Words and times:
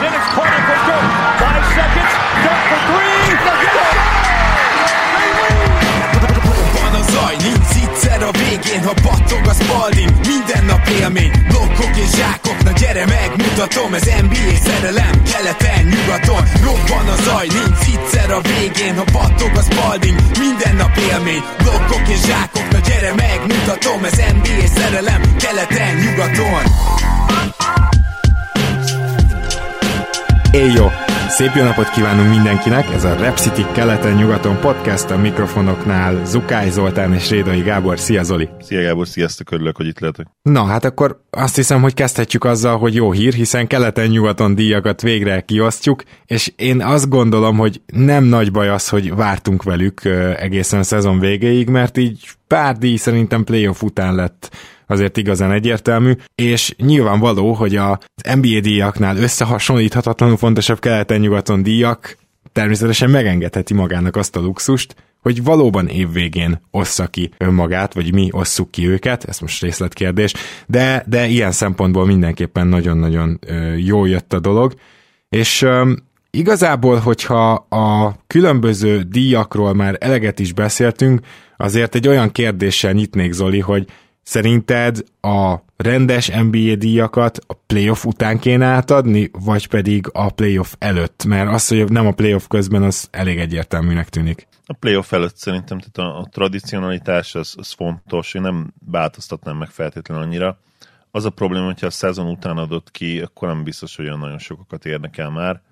Then 0.00 0.12
it's 0.12 0.28
Carter 0.36 0.62
for 0.68 0.78
Dirk. 0.88 1.08
Five 1.40 1.64
seconds. 1.78 2.12
Dirk 2.44 2.62
for 2.70 2.80
three. 2.90 3.16
Zaj, 7.12 7.36
nincs 7.36 7.74
egyszer 7.82 8.22
a 8.22 8.30
végén, 8.30 8.82
ha 8.84 8.94
battog 9.02 9.46
a 9.46 9.54
spalding. 9.54 10.10
Minden 10.26 10.64
nap 10.64 10.86
élmény, 11.00 11.30
blokkok 11.48 11.96
és 11.96 12.10
zsákok. 12.16 12.62
Na 12.62 12.70
gyere 12.70 13.04
megmutatom, 13.06 13.94
ez 13.94 14.04
NBA 14.22 14.54
szerelem 14.66 15.22
Keleten, 15.30 15.84
nyugaton, 15.84 16.42
robban 16.64 17.08
a 17.14 17.16
zaj 17.22 17.46
Nincs 17.46 17.86
egyszer 17.94 18.30
a 18.30 18.40
végén, 18.40 18.96
ha 18.96 19.04
battog 19.12 19.52
a 19.56 19.62
spalding. 19.62 20.18
Minden 20.38 20.76
nap 20.76 20.96
élmény, 20.96 21.42
blokkok 21.62 22.08
és 22.08 22.20
zsákok. 22.28 22.68
Na 22.70 22.78
gyere 22.78 23.12
megmutatom, 23.14 24.04
ez 24.04 24.18
NBA 24.36 24.66
szerelem 24.74 25.22
Keleten, 25.42 25.94
nyugaton 26.02 26.64
Éjjó! 30.56 30.86
Szép 31.28 31.54
jó 31.54 31.62
napot 31.62 31.90
kívánunk 31.90 32.28
mindenkinek! 32.28 32.90
Ez 32.90 33.04
a 33.04 33.14
Rep 33.14 33.36
City 33.36 33.64
keleten-nyugaton 33.72 34.60
podcast 34.60 35.10
a 35.10 35.16
mikrofonoknál 35.16 36.24
Zukály 36.26 36.70
Zoltán 36.70 37.14
és 37.14 37.30
Rédai 37.30 37.60
Gábor. 37.60 37.98
Szia 37.98 38.22
Zoli! 38.22 38.48
Szia 38.60 38.82
Gábor, 38.82 39.06
sziasztok, 39.06 39.50
örülök, 39.50 39.76
hogy 39.76 39.86
itt 39.86 39.98
lehetek. 40.00 40.26
Na, 40.42 40.64
hát 40.64 40.84
akkor 40.84 41.20
azt 41.30 41.56
hiszem, 41.56 41.82
hogy 41.82 41.94
kezdhetjük 41.94 42.44
azzal, 42.44 42.78
hogy 42.78 42.94
jó 42.94 43.12
hír, 43.12 43.32
hiszen 43.32 43.66
keleten-nyugaton 43.66 44.54
díjakat 44.54 45.02
végre 45.02 45.40
kiosztjuk, 45.40 46.02
és 46.26 46.52
én 46.56 46.82
azt 46.82 47.08
gondolom, 47.08 47.56
hogy 47.56 47.80
nem 47.86 48.24
nagy 48.24 48.50
baj 48.50 48.68
az, 48.68 48.88
hogy 48.88 49.14
vártunk 49.14 49.62
velük 49.62 50.04
egészen 50.38 50.78
a 50.78 50.82
szezon 50.82 51.18
végéig, 51.18 51.68
mert 51.68 51.98
így 51.98 52.28
pár 52.46 52.76
díj 52.76 52.96
szerintem 52.96 53.44
playoff 53.44 53.82
után 53.82 54.14
lett 54.14 54.50
azért 54.86 55.16
igazán 55.16 55.52
egyértelmű, 55.52 56.12
és 56.34 56.74
nyilvánvaló, 56.78 57.52
hogy 57.52 57.76
az 57.76 57.98
NBA 58.34 58.60
díjaknál 58.60 59.16
összehasonlíthatatlanul 59.16 60.36
fontosabb 60.36 60.78
keleten-nyugaton 60.78 61.62
díjak 61.62 62.16
természetesen 62.52 63.10
megengedheti 63.10 63.74
magának 63.74 64.16
azt 64.16 64.36
a 64.36 64.40
luxust, 64.40 64.94
hogy 65.22 65.42
valóban 65.42 65.88
évvégén 65.88 66.60
ossza 66.70 67.06
ki 67.06 67.30
önmagát, 67.38 67.94
vagy 67.94 68.12
mi 68.12 68.28
osszuk 68.32 68.70
ki 68.70 68.88
őket, 68.88 69.24
ez 69.24 69.38
most 69.38 69.62
részletkérdés, 69.62 70.34
de, 70.66 71.04
de 71.06 71.26
ilyen 71.26 71.52
szempontból 71.52 72.06
mindenképpen 72.06 72.66
nagyon-nagyon 72.66 73.38
jó 73.76 74.04
jött 74.04 74.32
a 74.32 74.40
dolog, 74.40 74.74
és 75.28 75.66
igazából, 76.30 76.96
hogyha 76.96 77.52
a 77.54 78.16
különböző 78.26 79.02
díjakról 79.02 79.74
már 79.74 79.96
eleget 80.00 80.38
is 80.38 80.52
beszéltünk, 80.52 81.20
azért 81.56 81.94
egy 81.94 82.08
olyan 82.08 82.32
kérdéssel 82.32 82.92
nyitnék, 82.92 83.32
Zoli, 83.32 83.60
hogy 83.60 83.86
Szerinted 84.28 85.04
a 85.20 85.56
rendes 85.76 86.28
NBA 86.28 86.74
díjakat 86.74 87.38
a 87.46 87.54
playoff 87.54 88.04
után 88.04 88.38
kéne 88.38 88.66
átadni, 88.66 89.30
vagy 89.32 89.68
pedig 89.68 90.06
a 90.12 90.30
playoff 90.30 90.74
előtt? 90.78 91.24
Mert 91.24 91.50
az, 91.50 91.68
hogy 91.68 91.90
nem 91.90 92.06
a 92.06 92.12
playoff 92.12 92.46
közben, 92.48 92.82
az 92.82 93.08
elég 93.10 93.38
egyértelműnek 93.38 94.08
tűnik. 94.08 94.48
A 94.64 94.72
playoff 94.72 95.12
előtt 95.12 95.36
szerintem 95.36 95.78
tehát 95.78 96.12
a, 96.12 96.18
a 96.18 96.28
tradicionalitás 96.30 97.34
az, 97.34 97.54
az 97.58 97.72
fontos, 97.72 98.34
én 98.34 98.42
nem 98.42 98.72
változtatnám 98.90 99.56
meg 99.56 99.68
feltétlenül 99.68 100.22
annyira. 100.24 100.58
Az 101.10 101.24
a 101.24 101.30
probléma, 101.30 101.64
hogyha 101.64 101.86
a 101.86 101.90
szezon 101.90 102.30
után 102.30 102.56
adott 102.56 102.90
ki, 102.90 103.20
akkor 103.20 103.48
nem 103.48 103.64
biztos, 103.64 103.96
hogy 103.96 104.04
olyan 104.04 104.18
nagyon 104.18 104.38
sokakat 104.38 104.84
érdekel 104.84 105.30
már. 105.30 105.62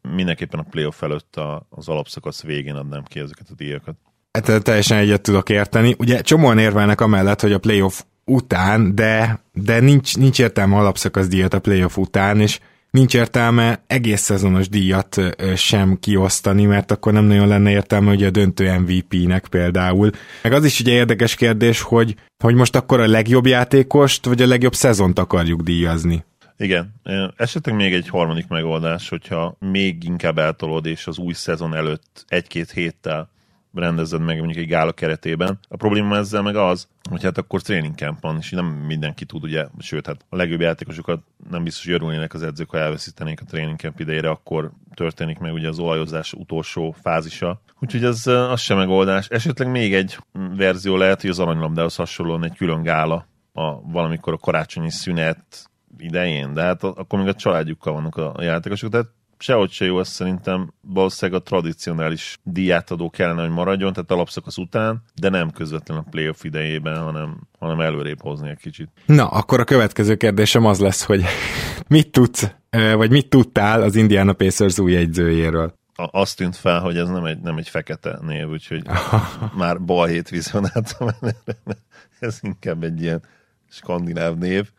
Mindenképpen 0.00 0.60
a 0.60 0.68
playoff 0.70 1.02
előtt 1.02 1.36
a, 1.36 1.66
az 1.70 1.88
alapszakasz 1.88 2.42
végén 2.42 2.74
adnám 2.74 3.02
ki 3.04 3.18
ezeket 3.20 3.50
a 3.50 3.54
díjakat. 3.54 3.96
Hát 4.36 4.62
teljesen 4.62 4.98
egyet 4.98 5.20
tudok 5.20 5.48
érteni. 5.48 5.94
Ugye 5.98 6.20
csomóan 6.20 6.58
érvelnek 6.58 7.00
amellett, 7.00 7.40
hogy 7.40 7.52
a 7.52 7.58
playoff 7.58 8.02
után, 8.24 8.94
de, 8.94 9.40
de 9.52 9.80
nincs, 9.80 10.16
nincs 10.16 10.38
értelme 10.38 10.76
alapszakasz 10.76 11.28
díjat 11.28 11.54
a 11.54 11.58
playoff 11.58 11.96
után, 11.96 12.40
és 12.40 12.60
nincs 12.90 13.14
értelme 13.14 13.82
egész 13.86 14.20
szezonos 14.20 14.68
díjat 14.68 15.16
sem 15.54 15.96
kiosztani, 16.00 16.64
mert 16.64 16.90
akkor 16.90 17.12
nem 17.12 17.24
nagyon 17.24 17.48
lenne 17.48 17.70
értelme 17.70 18.08
hogy 18.08 18.24
a 18.24 18.30
döntő 18.30 18.78
MVP-nek 18.78 19.46
például. 19.46 20.10
Meg 20.42 20.52
az 20.52 20.64
is 20.64 20.80
ugye 20.80 20.92
érdekes 20.92 21.34
kérdés, 21.34 21.80
hogy, 21.80 22.14
hogy 22.38 22.54
most 22.54 22.76
akkor 22.76 23.00
a 23.00 23.06
legjobb 23.06 23.46
játékost, 23.46 24.26
vagy 24.26 24.42
a 24.42 24.46
legjobb 24.46 24.74
szezont 24.74 25.18
akarjuk 25.18 25.60
díjazni. 25.60 26.24
Igen, 26.58 26.94
esetleg 27.36 27.74
még 27.74 27.94
egy 27.94 28.08
harmadik 28.08 28.48
megoldás, 28.48 29.08
hogyha 29.08 29.56
még 29.58 30.04
inkább 30.04 30.38
eltolod, 30.38 30.86
és 30.86 31.06
az 31.06 31.18
új 31.18 31.32
szezon 31.32 31.74
előtt 31.74 32.24
egy-két 32.28 32.70
héttel 32.70 33.34
rendezed 33.78 34.20
meg 34.20 34.38
mondjuk 34.38 34.58
egy 34.58 34.68
gála 34.68 34.92
keretében. 34.92 35.58
A 35.68 35.76
probléma 35.76 36.16
ezzel 36.16 36.42
meg 36.42 36.56
az, 36.56 36.88
hogy 37.10 37.22
hát 37.22 37.38
akkor 37.38 37.62
training 37.62 37.94
camp 37.94 38.20
van, 38.20 38.36
és 38.40 38.50
nem 38.50 38.66
mindenki 38.66 39.24
tud, 39.24 39.42
ugye, 39.42 39.66
sőt, 39.78 40.06
hát 40.06 40.24
a 40.28 40.36
legjobb 40.36 40.60
játékosokat 40.60 41.20
nem 41.50 41.64
biztos, 41.64 41.84
hogy 41.84 41.94
örülnének 41.94 42.34
az 42.34 42.42
edzők, 42.42 42.70
ha 42.70 42.78
elveszítenék 42.78 43.40
a 43.40 43.44
training 43.44 43.78
camp 43.78 44.00
idejére, 44.00 44.28
akkor 44.28 44.70
történik 44.94 45.38
meg 45.38 45.52
ugye 45.52 45.68
az 45.68 45.78
olajozás 45.78 46.32
utolsó 46.32 46.94
fázisa. 47.02 47.60
Úgyhogy 47.80 48.04
ez 48.04 48.26
az 48.26 48.60
sem 48.60 48.76
megoldás. 48.76 49.28
Esetleg 49.28 49.70
még 49.70 49.94
egy 49.94 50.18
verzió 50.56 50.96
lehet, 50.96 51.20
hogy 51.20 51.30
az 51.30 51.38
aranylabdához 51.38 51.96
hasonlóan 51.96 52.44
egy 52.44 52.56
külön 52.56 52.82
gála 52.82 53.26
a, 53.52 53.90
valamikor 53.90 54.32
a 54.32 54.38
karácsonyi 54.38 54.90
szünet 54.90 55.70
idején, 55.98 56.54
de 56.54 56.62
hát 56.62 56.84
akkor 56.84 57.18
még 57.18 57.28
a 57.28 57.34
családjukkal 57.34 57.92
vannak 57.92 58.16
a 58.16 58.42
játékosok, 58.42 58.90
tehát 58.90 59.06
sehogy 59.38 59.70
se 59.70 59.84
jó, 59.84 60.00
ez 60.00 60.08
szerintem 60.08 60.72
valószínűleg 60.80 61.40
a 61.40 61.44
tradicionális 61.44 62.38
díjátadó 62.42 63.10
kellene, 63.10 63.40
hogy 63.40 63.50
maradjon, 63.50 63.92
tehát 63.92 64.10
alapszakasz 64.10 64.56
után, 64.56 65.02
de 65.14 65.28
nem 65.28 65.50
közvetlenül 65.50 66.04
a 66.06 66.10
playoff 66.10 66.44
idejében, 66.44 67.02
hanem, 67.02 67.40
hanem 67.58 67.80
előrébb 67.80 68.20
hozni 68.20 68.48
egy 68.48 68.58
kicsit. 68.58 68.88
Na, 69.06 69.28
akkor 69.28 69.60
a 69.60 69.64
következő 69.64 70.14
kérdésem 70.14 70.64
az 70.64 70.78
lesz, 70.78 71.04
hogy 71.04 71.24
mit 71.88 72.10
tudsz, 72.10 72.54
vagy 72.70 73.10
mit 73.10 73.28
tudtál 73.28 73.82
az 73.82 73.94
Indiana 73.94 74.32
Pacers 74.32 74.78
új 74.78 74.96
egyzőjéről? 74.96 75.74
azt 75.96 76.36
tűnt 76.36 76.56
fel, 76.56 76.80
hogy 76.80 76.96
ez 76.96 77.08
nem 77.08 77.24
egy, 77.24 77.40
nem 77.40 77.56
egy 77.56 77.68
fekete 77.68 78.18
név, 78.22 78.48
úgyhogy 78.48 78.86
már 79.58 79.80
balhét 79.80 80.28
vizionáltam. 80.28 81.08
ez 82.18 82.38
inkább 82.42 82.82
egy 82.82 83.02
ilyen 83.02 83.22
skandináv 83.68 84.36
név 84.36 84.70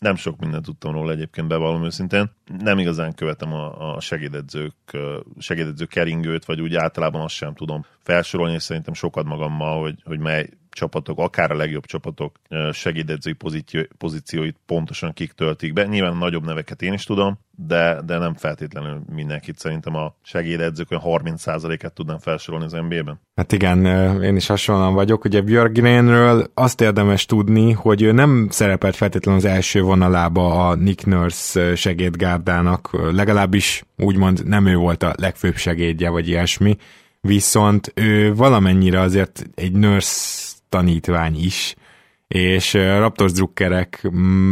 nem 0.00 0.16
sok 0.16 0.40
mindent 0.40 0.64
tudtam 0.64 0.92
róla 0.92 1.12
egyébként 1.12 1.48
bevallom 1.48 1.84
őszintén. 1.84 2.30
Nem 2.58 2.78
igazán 2.78 3.14
követem 3.14 3.52
a, 3.52 3.94
a 3.94 4.00
segédedzők, 4.00 4.74
segédedző 5.38 5.84
keringőt, 5.84 6.44
vagy 6.44 6.60
úgy 6.60 6.74
általában 6.74 7.20
azt 7.20 7.34
sem 7.34 7.54
tudom 7.54 7.84
felsorolni, 7.98 8.54
és 8.54 8.62
szerintem 8.62 8.94
sokat 8.94 9.24
magammal, 9.24 9.80
hogy, 9.80 10.02
hogy 10.04 10.18
mely 10.18 10.48
csapatok, 10.70 11.18
akár 11.18 11.50
a 11.50 11.56
legjobb 11.56 11.84
csapatok 11.84 12.40
segédedzői 12.72 13.32
pozíció, 13.32 13.82
pozícióit 13.98 14.56
pontosan 14.66 15.12
kik 15.12 15.32
töltik 15.32 15.72
be. 15.72 15.86
Nyilván 15.86 16.16
nagyobb 16.16 16.44
neveket 16.44 16.82
én 16.82 16.92
is 16.92 17.04
tudom, 17.04 17.38
de, 17.66 18.00
de 18.06 18.18
nem 18.18 18.34
feltétlenül 18.34 19.02
mindenkit. 19.12 19.58
Szerintem 19.58 19.94
a 19.94 20.14
segédedzők 20.22 20.90
olyan 20.90 21.22
30%-et 21.24 21.92
tudnám 21.92 22.18
felsorolni 22.18 22.64
az 22.64 22.72
NBA-ben. 22.72 23.20
Hát 23.34 23.52
igen, 23.52 23.84
én 24.22 24.36
is 24.36 24.46
hasonlóan 24.46 24.94
vagyok. 24.94 25.24
Ugye 25.24 25.40
Björgrenről 25.40 26.50
azt 26.54 26.80
érdemes 26.80 27.26
tudni, 27.26 27.72
hogy 27.72 28.02
ő 28.02 28.12
nem 28.12 28.48
szerepelt 28.50 28.96
feltétlenül 28.96 29.40
az 29.40 29.46
első 29.46 29.82
vonalába 29.82 30.68
a 30.68 30.74
Nick 30.74 31.06
Nurse 31.06 31.74
segédgárdának, 31.74 33.12
legalábbis 33.12 33.84
úgymond 33.96 34.46
nem 34.46 34.66
ő 34.66 34.76
volt 34.76 35.02
a 35.02 35.14
legfőbb 35.16 35.56
segédje, 35.56 36.10
vagy 36.10 36.28
ilyesmi, 36.28 36.76
viszont 37.20 37.92
ő 37.94 38.34
valamennyire 38.34 39.00
azért 39.00 39.46
egy 39.54 39.72
nurse 39.72 40.49
tanítvány 40.70 41.44
is, 41.44 41.74
és 42.28 42.72
Raptors 42.72 43.32
drukkerek 43.32 44.08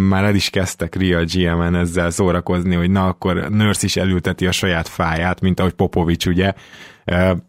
már 0.09 0.25
el 0.25 0.35
is 0.35 0.51
kezdtek 0.51 0.95
Real 0.95 1.25
GM-en 1.25 1.75
ezzel 1.75 2.11
szórakozni, 2.11 2.75
hogy 2.75 2.91
na 2.91 3.07
akkor 3.07 3.49
Nurse 3.51 3.87
is 3.87 3.97
elülteti 3.97 4.47
a 4.47 4.53
saját 4.53 4.89
fáját, 4.89 5.41
mint 5.41 5.61
ahogy 5.61 5.73
Popovics, 5.73 6.27
ugye. 6.27 6.53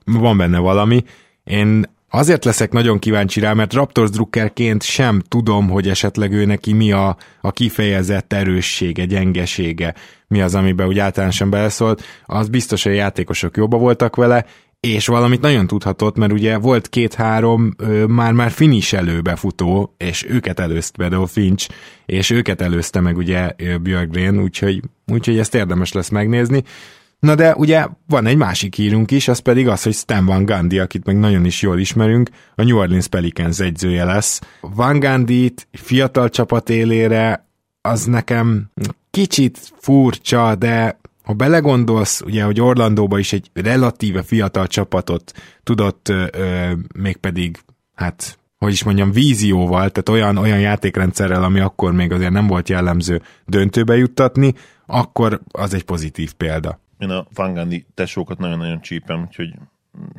Van 0.06 0.38
benne 0.38 0.58
valami. 0.58 1.04
Én 1.44 1.86
azért 2.10 2.46
leszek 2.46 2.72
nagyon 2.72 3.00
kíváncsi 3.00 3.40
rá, 3.40 3.54
mert 3.54 3.74
Raptors 3.74 4.10
drukkerként 4.10 4.84
sem 4.84 5.22
tudom, 5.28 5.70
hogy 5.70 5.90
esetleg 5.90 6.32
ő 6.32 6.46
neki 6.46 6.74
mi 6.74 6.92
a, 6.92 7.18
a 7.42 7.52
kifejezett 7.52 8.34
erőssége, 8.34 9.06
gyengesége, 9.06 9.94
mi 10.28 10.42
az, 10.42 10.56
amiben 10.56 10.88
úgy 10.88 11.00
általánosan 11.00 11.50
beleszólt. 11.50 12.04
Az 12.26 12.50
biztos, 12.50 12.84
hogy 12.84 12.92
a 12.92 12.96
játékosok 12.96 13.58
jobba 13.58 13.78
voltak 13.78 14.16
vele, 14.16 14.46
és 14.80 15.08
valamit 15.08 15.42
nagyon 15.42 15.68
tudhatott, 15.68 16.18
mert 16.18 16.32
ugye 16.32 16.58
volt 16.58 16.90
két-három 16.90 17.76
már-már 18.08 18.52
finish 18.52 19.22
befutó, 19.22 19.96
és 19.98 20.26
őket 20.30 20.60
előzte 20.60 20.98
például 20.98 21.28
Finch, 21.28 21.70
és 22.06 22.30
őket 22.30 22.62
előzte 22.62 23.00
meg 23.00 23.18
ugye 23.18 23.52
Björgren, 23.82 24.42
úgyhogy, 24.42 24.82
úgyhogy 25.08 25.38
ezt 25.38 25.56
érdemes 25.56 25.92
lesz 25.92 26.10
megnézni. 26.10 26.64
Na 27.20 27.36
de 27.36 27.56
ugye 27.56 27.88
van 28.08 28.26
egy 28.26 28.38
másik 28.38 28.76
hírunk 28.76 29.12
is, 29.12 29.28
az 29.28 29.40
pedig 29.40 29.68
az, 29.68 29.84
hogy 29.84 29.94
Stan 29.94 30.26
Van 30.26 30.46
Gundy, 30.46 30.80
akit 30.80 31.06
meg 31.06 31.20
nagyon 31.20 31.46
is 31.46 31.62
jól 31.62 31.80
ismerünk, 31.80 32.30
a 32.56 32.64
New 32.64 32.78
Orleans 32.78 33.08
Pelicans 33.08 33.60
egyzője 33.60 34.04
lesz. 34.04 34.42
Van 34.62 35.00
gundy 35.00 35.54
fiatal 35.72 36.30
csapat 36.30 36.70
élére, 36.70 37.48
az 37.82 38.04
nekem 38.04 38.72
kicsit 39.12 39.60
furcsa, 39.78 40.56
de 40.56 40.99
ha 41.30 41.36
belegondolsz, 41.36 42.22
ugye, 42.22 42.44
hogy 42.44 42.62
Orlandóba 42.62 43.20
is 43.20 43.34
egy 43.34 43.50
relatíve 43.54 44.24
fiatal 44.24 44.68
csapatot 44.68 45.32
tudott 45.64 46.10
ö, 46.10 46.72
mégpedig 46.96 47.58
hát 47.96 48.40
hogy 48.58 48.72
is 48.72 48.84
mondjam, 48.84 49.12
vízióval, 49.12 49.90
tehát 49.90 50.10
olyan, 50.10 50.38
olyan 50.38 50.60
játékrendszerrel, 50.60 51.44
ami 51.44 51.60
akkor 51.60 51.94
még 51.94 52.12
azért 52.12 52.32
nem 52.32 52.48
volt 52.48 52.70
jellemző 52.70 53.22
döntőbe 53.46 53.96
juttatni, 53.96 54.54
akkor 54.86 55.42
az 55.52 55.74
egy 55.74 55.84
pozitív 55.84 56.34
példa. 56.34 56.80
Én 56.98 57.10
a 57.10 57.26
Vangandi 57.34 57.86
tesókat 57.94 58.38
nagyon-nagyon 58.38 58.82
csípem, 58.82 59.22
úgyhogy 59.22 59.54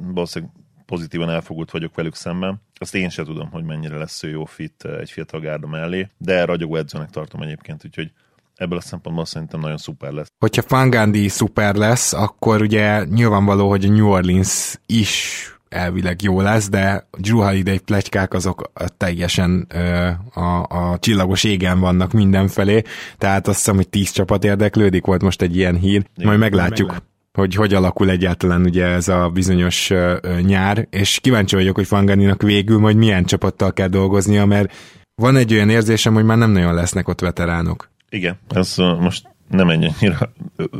valószínűleg 0.00 0.54
pozitívan 0.86 1.30
elfogult 1.30 1.70
vagyok 1.70 1.94
velük 1.94 2.14
szemben. 2.14 2.60
Azt 2.74 2.94
én 2.94 3.08
sem 3.08 3.24
tudom, 3.24 3.50
hogy 3.50 3.64
mennyire 3.64 3.96
lesz 3.96 4.22
ő 4.22 4.28
jó 4.28 4.44
fit 4.44 4.84
egy 4.84 5.10
fiatal 5.10 5.40
gárda 5.40 5.66
mellé, 5.66 6.08
de 6.16 6.44
ragyogó 6.44 6.76
edzőnek 6.76 7.10
tartom 7.10 7.42
egyébként, 7.42 7.84
úgyhogy 7.84 8.12
ebből 8.60 8.78
a 8.78 8.80
szempontból 8.80 9.24
szerintem 9.24 9.60
nagyon 9.60 9.76
szuper 9.76 10.12
lesz. 10.12 10.28
Hogyha 10.38 10.62
Fangandi 10.62 11.28
szuper 11.28 11.74
lesz, 11.74 12.12
akkor 12.12 12.60
ugye 12.60 13.04
nyilvánvaló, 13.04 13.68
hogy 13.68 13.84
a 13.84 13.88
New 13.88 14.08
Orleans 14.08 14.80
is 14.86 15.44
elvileg 15.68 16.22
jó 16.22 16.40
lesz, 16.40 16.68
de 16.68 17.08
Drew 17.18 17.38
Holiday 17.38 17.78
plegykák 17.78 18.34
azok 18.34 18.72
teljesen 18.96 19.66
ö, 19.74 20.08
a, 20.40 20.66
a 20.68 20.98
csillagos 20.98 21.44
égen 21.44 21.80
vannak 21.80 22.12
mindenfelé, 22.12 22.82
tehát 23.18 23.48
azt 23.48 23.56
hiszem, 23.56 23.76
hogy 23.76 23.88
tíz 23.88 24.10
csapat 24.10 24.44
érdeklődik, 24.44 25.04
volt 25.04 25.22
most 25.22 25.42
egy 25.42 25.56
ilyen 25.56 25.76
hír, 25.76 26.04
Igen, 26.14 26.26
majd 26.26 26.38
meglátjuk. 26.38 26.88
Meglát 26.88 27.08
hogy 27.32 27.54
hogy 27.54 27.74
alakul 27.74 28.10
egyáltalán 28.10 28.62
ugye 28.62 28.86
ez 28.86 29.08
a 29.08 29.28
bizonyos 29.28 29.90
uh, 29.90 30.40
nyár, 30.40 30.86
és 30.90 31.18
kíváncsi 31.20 31.54
vagyok, 31.54 31.74
hogy 31.74 31.86
Fanganinak 31.86 32.42
végül 32.42 32.78
majd 32.78 32.96
milyen 32.96 33.24
csapattal 33.24 33.72
kell 33.72 33.88
dolgoznia, 33.88 34.44
mert 34.44 34.72
van 35.14 35.36
egy 35.36 35.52
olyan 35.52 35.68
érzésem, 35.68 36.14
hogy 36.14 36.24
már 36.24 36.36
nem 36.36 36.50
nagyon 36.50 36.74
lesznek 36.74 37.08
ott 37.08 37.20
veteránok. 37.20 37.90
Igen, 38.10 38.38
ez 38.48 38.74
most 38.76 39.28
nem 39.48 39.68
egy 39.68 39.84
annyira 39.84 40.32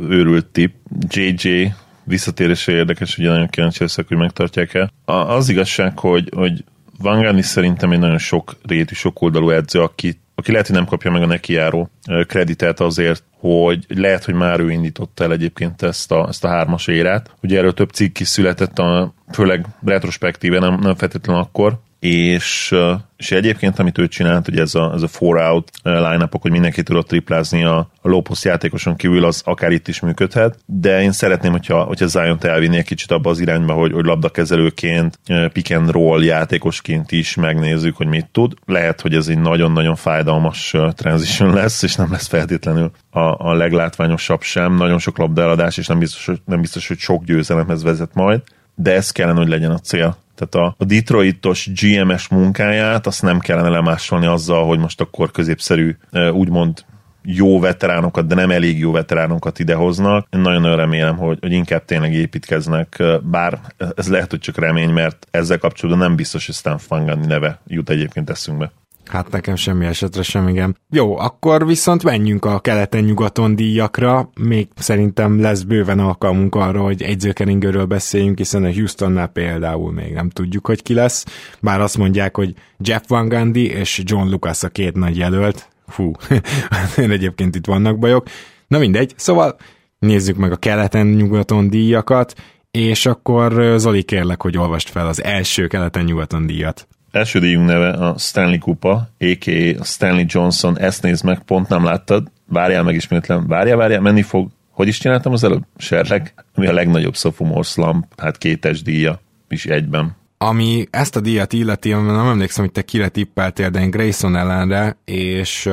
őrült 0.09 0.45
tip. 0.45 0.73
JJ 1.07 1.73
visszatérése 2.03 2.71
érdekes, 2.71 3.17
ugye 3.17 3.29
nagyon 3.29 3.47
kíváncsi 3.47 3.81
leszek, 3.81 4.07
hogy 4.07 4.17
megtartják-e. 4.17 4.91
Az 5.05 5.49
igazság, 5.49 5.99
hogy, 5.99 6.29
hogy 6.35 6.63
Vangani 6.97 7.41
szerintem 7.41 7.91
egy 7.91 7.99
nagyon 7.99 8.17
sok 8.17 8.57
rétű, 8.63 8.93
sok 8.93 9.21
oldalú 9.21 9.49
edző, 9.49 9.81
aki, 9.81 10.19
aki 10.35 10.51
lehet, 10.51 10.67
hogy 10.67 10.75
nem 10.75 10.85
kapja 10.85 11.11
meg 11.11 11.21
a 11.21 11.25
nekijáró 11.25 11.89
kreditet 12.27 12.79
azért, 12.79 13.23
hogy 13.37 13.85
lehet, 13.87 14.23
hogy 14.23 14.33
már 14.33 14.59
ő 14.59 14.71
indította 14.71 15.23
el 15.23 15.31
egyébként 15.31 15.81
ezt 15.81 16.11
a, 16.11 16.27
ezt 16.27 16.43
a 16.43 16.47
hármas 16.47 16.87
érát. 16.87 17.35
Ugye 17.41 17.57
erről 17.57 17.73
több 17.73 17.89
cikk 17.89 18.19
is 18.19 18.27
született, 18.27 18.79
a, 18.79 19.13
főleg 19.31 19.65
retrospektíve, 19.85 20.59
nem, 20.59 20.79
nem 20.79 20.95
feltétlenül 20.95 21.41
akkor, 21.41 21.79
és, 22.01 22.75
és 23.17 23.31
egyébként, 23.31 23.79
amit 23.79 23.97
ő 23.97 24.07
csinált, 24.07 24.45
hogy 24.45 24.59
ez 24.59 24.75
a, 24.75 24.91
ez 24.93 25.01
a 25.01 25.07
four 25.07 25.37
out 25.37 25.71
line 25.83 26.29
hogy 26.31 26.51
mindenki 26.51 26.83
tudott 26.83 27.07
triplázni 27.07 27.63
a, 27.63 27.77
a 28.01 28.07
low 28.07 28.21
post 28.21 28.43
játékoson 28.43 28.95
kívül, 28.95 29.25
az 29.25 29.41
akár 29.45 29.71
itt 29.71 29.87
is 29.87 29.99
működhet, 29.99 30.57
de 30.65 31.01
én 31.01 31.11
szeretném, 31.11 31.51
hogyha, 31.51 31.83
hogyha 31.83 32.07
Zion-t 32.07 32.43
elvinni 32.43 32.77
egy 32.77 32.85
kicsit 32.85 33.11
abba 33.11 33.29
az 33.29 33.39
irányba, 33.39 33.73
hogy, 33.73 33.91
hogy 33.91 34.05
labdakezelőként, 34.05 35.19
pick 35.53 35.75
and 35.75 35.91
roll 35.91 36.23
játékosként 36.23 37.11
is 37.11 37.35
megnézzük, 37.35 37.95
hogy 37.95 38.07
mit 38.07 38.27
tud. 38.31 38.53
Lehet, 38.65 39.01
hogy 39.01 39.15
ez 39.15 39.27
egy 39.27 39.39
nagyon-nagyon 39.39 39.95
fájdalmas 39.95 40.75
transition 40.95 41.53
lesz, 41.53 41.83
és 41.83 41.95
nem 41.95 42.11
lesz 42.11 42.27
feltétlenül 42.27 42.91
a, 43.09 43.49
a 43.49 43.53
leglátványosabb 43.53 44.41
sem. 44.41 44.75
Nagyon 44.75 44.99
sok 44.99 45.17
labdaeladás, 45.17 45.77
és 45.77 45.87
nem 45.87 45.99
biztos, 45.99 46.29
nem 46.45 46.61
biztos, 46.61 46.87
hogy 46.87 46.97
sok 46.97 47.23
győzelemhez 47.23 47.83
vezet 47.83 48.13
majd, 48.13 48.41
de 48.75 48.93
ez 48.93 49.11
kellene, 49.11 49.39
hogy 49.39 49.49
legyen 49.49 49.71
a 49.71 49.79
cél 49.79 50.17
tehát 50.41 50.69
a, 50.69 50.75
a 50.77 50.85
Detroitos 50.85 51.69
GMS 51.81 52.27
munkáját 52.27 53.07
azt 53.07 53.21
nem 53.21 53.39
kellene 53.39 53.69
lemásolni 53.69 54.25
azzal, 54.25 54.65
hogy 54.65 54.79
most 54.79 55.01
akkor 55.01 55.31
középszerű, 55.31 55.95
úgymond 56.31 56.85
jó 57.23 57.59
veteránokat, 57.59 58.27
de 58.27 58.35
nem 58.35 58.51
elég 58.51 58.79
jó 58.79 58.91
veteránokat 58.91 59.59
idehoznak. 59.59 60.27
Én 60.29 60.39
nagyon-nagyon 60.39 60.77
remélem, 60.77 61.17
hogy, 61.17 61.37
hogy 61.41 61.51
inkább 61.51 61.85
tényleg 61.85 62.13
építkeznek, 62.13 63.03
bár 63.23 63.59
ez 63.95 64.07
lehet, 64.07 64.29
hogy 64.29 64.39
csak 64.39 64.57
remény, 64.57 64.89
mert 64.89 65.27
ezzel 65.31 65.57
kapcsolatban 65.57 66.07
nem 66.07 66.15
biztos, 66.15 66.45
hogy 66.45 66.55
Stan 66.55 66.77
Fangani 66.77 67.25
neve 67.25 67.59
jut 67.67 67.89
egyébként 67.89 68.29
eszünkbe. 68.29 68.71
Hát 69.05 69.31
nekem 69.31 69.55
semmi 69.55 69.85
esetre 69.85 70.21
sem, 70.21 70.47
igen. 70.47 70.77
Jó, 70.89 71.17
akkor 71.17 71.65
viszont 71.65 72.03
menjünk 72.03 72.45
a 72.45 72.59
keleten-nyugaton 72.59 73.55
díjakra. 73.55 74.29
Még 74.39 74.67
szerintem 74.75 75.41
lesz 75.41 75.61
bőven 75.61 75.99
alkalmunk 75.99 76.55
arra, 76.55 76.81
hogy 76.81 77.01
egyzőkeringőről 77.01 77.85
beszéljünk, 77.85 78.37
hiszen 78.37 78.63
a 78.63 78.73
Houstonnál 78.73 79.27
például 79.27 79.91
még 79.91 80.13
nem 80.13 80.29
tudjuk, 80.29 80.67
hogy 80.67 80.81
ki 80.81 80.93
lesz. 80.93 81.25
Bár 81.59 81.81
azt 81.81 81.97
mondják, 81.97 82.35
hogy 82.35 82.53
Jeff 82.77 83.03
Van 83.07 83.29
Gundy 83.29 83.69
és 83.69 84.01
John 84.03 84.29
Lucas 84.29 84.63
a 84.63 84.69
két 84.69 84.95
nagy 84.95 85.17
jelölt. 85.17 85.69
Fú, 85.87 86.11
egyébként 86.95 87.55
itt 87.55 87.65
vannak 87.65 87.99
bajok. 87.99 88.27
Na 88.67 88.77
mindegy, 88.77 89.13
szóval 89.15 89.55
nézzük 89.99 90.37
meg 90.37 90.51
a 90.51 90.57
keleten-nyugaton 90.57 91.69
díjakat, 91.69 92.33
és 92.71 93.05
akkor 93.05 93.73
Zoli 93.77 94.03
kérlek, 94.03 94.41
hogy 94.41 94.57
olvast 94.57 94.89
fel 94.89 95.07
az 95.07 95.23
első 95.23 95.67
keleten-nyugaton 95.67 96.45
díjat. 96.45 96.87
Első 97.11 97.39
díjunk 97.39 97.67
neve 97.67 97.89
a 97.89 98.17
Stanley 98.17 98.59
Kupa, 98.59 99.09
a.k.a. 99.19 99.83
Stanley 99.83 100.25
Johnson, 100.27 100.79
ezt 100.79 101.01
nézd 101.01 101.25
meg, 101.25 101.39
pont 101.43 101.69
nem 101.69 101.83
láttad, 101.83 102.31
várjál 102.47 102.83
meg 102.83 102.95
ismétlen, 102.95 103.47
várjál, 103.47 103.77
várjál, 103.77 104.01
menni 104.01 104.21
fog. 104.21 104.49
Hogy 104.69 104.87
is 104.87 104.97
csináltam 104.97 105.33
az 105.33 105.43
előbb? 105.43 105.65
Serleg, 105.77 106.33
ami 106.55 106.67
a 106.67 106.73
legnagyobb 106.73 107.15
sophomore 107.15 107.61
slump, 107.63 108.05
hát 108.17 108.37
kétes 108.37 108.81
díja 108.81 109.19
is 109.49 109.65
egyben. 109.65 110.15
Ami 110.37 110.85
ezt 110.89 111.15
a 111.15 111.19
díjat 111.19 111.53
illeti, 111.53 111.89
nem 111.89 112.27
emlékszem, 112.27 112.63
hogy 112.63 112.73
te 112.73 112.81
kire 112.81 113.07
tippeltél, 113.07 113.69
de 113.69 113.79
én 113.79 113.89
Grayson 113.89 114.35
ellenre, 114.35 114.97
és 115.05 115.69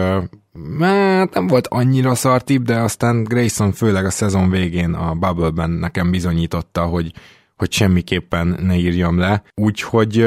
hát 0.79 1.35
nem 1.35 1.46
volt 1.46 1.67
annyira 1.67 2.14
szartip, 2.14 2.62
de 2.62 2.76
aztán 2.76 3.25
Grayson 3.25 3.73
főleg 3.73 4.05
a 4.05 4.11
szezon 4.11 4.50
végén 4.50 4.93
a 4.93 5.14
Bubble-ben 5.14 5.70
nekem 5.70 6.11
bizonyította, 6.11 6.82
hogy, 6.82 7.12
hogy 7.56 7.73
semmiképpen 7.73 8.58
ne 8.62 8.76
írjam 8.76 9.19
le. 9.19 9.43
Úgyhogy 9.55 10.25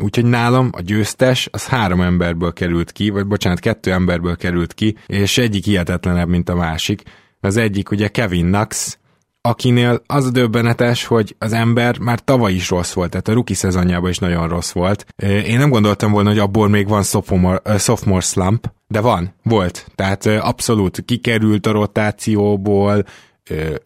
Úgyhogy 0.00 0.24
nálam 0.24 0.70
a 0.72 0.80
győztes 0.80 1.48
az 1.52 1.66
három 1.66 2.00
emberből 2.00 2.52
került 2.52 2.92
ki, 2.92 3.10
vagy 3.10 3.26
bocsánat, 3.26 3.58
kettő 3.58 3.92
emberből 3.92 4.36
került 4.36 4.74
ki, 4.74 4.96
és 5.06 5.38
egyik 5.38 5.64
hihetetlenebb, 5.64 6.28
mint 6.28 6.48
a 6.48 6.54
másik. 6.54 7.02
Az 7.40 7.56
egyik 7.56 7.90
ugye 7.90 8.08
Kevin 8.08 8.46
Knox, 8.46 8.98
akinél 9.40 10.02
az 10.06 10.26
a 10.26 10.30
döbbenetes, 10.30 11.04
hogy 11.04 11.36
az 11.38 11.52
ember 11.52 11.98
már 11.98 12.20
tavaly 12.20 12.52
is 12.52 12.70
rossz 12.70 12.92
volt, 12.92 13.10
tehát 13.10 13.28
a 13.28 13.32
rookie 13.32 13.56
szezonjában 13.56 14.10
is 14.10 14.18
nagyon 14.18 14.48
rossz 14.48 14.72
volt. 14.72 15.06
Én 15.46 15.58
nem 15.58 15.70
gondoltam 15.70 16.12
volna, 16.12 16.28
hogy 16.28 16.38
abból 16.38 16.68
még 16.68 16.88
van 16.88 17.02
sophomore, 17.02 17.78
sophomore 17.78 18.20
slump, 18.20 18.72
de 18.88 19.00
van, 19.00 19.34
volt. 19.42 19.86
Tehát 19.94 20.26
abszolút 20.26 21.04
kikerült 21.04 21.66
a 21.66 21.72
rotációból, 21.72 23.04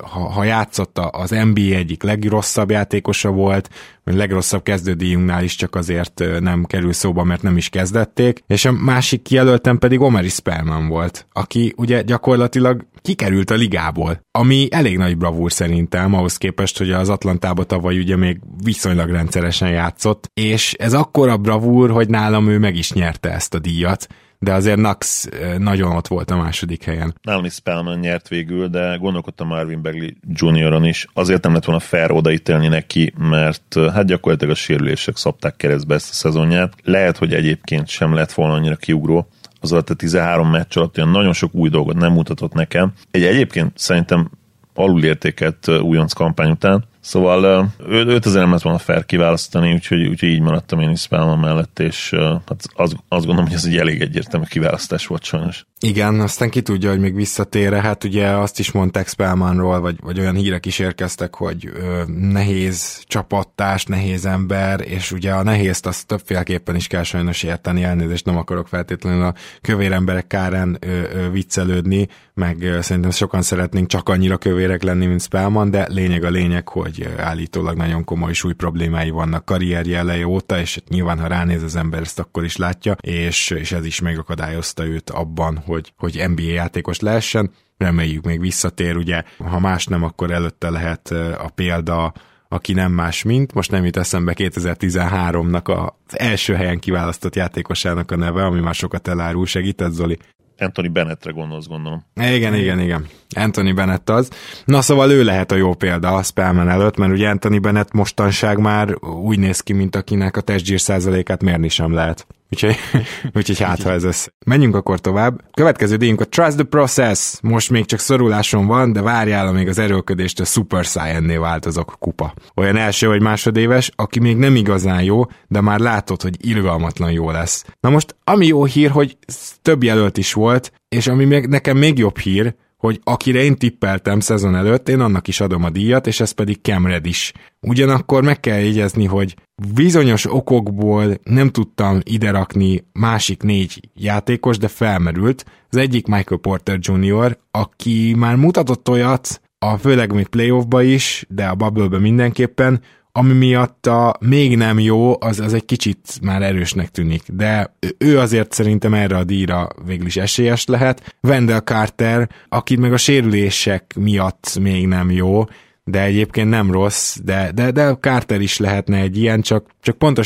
ha, 0.05 0.21
ha 0.21 0.45
játszott 0.45 0.99
az 0.99 1.31
NBA 1.31 1.61
egyik 1.61 2.03
legrosszabb 2.03 2.71
játékosa 2.71 3.31
volt, 3.31 3.71
vagy 4.05 4.15
legrosszabb 4.15 4.63
kezdődíjunknál 4.63 5.43
is 5.43 5.55
csak 5.57 5.75
azért 5.75 6.23
nem 6.41 6.65
kerül 6.65 6.93
szóba, 6.93 7.25
mert 7.25 7.43
nem 7.43 7.57
is 7.57 7.69
kezdették, 7.69 8.43
és 8.47 8.65
a 8.65 8.73
másik 8.73 9.23
kijelöltem 9.23 9.79
pedig 9.79 10.01
Omeri 10.01 10.29
Spellman 10.29 10.89
volt, 10.89 11.27
aki 11.33 11.75
ugye 11.77 12.03
gyakorlatilag 12.03 12.87
kikerült 13.03 13.51
a 13.51 13.55
ligából, 13.55 14.21
ami 14.31 14.69
elég 14.71 14.97
nagy 14.97 15.17
bravúr 15.17 15.53
szerintem, 15.53 16.15
ahhoz 16.15 16.37
képest, 16.37 16.79
hogy 16.79 16.91
az 16.91 17.09
Atlantába 17.09 17.65
tavaly 17.65 17.99
ugye 17.99 18.17
még 18.17 18.41
viszonylag 18.63 19.11
rendszeresen 19.11 19.71
játszott, 19.71 20.31
és 20.35 20.73
ez 20.73 20.93
akkora 20.93 21.37
bravúr, 21.37 21.91
hogy 21.91 22.09
nálam 22.09 22.49
ő 22.49 22.59
meg 22.59 22.77
is 22.77 22.93
nyerte 22.93 23.33
ezt 23.33 23.55
a 23.55 23.59
díjat, 23.59 24.06
de 24.44 24.53
azért 24.53 24.81
Nax 24.81 25.29
nagyon 25.58 25.96
ott 25.96 26.06
volt 26.06 26.31
a 26.31 26.36
második 26.36 26.84
helyen. 26.84 27.15
Nálam 27.22 27.44
is 27.44 27.53
Spellman 27.53 27.98
nyert 27.98 28.29
végül, 28.29 28.69
de 28.69 28.96
gondolkodtam 29.01 29.46
Marvin 29.46 29.82
Bagley 29.82 30.10
Junioron 30.32 30.84
is. 30.84 31.06
Azért 31.13 31.43
nem 31.43 31.53
lett 31.53 31.65
volna 31.65 31.81
fair 31.81 32.10
odaítélni 32.10 32.69
neki, 32.69 33.13
mert 33.19 33.77
hát 33.93 34.06
gyakorlatilag 34.06 34.53
a 34.53 34.56
sérülések 34.56 35.17
szabták 35.17 35.56
keresztbe 35.56 35.94
ezt 35.94 36.10
a 36.10 36.15
szezonját. 36.15 36.72
Lehet, 36.82 37.17
hogy 37.17 37.34
egyébként 37.34 37.89
sem 37.89 38.15
lett 38.15 38.32
volna 38.32 38.55
annyira 38.55 38.77
kiugró, 38.77 39.29
az 39.60 39.72
alatt 39.72 39.91
a 39.91 39.94
13 39.94 40.51
meccs 40.51 40.77
alatt 40.77 40.98
olyan 40.98 41.10
nagyon 41.10 41.32
sok 41.32 41.55
új 41.55 41.69
dolgot 41.69 41.96
nem 41.96 42.13
mutatott 42.13 42.53
nekem. 42.53 42.93
Egy 43.10 43.24
egyébként 43.24 43.79
szerintem 43.79 44.31
alulértékelt 44.74 45.69
újonc 45.69 46.13
kampány 46.13 46.51
után, 46.51 46.84
Szóval 47.05 47.70
ő, 47.89 48.06
őt 48.06 48.27
azért 48.27 48.43
nem 48.43 48.53
lett 48.53 48.63
volna 48.63 48.79
fair 48.79 49.05
kiválasztani, 49.05 49.73
úgyhogy, 49.73 50.06
úgyhogy 50.06 50.29
így 50.29 50.41
maradtam 50.41 50.81
én 50.81 50.91
is 50.91 51.01
Spellman 51.01 51.39
mellett, 51.39 51.79
és 51.79 52.11
hát 52.46 52.65
az, 52.75 52.94
azt 53.08 53.25
gondolom, 53.27 53.44
hogy 53.44 53.55
ez 53.55 53.65
egy 53.65 53.77
elég 53.77 54.01
egyértelmű 54.01 54.46
kiválasztás 54.46 55.06
volt 55.06 55.25
sajnos. 55.25 55.65
Igen, 55.81 56.20
aztán 56.20 56.51
ki 56.51 56.63
tudja, 56.63 56.91
hogy 56.91 57.01
még 57.01 57.15
visszatére, 57.15 57.81
hát 57.81 58.05
ugye 58.05 58.27
azt 58.27 58.58
is 58.58 58.73
mondták 58.73 59.08
Spellmanról, 59.08 59.81
vagy, 59.81 59.96
vagy 60.03 60.20
olyan 60.20 60.34
hírek 60.34 60.67
is 60.67 60.79
érkeztek, 60.79 61.34
hogy 61.34 61.70
ö, 61.75 62.03
nehéz 62.06 63.03
csapattárs, 63.06 63.84
nehéz 63.84 64.27
ember, 64.27 64.81
és 64.81 65.13
ugye 65.13 65.32
a 65.32 65.43
nehézt 65.43 65.87
azt 65.87 66.06
többféleképpen 66.06 66.77
is 66.77 66.87
kell 66.87 67.03
sajnos 67.03 67.43
érteni, 67.43 67.82
elnézést 67.82 68.25
nem 68.25 68.37
akarok 68.37 68.69
feltétlenül 68.69 69.23
a 69.23 69.34
kövér 69.61 69.93
emberek 69.93 70.27
kárán 70.27 70.77
ö, 70.81 70.89
ö, 70.89 71.31
viccelődni, 71.31 72.08
meg 72.34 72.63
ö, 72.63 72.81
szerintem 72.81 73.11
sokan 73.11 73.43
szeretnénk 73.43 73.87
csak 73.89 74.08
annyira 74.08 74.37
kövérek 74.37 74.82
lenni, 74.82 75.06
mint 75.06 75.23
Spellman, 75.23 75.70
de 75.70 75.87
lényeg 75.91 76.25
a 76.25 76.31
lényeg, 76.31 76.69
hogy 76.69 76.94
állítólag 77.17 77.77
nagyon 77.77 78.05
komoly 78.05 78.32
súly 78.32 78.53
problémái 78.53 79.10
vannak 79.10 79.44
karrierje 79.44 79.98
eleje 79.98 80.27
óta, 80.27 80.58
és 80.58 80.82
nyilván 80.89 81.20
ha 81.20 81.27
ránéz 81.27 81.63
az 81.63 81.77
ember 81.77 82.01
ezt 82.01 82.19
akkor 82.19 82.44
is 82.44 82.56
látja, 82.56 82.96
és, 83.01 83.51
és 83.51 83.72
ez 83.72 83.84
is 83.84 84.01
megakadályozta 84.01 84.86
őt 84.86 85.10
abban, 85.10 85.63
hogy 85.67 85.74
hogy, 85.74 86.17
hogy 86.17 86.31
NBA 86.31 86.43
játékos 86.43 87.01
lehessen. 87.01 87.51
Reméljük 87.79 88.24
még 88.24 88.41
visszatér, 88.41 88.96
ugye, 88.96 89.22
ha 89.39 89.58
más 89.58 89.86
nem, 89.86 90.03
akkor 90.03 90.31
előtte 90.31 90.70
lehet 90.70 91.10
a 91.39 91.51
példa 91.55 92.13
aki 92.48 92.72
nem 92.72 92.93
más, 92.93 93.22
mint, 93.22 93.55
most 93.55 93.70
nem 93.70 93.84
jut 93.84 93.96
eszembe 93.96 94.32
2013-nak 94.36 95.65
az 95.65 96.19
első 96.19 96.55
helyen 96.55 96.79
kiválasztott 96.79 97.34
játékosának 97.34 98.10
a 98.10 98.17
neve, 98.17 98.44
ami 98.44 98.60
már 98.60 98.74
sokat 98.74 99.08
elárul, 99.08 99.46
segített 99.46 99.93
Zoli? 99.93 100.19
Anthony 100.65 100.93
Bennettre 100.93 101.31
gondolsz, 101.31 101.67
gondolom. 101.67 102.05
Igen, 102.15 102.55
igen, 102.55 102.81
igen. 102.81 103.06
Anthony 103.37 103.75
Bennett 103.75 104.11
az. 104.11 104.31
Na 104.65 104.83
szóval 104.83 105.11
ő 105.11 105.25
lehet 105.25 105.53
a 105.53 105.56
jó 105.56 105.75
példa 105.75 106.15
a 106.15 106.23
Spellman 106.23 106.69
előtt, 106.69 106.97
mert 106.97 107.13
ugye 107.13 107.29
Anthony 107.29 107.61
Bennett 107.61 107.93
mostanság 107.93 108.59
már 108.59 108.94
úgy 109.03 109.39
néz 109.39 109.61
ki, 109.61 109.73
mint 109.73 109.97
akinek 109.97 110.37
a 110.37 110.41
testgyír 110.41 110.81
százalékát 110.81 111.43
mérni 111.43 111.69
sem 111.69 111.93
lehet. 111.93 112.27
Úgyhogy, 112.55 112.77
úgyhogy 113.37 113.61
hát, 113.61 113.82
ha 113.82 113.91
ez 113.91 114.05
össze. 114.05 114.31
Menjünk 114.46 114.77
akkor 114.77 115.01
tovább. 115.01 115.44
Következő 115.53 115.96
díjunk 115.96 116.20
a 116.20 116.25
Trust 116.25 116.56
the 116.56 116.65
Process. 116.65 117.39
Most 117.43 117.70
még 117.70 117.84
csak 117.84 117.99
szoruláson 117.99 118.67
van, 118.67 118.93
de 118.93 119.03
várjál, 119.03 119.46
amíg 119.46 119.69
az 119.69 119.79
erőködést 119.79 120.41
a 120.41 120.44
Super 120.44 120.84
Saiyan-nél 120.84 121.41
változok 121.41 121.96
kupa. 121.99 122.34
Olyan 122.55 122.77
első 122.77 123.06
vagy 123.06 123.23
másodéves, 123.23 123.91
aki 123.96 124.20
még 124.20 124.37
nem 124.37 124.56
igazán 124.56 125.03
jó, 125.03 125.27
de 125.49 125.61
már 125.61 125.79
látod, 125.79 126.23
hogy 126.23 126.49
irgalmatlan 126.49 127.13
jó 127.13 127.31
lesz. 127.31 127.65
Na 127.81 127.91
most, 127.91 128.17
ami 128.25 128.46
jó 128.46 128.65
hír, 128.65 128.91
hogy 128.91 129.17
több 129.63 129.82
jelölt 129.82 130.19
is 130.19 130.32
volt, 130.32 130.73
és 130.89 131.06
ami 131.06 131.25
még, 131.25 131.46
nekem 131.46 131.77
még 131.77 131.99
jobb 131.99 132.19
hír, 132.19 132.55
hogy 132.84 133.00
akire 133.05 133.43
én 133.43 133.56
tippeltem 133.56 134.20
szezon 134.20 134.56
előtt, 134.56 134.88
én 134.88 135.00
annak 135.00 135.29
is 135.29 135.41
adom 135.41 135.64
a 135.64 135.70
díjat, 135.70 136.06
és 136.06 136.20
ez 136.20 136.31
pedig 136.31 136.60
Kemred 136.60 137.06
is. 137.06 137.32
Ugyanakkor 137.60 138.22
meg 138.22 138.41
kell 138.41 138.58
jegyezni, 138.58 139.05
hogy 139.05 139.36
bizonyos 139.74 140.32
okokból 140.32 141.14
nem 141.22 141.50
tudtam 141.50 142.00
ide 142.03 142.31
rakni 142.31 142.84
másik 142.93 143.43
négy 143.43 143.81
játékos, 143.94 144.58
de 144.58 144.69
felmerült. 144.69 145.44
Az 145.70 145.76
egyik 145.76 146.06
Michael 146.06 146.41
Porter 146.41 146.79
Jr., 146.81 147.38
aki 147.50 148.14
már 148.17 148.36
mutatott 148.36 148.88
olyat, 148.88 149.41
a 149.58 149.76
főleg 149.76 150.12
még 150.12 150.26
playoffba 150.26 150.82
is, 150.82 151.26
de 151.29 151.46
a 151.46 151.55
bubble 151.55 151.98
mindenképpen, 151.98 152.81
ami 153.17 153.33
miatt 153.33 153.87
a 153.87 154.17
még 154.21 154.56
nem 154.56 154.79
jó, 154.79 155.17
az, 155.21 155.41
az 155.41 155.55
egy 155.55 155.65
kicsit 155.65 156.19
már 156.23 156.43
erősnek 156.43 156.91
tűnik, 156.91 157.23
de 157.33 157.75
ő 157.99 158.19
azért 158.19 158.53
szerintem 158.53 158.94
erre 158.94 159.17
a 159.17 159.25
díjra 159.25 159.69
végül 159.85 160.06
is 160.06 160.17
esélyes 160.17 160.65
lehet. 160.67 161.15
Wendell 161.23 161.61
Carter, 161.61 162.29
akit 162.49 162.79
meg 162.79 162.93
a 162.93 162.97
sérülések 162.97 163.94
miatt 163.97 164.59
még 164.61 164.87
nem 164.87 165.11
jó, 165.11 165.44
de 165.84 166.03
egyébként 166.03 166.48
nem 166.48 166.70
rossz, 166.70 167.19
de, 167.24 167.50
de, 167.55 167.70
de 167.70 167.94
Carter 167.94 168.41
is 168.41 168.58
lehetne 168.58 168.96
egy 168.96 169.17
ilyen, 169.17 169.41
csak, 169.41 169.67
csak 169.81 169.98
pont 169.98 170.19
a 170.19 170.22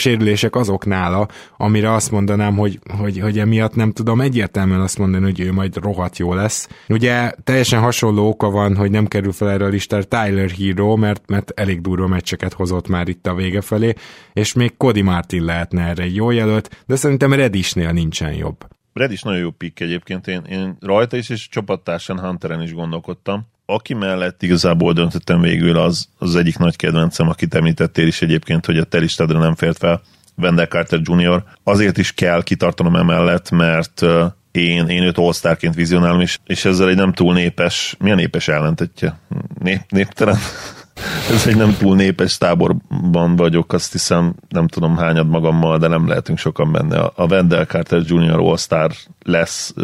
azok 0.50 0.86
nála, 0.86 1.28
amire 1.56 1.92
azt 1.92 2.10
mondanám, 2.10 2.56
hogy, 2.56 2.78
hogy, 2.98 3.18
hogy 3.18 3.38
emiatt 3.38 3.74
nem 3.74 3.92
tudom 3.92 4.20
egyértelműen 4.20 4.80
azt 4.80 4.98
mondani, 4.98 5.24
hogy 5.24 5.40
ő 5.40 5.52
majd 5.52 5.76
rohadt 5.76 6.18
jó 6.18 6.34
lesz. 6.34 6.68
Ugye 6.88 7.32
teljesen 7.44 7.80
hasonló 7.80 8.28
oka 8.28 8.50
van, 8.50 8.76
hogy 8.76 8.90
nem 8.90 9.06
kerül 9.06 9.32
fel 9.32 9.50
erre 9.50 9.64
a 9.64 9.68
listára 9.68 10.02
Tyler 10.02 10.50
Hero, 10.50 10.96
mert, 10.96 11.22
mert 11.26 11.52
elég 11.54 11.80
durva 11.80 12.06
meccseket 12.06 12.52
hozott 12.52 12.88
már 12.88 13.08
itt 13.08 13.26
a 13.26 13.34
vége 13.34 13.60
felé, 13.60 13.94
és 14.32 14.52
még 14.52 14.76
Cody 14.76 15.02
Martin 15.02 15.44
lehetne 15.44 15.82
erre 15.82 16.02
egy 16.02 16.14
jó 16.14 16.30
jelölt, 16.30 16.84
de 16.86 16.96
szerintem 16.96 17.32
Redisnél 17.32 17.90
nincsen 17.90 18.32
jobb. 18.32 18.66
Redis 18.92 19.22
nagyon 19.22 19.40
jó 19.40 19.50
pikk 19.50 19.80
egyébként, 19.80 20.26
én, 20.26 20.42
én 20.50 20.76
rajta 20.80 21.16
is 21.16 21.28
és 21.28 21.48
csapattársan 21.48 22.20
Hunteren 22.20 22.62
is 22.62 22.74
gondolkodtam 22.74 23.46
aki 23.70 23.94
mellett 23.94 24.42
igazából 24.42 24.92
döntöttem 24.92 25.40
végül, 25.40 25.78
az 25.78 26.08
az 26.18 26.36
egyik 26.36 26.58
nagy 26.58 26.76
kedvencem, 26.76 27.28
akit 27.28 27.54
említettél 27.54 28.06
is 28.06 28.22
egyébként, 28.22 28.66
hogy 28.66 28.78
a 28.78 28.84
te 28.84 28.98
listádra 28.98 29.38
nem 29.38 29.54
fért 29.54 29.78
fel, 29.78 30.02
Wendell 30.36 30.66
Carter 30.66 31.00
Jr. 31.02 31.42
Azért 31.64 31.98
is 31.98 32.12
kell 32.12 32.42
kitartanom 32.42 32.96
emellett, 32.96 33.50
mert 33.50 34.02
én, 34.50 34.86
én 34.86 35.02
őt 35.02 35.18
all 35.18 35.56
vizionálom, 35.74 36.20
és, 36.20 36.38
és 36.46 36.64
ezzel 36.64 36.88
egy 36.88 36.96
nem 36.96 37.12
túl 37.12 37.34
népes, 37.34 37.96
milyen 37.98 38.16
népes 38.16 38.48
ellentetje? 38.48 39.18
Nép, 39.58 39.80
néptelen? 39.88 40.36
Ez 41.34 41.46
egy 41.46 41.56
nem 41.56 41.76
túl 41.76 41.96
népes 41.96 42.38
táborban 42.38 43.36
vagyok, 43.36 43.72
azt 43.72 43.92
hiszem, 43.92 44.34
nem 44.48 44.68
tudom 44.68 44.96
hányad 44.96 45.28
magammal, 45.28 45.78
de 45.78 45.88
nem 45.88 46.08
lehetünk 46.08 46.38
sokan 46.38 46.72
benne. 46.72 46.98
A 46.98 47.24
Wendell 47.24 47.64
Carter 47.64 48.02
Jr. 48.06 48.38
All-Star 48.38 48.92
lesz 49.22 49.74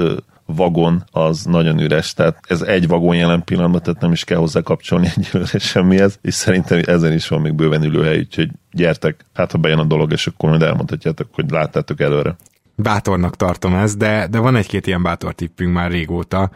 vagon 0.46 1.04
az 1.10 1.44
nagyon 1.44 1.80
üres, 1.80 2.14
tehát 2.14 2.38
ez 2.48 2.62
egy 2.62 2.88
vagon 2.88 3.16
jelen 3.16 3.44
pillanatban, 3.44 3.82
tehát 3.82 4.00
nem 4.00 4.12
is 4.12 4.24
kell 4.24 4.38
hozzá 4.38 4.60
kapcsolni 4.60 5.08
egyelőre 5.16 5.58
semmihez, 5.58 6.18
és 6.22 6.34
szerintem 6.34 6.80
ezen 6.86 7.12
is 7.12 7.28
van 7.28 7.40
még 7.40 7.54
bőven 7.54 7.82
ülőhely, 7.82 8.18
úgyhogy 8.18 8.50
gyertek, 8.72 9.24
hát 9.34 9.52
ha 9.52 9.58
bejön 9.58 9.78
a 9.78 9.84
dolog, 9.84 10.12
és 10.12 10.26
akkor 10.26 10.48
majd 10.48 10.62
elmondhatjátok, 10.62 11.28
hogy 11.32 11.50
láttátok 11.50 12.00
előre. 12.00 12.36
Bátornak 12.76 13.36
tartom 13.36 13.74
ezt, 13.74 13.98
de, 13.98 14.26
de 14.30 14.38
van 14.38 14.56
egy-két 14.56 14.86
ilyen 14.86 15.02
bátor 15.02 15.34
tippünk 15.34 15.72
már 15.72 15.90
régóta, 15.90 16.50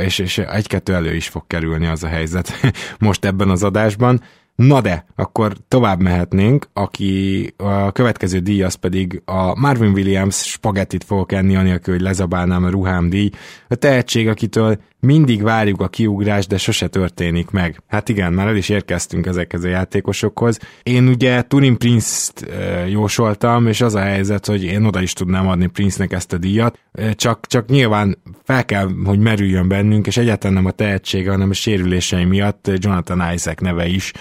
és, 0.00 0.18
és 0.18 0.38
egy-kettő 0.38 0.94
elő 0.94 1.14
is 1.14 1.28
fog 1.28 1.46
kerülni 1.46 1.86
az 1.86 2.02
a 2.02 2.08
helyzet 2.08 2.52
most 2.98 3.24
ebben 3.24 3.50
az 3.50 3.62
adásban. 3.62 4.20
Na 4.56 4.80
de, 4.80 5.06
akkor 5.14 5.52
tovább 5.68 6.02
mehetnénk, 6.02 6.68
aki 6.72 7.52
a 7.56 7.92
következő 7.92 8.38
díj 8.38 8.62
az 8.62 8.74
pedig 8.74 9.22
a 9.24 9.58
Marvin 9.60 9.90
Williams 9.90 10.36
spagettit 10.36 11.04
fogok 11.04 11.32
enni, 11.32 11.56
anélkül, 11.56 11.94
hogy 11.94 12.02
lezabálnám 12.02 12.64
a 12.64 12.70
ruhám 12.70 13.08
díj. 13.08 13.30
A 13.68 13.74
tehetség, 13.74 14.28
akitől 14.28 14.78
mindig 15.00 15.42
várjuk 15.42 15.80
a 15.80 15.88
kiugrás, 15.88 16.46
de 16.46 16.58
sose 16.58 16.86
történik 16.86 17.50
meg. 17.50 17.82
Hát 17.86 18.08
igen, 18.08 18.32
már 18.32 18.46
el 18.46 18.56
is 18.56 18.68
érkeztünk 18.68 19.26
ezekhez 19.26 19.64
a 19.64 19.68
játékosokhoz. 19.68 20.58
Én 20.82 21.08
ugye 21.08 21.42
Turin 21.42 21.78
Prince-t 21.78 22.46
jósoltam, 22.88 23.66
és 23.66 23.80
az 23.80 23.94
a 23.94 24.00
helyzet, 24.00 24.46
hogy 24.46 24.64
én 24.64 24.84
oda 24.84 25.02
is 25.02 25.12
tudnám 25.12 25.48
adni 25.48 25.66
Prince-nek 25.66 26.12
ezt 26.12 26.32
a 26.32 26.38
díjat, 26.38 26.78
csak, 27.12 27.46
csak 27.46 27.68
nyilván 27.68 28.18
fel 28.44 28.64
kell, 28.64 28.88
hogy 29.04 29.18
merüljön 29.18 29.68
bennünk, 29.68 30.06
és 30.06 30.16
egyáltalán 30.16 30.56
nem 30.56 30.66
a 30.66 30.70
tehetsége, 30.70 31.30
hanem 31.30 31.50
a 31.50 31.54
sérülései 31.54 32.24
miatt 32.24 32.70
Jonathan 32.74 33.32
Isaac 33.34 33.60
neve 33.60 33.86
is, 33.86 34.12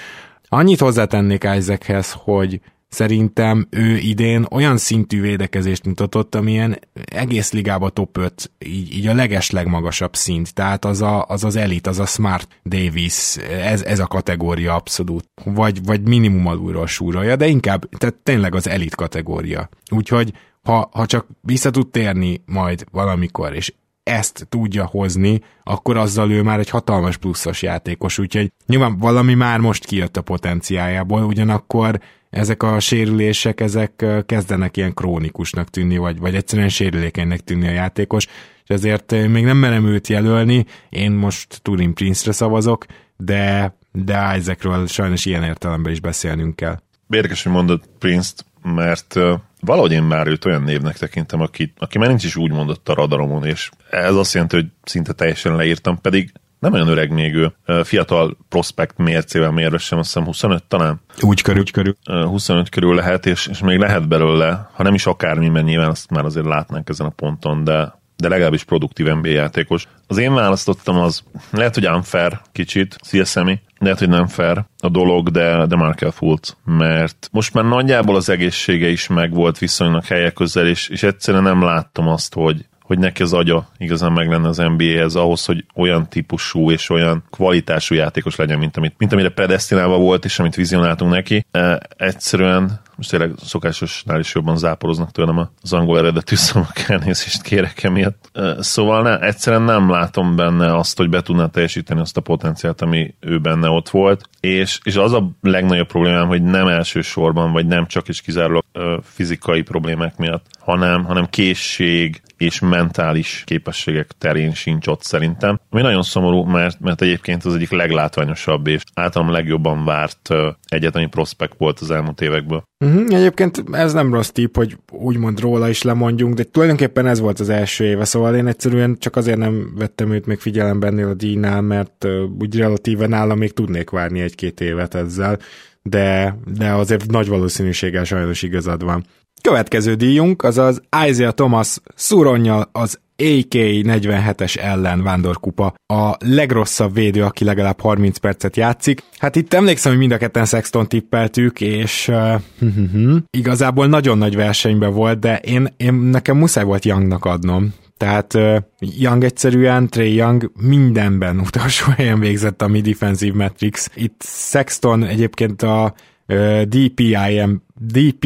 Annyit 0.48 0.80
hozzátennék 0.80 1.48
Isaachez, 1.58 2.12
hogy 2.12 2.62
szerintem 2.96 3.68
ő 3.70 3.98
idén 3.98 4.46
olyan 4.52 4.78
szintű 4.78 5.22
védekezést 5.22 5.86
mutatott, 5.86 6.36
amilyen 6.36 6.80
egész 7.06 7.52
ligába 7.52 7.90
top 7.90 8.18
5, 8.18 8.52
így, 8.60 8.96
így 8.96 9.08
a 9.08 9.14
leges 9.14 9.50
legmagasabb 9.50 10.16
szint, 10.16 10.54
tehát 10.54 10.86
az 10.86 11.02
a, 11.02 11.25
az, 11.28 11.44
az 11.44 11.56
elit, 11.56 11.88
az 11.88 12.00
a 12.00 12.06
Smart 12.06 12.62
Davis, 12.66 13.38
ez, 13.50 13.82
ez 13.82 14.00
a 14.00 14.08
kategória 14.08 14.75
abszolút, 14.75 15.30
vagy, 15.44 15.86
vagy 15.86 16.08
minimum 16.08 16.48
alulról 16.48 16.88
súrolja, 16.88 17.36
de 17.36 17.48
inkább, 17.48 17.90
tehát 17.98 18.16
tényleg 18.16 18.56
az 18.56 18.68
elit 18.68 18.96
kategória. 18.96 19.70
Úgyhogy 19.92 20.34
ha, 20.64 20.90
ha 20.94 21.06
csak 21.06 21.28
vissza 21.42 21.70
tud 21.70 21.88
térni 21.88 22.42
majd 22.46 22.86
valamikor, 22.92 23.56
és 23.56 23.74
ezt 24.06 24.46
tudja 24.50 24.86
hozni, 24.86 25.42
akkor 25.64 25.98
azzal 25.98 26.32
ő 26.32 26.42
már 26.42 26.60
egy 26.60 26.70
hatalmas 26.70 27.18
pluszos 27.18 27.62
játékos, 27.62 28.18
úgyhogy 28.18 28.52
nyilván 28.66 28.98
valami 28.98 29.34
már 29.34 29.60
most 29.60 29.86
kijött 29.86 30.18
a 30.18 30.22
potenciájából, 30.22 31.24
ugyanakkor 31.24 32.00
ezek 32.30 32.64
a 32.64 32.80
sérülések, 32.80 33.62
ezek 33.62 34.06
kezdenek 34.26 34.78
ilyen 34.78 34.94
krónikusnak 34.94 35.70
tűnni, 35.70 35.98
vagy, 35.98 36.20
vagy 36.20 36.36
egyszerűen 36.36 36.70
sérülékenynek 36.70 37.40
tűnni 37.40 37.68
a 37.68 37.72
játékos, 37.72 38.26
és 38.64 38.70
ezért 38.70 39.12
még 39.12 39.44
nem 39.44 39.58
merem 39.58 39.86
őt 39.86 40.08
jelölni, 40.08 40.66
én 40.90 41.12
most 41.12 41.62
Turin 41.62 41.94
Prince-re 41.94 42.32
szavazok, 42.32 42.86
de, 43.18 43.76
de 43.92 44.36
Isaacről 44.38 44.88
sajnos 44.88 45.26
ilyen 45.26 45.44
értelemben 45.44 45.92
is 45.92 46.00
beszélnünk 46.00 46.56
kell. 46.56 46.80
Érdekes, 47.10 47.44
hogy 47.44 47.52
mondod 47.52 47.82
Prince-t, 48.00 48.46
mert 48.62 49.20
valahogy 49.65 49.91
én 49.91 50.03
már 50.03 50.27
őt 50.27 50.45
olyan 50.45 50.62
névnek 50.62 50.98
tekintem, 50.98 51.41
aki, 51.41 51.74
aki 51.77 51.98
már 51.98 52.07
nincs 52.07 52.24
is 52.24 52.36
úgy 52.36 52.51
mondott 52.51 52.89
a 52.89 52.93
radaromon, 52.93 53.45
és 53.45 53.69
ez 53.89 54.15
azt 54.15 54.34
jelenti, 54.34 54.55
hogy 54.55 54.65
szinte 54.84 55.13
teljesen 55.13 55.55
leírtam, 55.55 56.01
pedig 56.01 56.31
nem 56.60 56.74
olyan 56.74 56.88
öreg 56.88 57.12
még 57.12 57.34
ő, 57.34 57.53
fiatal 57.84 58.38
prospekt 58.50 58.98
mércével 58.98 59.51
mérve 59.51 59.77
sem, 59.77 60.00
azt 60.00 60.07
hiszem 60.07 60.25
25 60.25 60.63
talán. 60.63 61.01
Úgy 61.22 61.41
körül, 61.41 61.62
úgy 61.62 61.72
körül. 61.72 61.95
25 62.05 62.69
körül 62.69 62.95
lehet, 62.95 63.25
és, 63.25 63.48
és 63.48 63.60
még 63.60 63.79
lehet 63.79 64.07
belőle, 64.07 64.69
ha 64.74 64.84
nem 64.84 64.93
is 64.93 65.05
akármi, 65.05 65.50
mert 65.50 65.65
nyilván 65.65 65.89
azt 65.89 66.10
már 66.10 66.25
azért 66.25 66.45
látnánk 66.45 66.89
ezen 66.89 67.07
a 67.07 67.10
ponton, 67.10 67.63
de 67.63 67.93
de 68.17 68.29
legalábbis 68.29 68.63
produktív 68.63 69.05
NBA 69.05 69.27
játékos. 69.27 69.88
Az 70.07 70.17
én 70.17 70.34
választottam 70.34 70.98
az, 70.98 71.24
lehet, 71.51 71.74
hogy 71.74 71.88
unfair 71.88 72.39
kicsit, 72.51 72.95
CSMI, 73.10 73.62
lehet, 73.86 74.00
hogy 74.00 74.10
nem 74.10 74.27
fair 74.27 74.63
a 74.80 74.89
dolog, 74.89 75.30
de, 75.30 75.65
de 75.65 75.75
Markel 75.75 76.12
Fultz, 76.12 76.58
mert 76.65 77.30
most 77.32 77.54
már 77.54 77.63
nagyjából 77.65 78.15
az 78.15 78.30
egészsége 78.30 78.88
is 78.88 79.08
megvolt 79.08 79.58
viszonylag 79.58 80.06
helyek 80.06 80.34
közel, 80.34 80.68
és, 80.68 80.88
és 80.88 81.04
egyszerűen 81.04 81.44
nem 81.44 81.62
láttam 81.62 82.08
azt, 82.08 82.34
hogy, 82.34 82.65
hogy 82.82 83.00
neki 83.00 83.22
az 83.22 83.34
agya 83.34 83.68
igazán 83.77 84.12
meg 84.12 84.30
lenne 84.30 84.48
az 84.48 84.58
NBA-hez 84.58 85.15
ahhoz, 85.15 85.46
hogy 85.46 85.65
olyan 85.75 86.10
típusú 86.10 86.72
és 86.72 86.89
olyan 86.89 87.24
kvalitású 87.30 87.96
játékos 87.96 88.36
legyen, 88.36 88.60
mint, 88.60 88.77
amit, 88.77 88.96
mint 88.98 89.13
amire 89.13 89.30
predestinálva 89.30 89.98
volt, 89.98 90.25
és 90.25 90.39
amit 90.39 90.56
vizionáltunk 90.56 91.12
neki. 91.12 91.46
E, 91.51 91.80
egyszerűen 91.98 92.80
most 92.96 93.10
tényleg 93.10 93.32
szokásosnál 93.44 94.20
is 94.20 94.34
jobban 94.34 94.58
záporoznak 94.58 95.12
tőlem 95.12 95.50
az 95.62 95.74
angol 95.74 95.98
eredetű 95.98 96.36
szavak 96.36 96.80
elnézést 96.88 97.42
kérek 97.42 97.84
emiatt. 97.84 98.32
Szóval 98.60 99.02
ne, 99.02 99.20
egyszerűen 99.20 99.62
nem 99.62 99.90
látom 99.90 100.36
benne 100.36 100.78
azt, 100.78 100.98
hogy 100.98 101.10
be 101.10 101.22
tudná 101.22 101.48
teljesíteni 101.48 102.00
azt 102.00 102.18
a 102.18 102.22
potenciált, 102.22 102.82
ami 102.82 103.16
ő 103.20 103.40
benne 103.40 103.70
ott 103.70 103.90
volt, 103.90 104.30
és, 104.40 104.80
és 104.84 104.96
az 104.96 105.14
a 105.14 105.30
legnagyobb 105.42 105.88
problémám, 105.88 106.28
hogy 106.28 106.44
nem 106.44 106.68
elsősorban, 106.68 107.52
vagy 107.52 107.66
nem 107.66 107.86
csak 107.86 108.08
és 108.08 108.22
kizárólag 108.22 108.64
fizikai 109.04 109.62
problémák 109.62 110.18
miatt, 110.18 110.46
hanem, 110.65 111.03
hanem 111.03 111.25
készség 111.25 112.22
és 112.38 112.60
mentális 112.60 113.43
képességek 113.45 114.12
terén 114.17 114.53
sincs 114.53 114.88
ott 114.88 115.03
szerintem. 115.03 115.60
Ami 115.69 115.81
nagyon 115.81 116.03
szomorú, 116.03 116.43
mert, 116.43 116.79
mert 116.79 117.01
egyébként 117.01 117.43
az 117.43 117.55
egyik 117.55 117.72
leglátványosabb 117.72 118.67
és 118.67 118.81
általam 118.93 119.31
legjobban 119.31 119.86
várt 119.86 120.29
egyetemi 120.67 121.05
prospekt 121.05 121.55
volt 121.57 121.79
az 121.79 121.91
elmúlt 121.91 122.22
évekből. 122.22 122.63
Uh-huh, 122.86 123.15
egyébként 123.15 123.63
ez 123.72 123.93
nem 123.93 124.13
rossz 124.13 124.29
tipp, 124.29 124.55
hogy 124.55 124.77
úgymond 124.91 125.39
róla 125.39 125.69
is 125.69 125.81
lemondjunk, 125.81 126.34
de 126.34 126.43
tulajdonképpen 126.43 127.07
ez 127.07 127.19
volt 127.19 127.39
az 127.39 127.50
első 127.50 127.86
éve, 127.86 128.05
szóval 128.05 128.36
én 128.36 128.48
egyszerűen 128.48 128.98
csak 129.00 129.15
azért 129.15 129.38
nem 129.38 129.74
vettem 129.75 130.12
őt 130.12 130.25
még 130.25 130.39
figyelembe 130.39 130.88
ennél 130.88 131.07
a 131.07 131.13
díjnál, 131.13 131.62
mert 131.62 132.03
uh, 132.03 132.12
úgy 132.39 132.57
relatíven 132.57 133.10
nálam 133.10 133.38
még 133.38 133.53
tudnék 133.53 133.89
várni 133.89 134.19
egy-két 134.19 134.62
évet 134.62 134.95
ezzel, 134.95 135.39
de, 135.81 136.38
de 136.57 136.72
azért 136.72 137.12
nagy 137.12 137.27
valószínűséggel 137.27 138.03
sajnos 138.03 138.41
igazad 138.41 138.84
van. 138.84 139.05
Következő 139.42 139.94
díjunk 139.94 140.44
az 140.44 140.58
az 140.58 140.82
Isaiah 141.08 141.34
Thomas 141.34 141.77
szuronnyal 141.96 142.70
az 142.72 143.00
AK-47-es 143.18 144.58
ellen 144.58 145.04
vándorkupa. 145.04 145.74
A 145.94 146.15
legrosszabb 146.20 146.94
védő, 146.94 147.24
aki 147.24 147.44
legalább 147.44 147.80
30 147.80 148.18
percet 148.18 148.56
játszik. 148.56 149.04
Hát 149.18 149.36
itt 149.36 149.54
emlékszem, 149.54 149.92
hogy 149.92 150.00
mind 150.00 150.12
a 150.12 150.18
ketten 150.18 150.46
Sexton 150.46 150.88
tippeltük, 150.88 151.62
és 151.62 152.08
uh, 152.08 152.42
igazából 153.38 153.88
nagyon 153.88 154.18
nagy 154.18 154.36
versenyben 154.36 154.94
volt, 154.94 155.20
de 155.20 155.38
én, 155.38 155.74
én 155.77 155.94
nekem 155.94 156.38
muszáj 156.38 156.63
volt 156.63 156.86
Youngnak 156.86 157.25
adnom. 157.25 157.74
Tehát 157.98 158.34
uh, 158.34 158.58
Young 158.80 159.24
egyszerűen, 159.24 159.89
Trey 159.89 160.13
Young 160.13 160.51
mindenben 160.60 161.39
utolsó 161.39 161.92
helyen 161.98 162.20
végzett 162.20 162.62
a 162.62 162.68
mi 162.68 162.82
defensive 162.82 163.36
metrics. 163.36 163.86
Itt 163.94 164.22
Sexton 164.25 165.04
egyébként 165.04 165.62
a 165.62 165.94
uh, 166.27 166.62
DPIM, 166.62 167.62
DP 167.82 168.25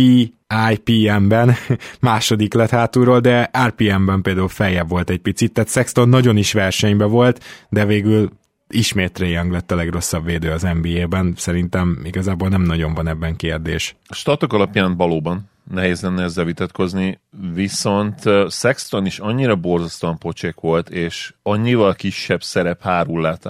IPM-ben 0.72 1.56
második 2.00 2.53
lett 2.53 2.70
hátulról, 2.70 3.20
de 3.20 3.51
RPM-ben 3.68 4.22
például 4.22 4.48
feljebb 4.48 4.89
volt 4.89 5.10
egy 5.10 5.20
picit, 5.20 5.53
tehát 5.53 5.70
Sexton 5.70 6.10
nagyon 6.10 6.38
is 6.38 6.53
versenyben 6.53 7.10
volt, 7.10 7.44
de 7.70 7.86
végül 7.86 8.29
ismét 8.68 9.20
Young 9.20 9.51
lett 9.51 9.72
a 9.72 9.75
legrosszabb 9.75 10.25
védő 10.25 10.51
az 10.51 10.68
NBA-ben, 10.82 11.34
szerintem 11.38 12.01
igazából 12.03 12.48
nem 12.48 12.62
nagyon 12.62 12.94
van 12.94 13.08
ebben 13.08 13.36
kérdés. 13.36 13.96
A 14.06 14.13
statok 14.13 14.53
alapján 14.53 14.98
valóban 14.98 15.50
nehéz 15.72 16.01
lenne 16.01 16.24
ezzel 16.24 16.46
vitatkozni, 16.46 17.20
viszont 17.53 18.22
Sexton 18.50 19.06
is 19.06 19.20
annyira 19.20 19.56
borzasztóan 19.56 20.18
pocsék 20.18 20.60
volt, 20.60 20.89
és 20.89 21.34
annyival 21.44 21.94
kisebb 21.94 22.44
szerep 22.44 22.84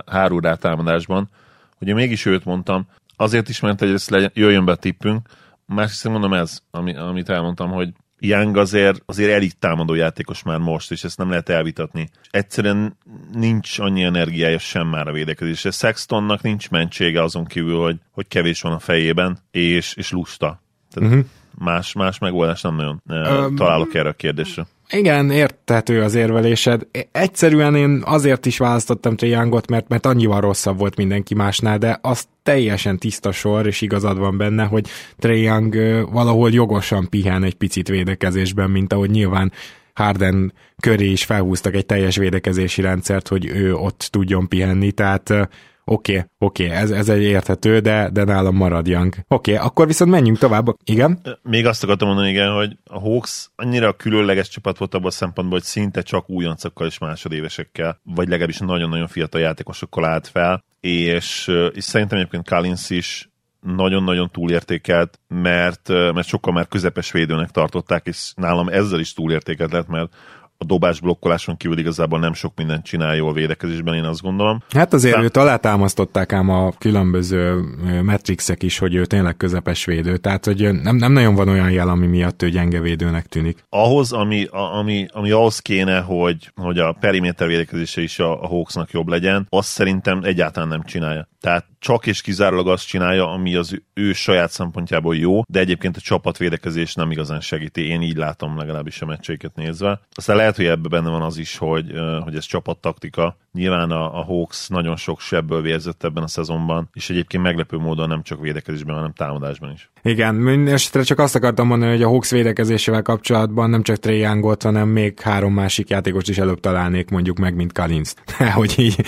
hárul 0.05 0.41
rá 0.41 0.55
támadásban, 0.55 1.29
hogy 1.77 1.87
én 1.87 1.95
mégis 1.95 2.25
őt 2.25 2.45
mondtam, 2.45 2.87
azért 3.15 3.49
is, 3.49 3.59
mert 3.59 3.81
egyrészt 3.81 4.09
legyen, 4.09 4.31
jöjjön 4.33 4.65
be 4.65 4.71
a 4.71 4.75
tippünk, 4.75 5.27
másrészt 5.75 6.03
mondom 6.03 6.33
ez, 6.33 6.59
ami, 6.71 6.95
amit 6.95 7.29
elmondtam, 7.29 7.71
hogy 7.71 7.89
Young 8.19 8.57
azért, 8.57 9.01
azért 9.05 9.31
elit 9.31 9.57
támadó 9.57 9.93
játékos 9.93 10.43
már 10.43 10.57
most, 10.57 10.91
és 10.91 11.03
ezt 11.03 11.17
nem 11.17 11.29
lehet 11.29 11.49
elvitatni. 11.49 12.09
Egyszerűen 12.29 12.97
nincs 13.33 13.79
annyi 13.79 14.03
energiája 14.03 14.59
sem 14.59 14.87
már 14.87 15.07
a 15.07 15.11
védekezésre. 15.11 15.71
Sextonnak 15.71 16.41
nincs 16.41 16.69
mentsége 16.69 17.23
azon 17.23 17.45
kívül, 17.45 17.81
hogy, 17.81 17.97
hogy 18.11 18.27
kevés 18.27 18.61
van 18.61 18.73
a 18.73 18.79
fejében, 18.79 19.37
és, 19.51 19.93
és 19.93 20.11
lusta. 20.11 20.61
Tehát 20.91 21.11
uh-huh. 21.11 21.25
más, 21.57 21.93
más 21.93 22.17
megoldás 22.17 22.61
nem 22.61 22.75
nagyon 22.75 23.01
um, 23.05 23.55
találok 23.55 23.93
erre 23.93 24.09
a 24.09 24.13
kérdésre. 24.13 24.65
Igen, 24.93 25.31
érthető 25.31 26.01
az 26.01 26.15
érvelésed. 26.15 26.87
Egyszerűen 27.11 27.75
én 27.75 28.01
azért 28.05 28.45
is 28.45 28.57
választottam 28.57 29.15
Trae 29.15 29.29
Youngot, 29.29 29.69
mert, 29.69 29.87
mert 29.87 30.05
annyival 30.05 30.41
rosszabb 30.41 30.77
volt 30.77 30.95
mindenki 30.95 31.33
másnál, 31.33 31.77
de 31.77 31.99
az 32.01 32.25
teljesen 32.43 32.97
tiszta 32.97 33.31
sor, 33.31 33.67
és 33.67 33.81
igazad 33.81 34.17
van 34.17 34.37
benne, 34.37 34.63
hogy 34.63 34.87
Young 35.19 35.75
valahol 36.11 36.51
jogosan 36.51 37.09
pihen 37.09 37.43
egy 37.43 37.53
picit 37.53 37.87
védekezésben, 37.87 38.69
mint 38.69 38.93
ahogy 38.93 39.09
nyilván 39.09 39.51
Harden 39.93 40.53
köré 40.81 41.11
is 41.11 41.25
felhúztak 41.25 41.75
egy 41.75 41.85
teljes 41.85 42.17
védekezési 42.17 42.81
rendszert, 42.81 43.27
hogy 43.27 43.45
ő 43.45 43.75
ott 43.75 44.07
tudjon 44.11 44.47
pihenni, 44.47 44.91
tehát 44.91 45.49
Oké, 45.91 46.11
okay, 46.11 46.25
oké, 46.37 46.65
okay, 46.65 46.77
ez, 46.77 46.91
ez 46.91 47.09
egy 47.09 47.21
érthető, 47.21 47.79
de, 47.79 48.09
de 48.09 48.23
nálam 48.23 48.55
marad. 48.55 48.87
Oké, 48.87 49.23
okay, 49.27 49.55
akkor 49.55 49.87
viszont 49.87 50.11
menjünk 50.11 50.37
tovább. 50.37 50.65
Igen? 50.83 51.19
Még 51.43 51.65
azt 51.65 51.83
akartam 51.83 52.07
mondani, 52.07 52.29
igen, 52.29 52.51
hogy 52.51 52.77
a 52.83 52.99
Hawks 52.99 53.49
annyira 53.55 53.93
különleges 53.93 54.49
csapat 54.49 54.77
volt 54.77 54.93
abban 54.93 55.07
a 55.07 55.11
szempontból, 55.11 55.57
hogy 55.57 55.67
szinte 55.67 56.01
csak 56.01 56.29
újoncokkal 56.29 56.87
és 56.87 56.97
másodévesekkel, 56.97 57.99
vagy 58.03 58.27
legalábbis 58.27 58.57
nagyon-nagyon 58.57 59.07
fiatal 59.07 59.41
játékosokkal 59.41 60.05
állt 60.05 60.27
fel, 60.27 60.63
és, 60.79 61.51
és 61.73 61.83
szerintem 61.83 62.17
egyébként 62.17 62.49
Collins 62.49 62.89
is 62.89 63.29
nagyon-nagyon 63.61 64.29
túlértékelt, 64.31 65.19
mert, 65.27 65.87
mert 65.87 66.27
sokkal 66.27 66.53
már 66.53 66.67
közepes 66.67 67.11
védőnek 67.11 67.49
tartották, 67.49 68.07
és 68.07 68.33
nálam 68.35 68.67
ezzel 68.67 68.99
is 68.99 69.13
túlértékelt 69.13 69.71
lett, 69.71 69.87
mert 69.87 70.13
a 70.61 70.65
dobás 70.65 70.99
blokkoláson 70.99 71.57
kívül 71.57 71.77
igazából 71.77 72.19
nem 72.19 72.33
sok 72.33 72.53
mindent 72.55 72.83
csinál 72.83 73.15
jól 73.15 73.33
védekezésben, 73.33 73.93
én 73.93 74.03
azt 74.03 74.21
gondolom. 74.21 74.63
Hát 74.69 74.93
azért 74.93 75.15
De... 75.15 75.21
őt 75.21 75.37
alátámasztották 75.37 76.33
ám 76.33 76.49
a 76.49 76.71
különböző 76.71 77.59
metrixek 78.03 78.63
is, 78.63 78.77
hogy 78.77 78.95
ő 78.95 79.05
tényleg 79.05 79.37
közepes 79.37 79.85
védő, 79.85 80.17
tehát 80.17 80.45
hogy 80.45 80.81
nem, 80.81 80.95
nem 80.95 81.11
nagyon 81.11 81.35
van 81.35 81.47
olyan 81.47 81.71
jel, 81.71 81.89
ami 81.89 82.07
miatt 82.07 82.41
ő 82.41 82.49
gyenge 82.49 82.79
védőnek 82.81 83.25
tűnik. 83.25 83.63
Ahhoz, 83.69 84.11
ami, 84.11 84.45
a, 84.45 84.77
ami, 84.77 85.05
ami 85.11 85.31
ahhoz 85.31 85.59
kéne, 85.59 85.99
hogy, 85.99 86.51
hogy 86.55 86.79
a 86.79 86.95
periméter 86.99 87.47
védekezése 87.47 88.01
is 88.01 88.19
a, 88.19 88.43
a 88.43 88.47
Hawksnak 88.47 88.91
jobb 88.91 89.07
legyen, 89.07 89.47
azt 89.49 89.69
szerintem 89.69 90.21
egyáltalán 90.23 90.69
nem 90.69 90.83
csinálja. 90.83 91.27
Tehát 91.41 91.65
csak 91.79 92.05
és 92.05 92.21
kizárólag 92.21 92.67
azt 92.67 92.87
csinálja, 92.87 93.31
ami 93.31 93.55
az 93.55 93.81
ő 93.93 94.13
saját 94.13 94.51
szempontjából 94.51 95.15
jó, 95.15 95.41
de 95.47 95.59
egyébként 95.59 95.97
a 95.97 96.01
csapatvédekezés 96.01 96.93
nem 96.93 97.11
igazán 97.11 97.39
segíti. 97.39 97.87
Én 97.87 98.01
így 98.01 98.15
látom 98.15 98.57
legalábbis 98.57 99.01
a 99.01 99.05
meccseiket 99.05 99.55
nézve. 99.55 99.99
Aztán 100.13 100.35
lehet, 100.35 100.48
hogy 100.55 100.65
ebben 100.65 100.89
benne 100.89 101.09
van 101.09 101.21
az 101.21 101.37
is, 101.37 101.57
hogy, 101.57 101.91
hogy 102.23 102.35
ez 102.35 102.45
csapattaktika, 102.45 103.37
Nyilván 103.53 103.91
a, 103.91 104.19
a 104.19 104.23
Hawks 104.23 104.67
nagyon 104.67 104.95
sok 104.95 105.19
sebből 105.19 105.61
vérzett 105.61 106.03
ebben 106.03 106.23
a 106.23 106.27
szezonban, 106.27 106.89
és 106.93 107.09
egyébként 107.09 107.43
meglepő 107.43 107.77
módon 107.77 108.07
nem 108.07 108.23
csak 108.23 108.41
védekezésben, 108.41 108.95
hanem 108.95 109.13
támadásban 109.13 109.71
is. 109.71 109.89
Igen, 110.03 110.35
mindenesetre 110.35 111.01
csak 111.01 111.19
azt 111.19 111.35
akartam 111.35 111.67
mondani, 111.67 111.91
hogy 111.91 112.03
a 112.03 112.07
Hawks 112.07 112.31
védekezésével 112.31 113.01
kapcsolatban 113.01 113.69
nem 113.69 113.83
csak 113.83 113.97
Trey 113.97 114.19
Youngot, 114.19 114.63
hanem 114.63 114.87
még 114.87 115.19
három 115.19 115.53
másik 115.53 115.89
játékost 115.89 116.29
is 116.29 116.37
előbb 116.37 116.59
találnék 116.59 117.09
mondjuk 117.09 117.37
meg, 117.37 117.55
mint 117.55 117.73
Collins. 117.73 118.13
hogy 118.53 118.73
így 118.77 119.05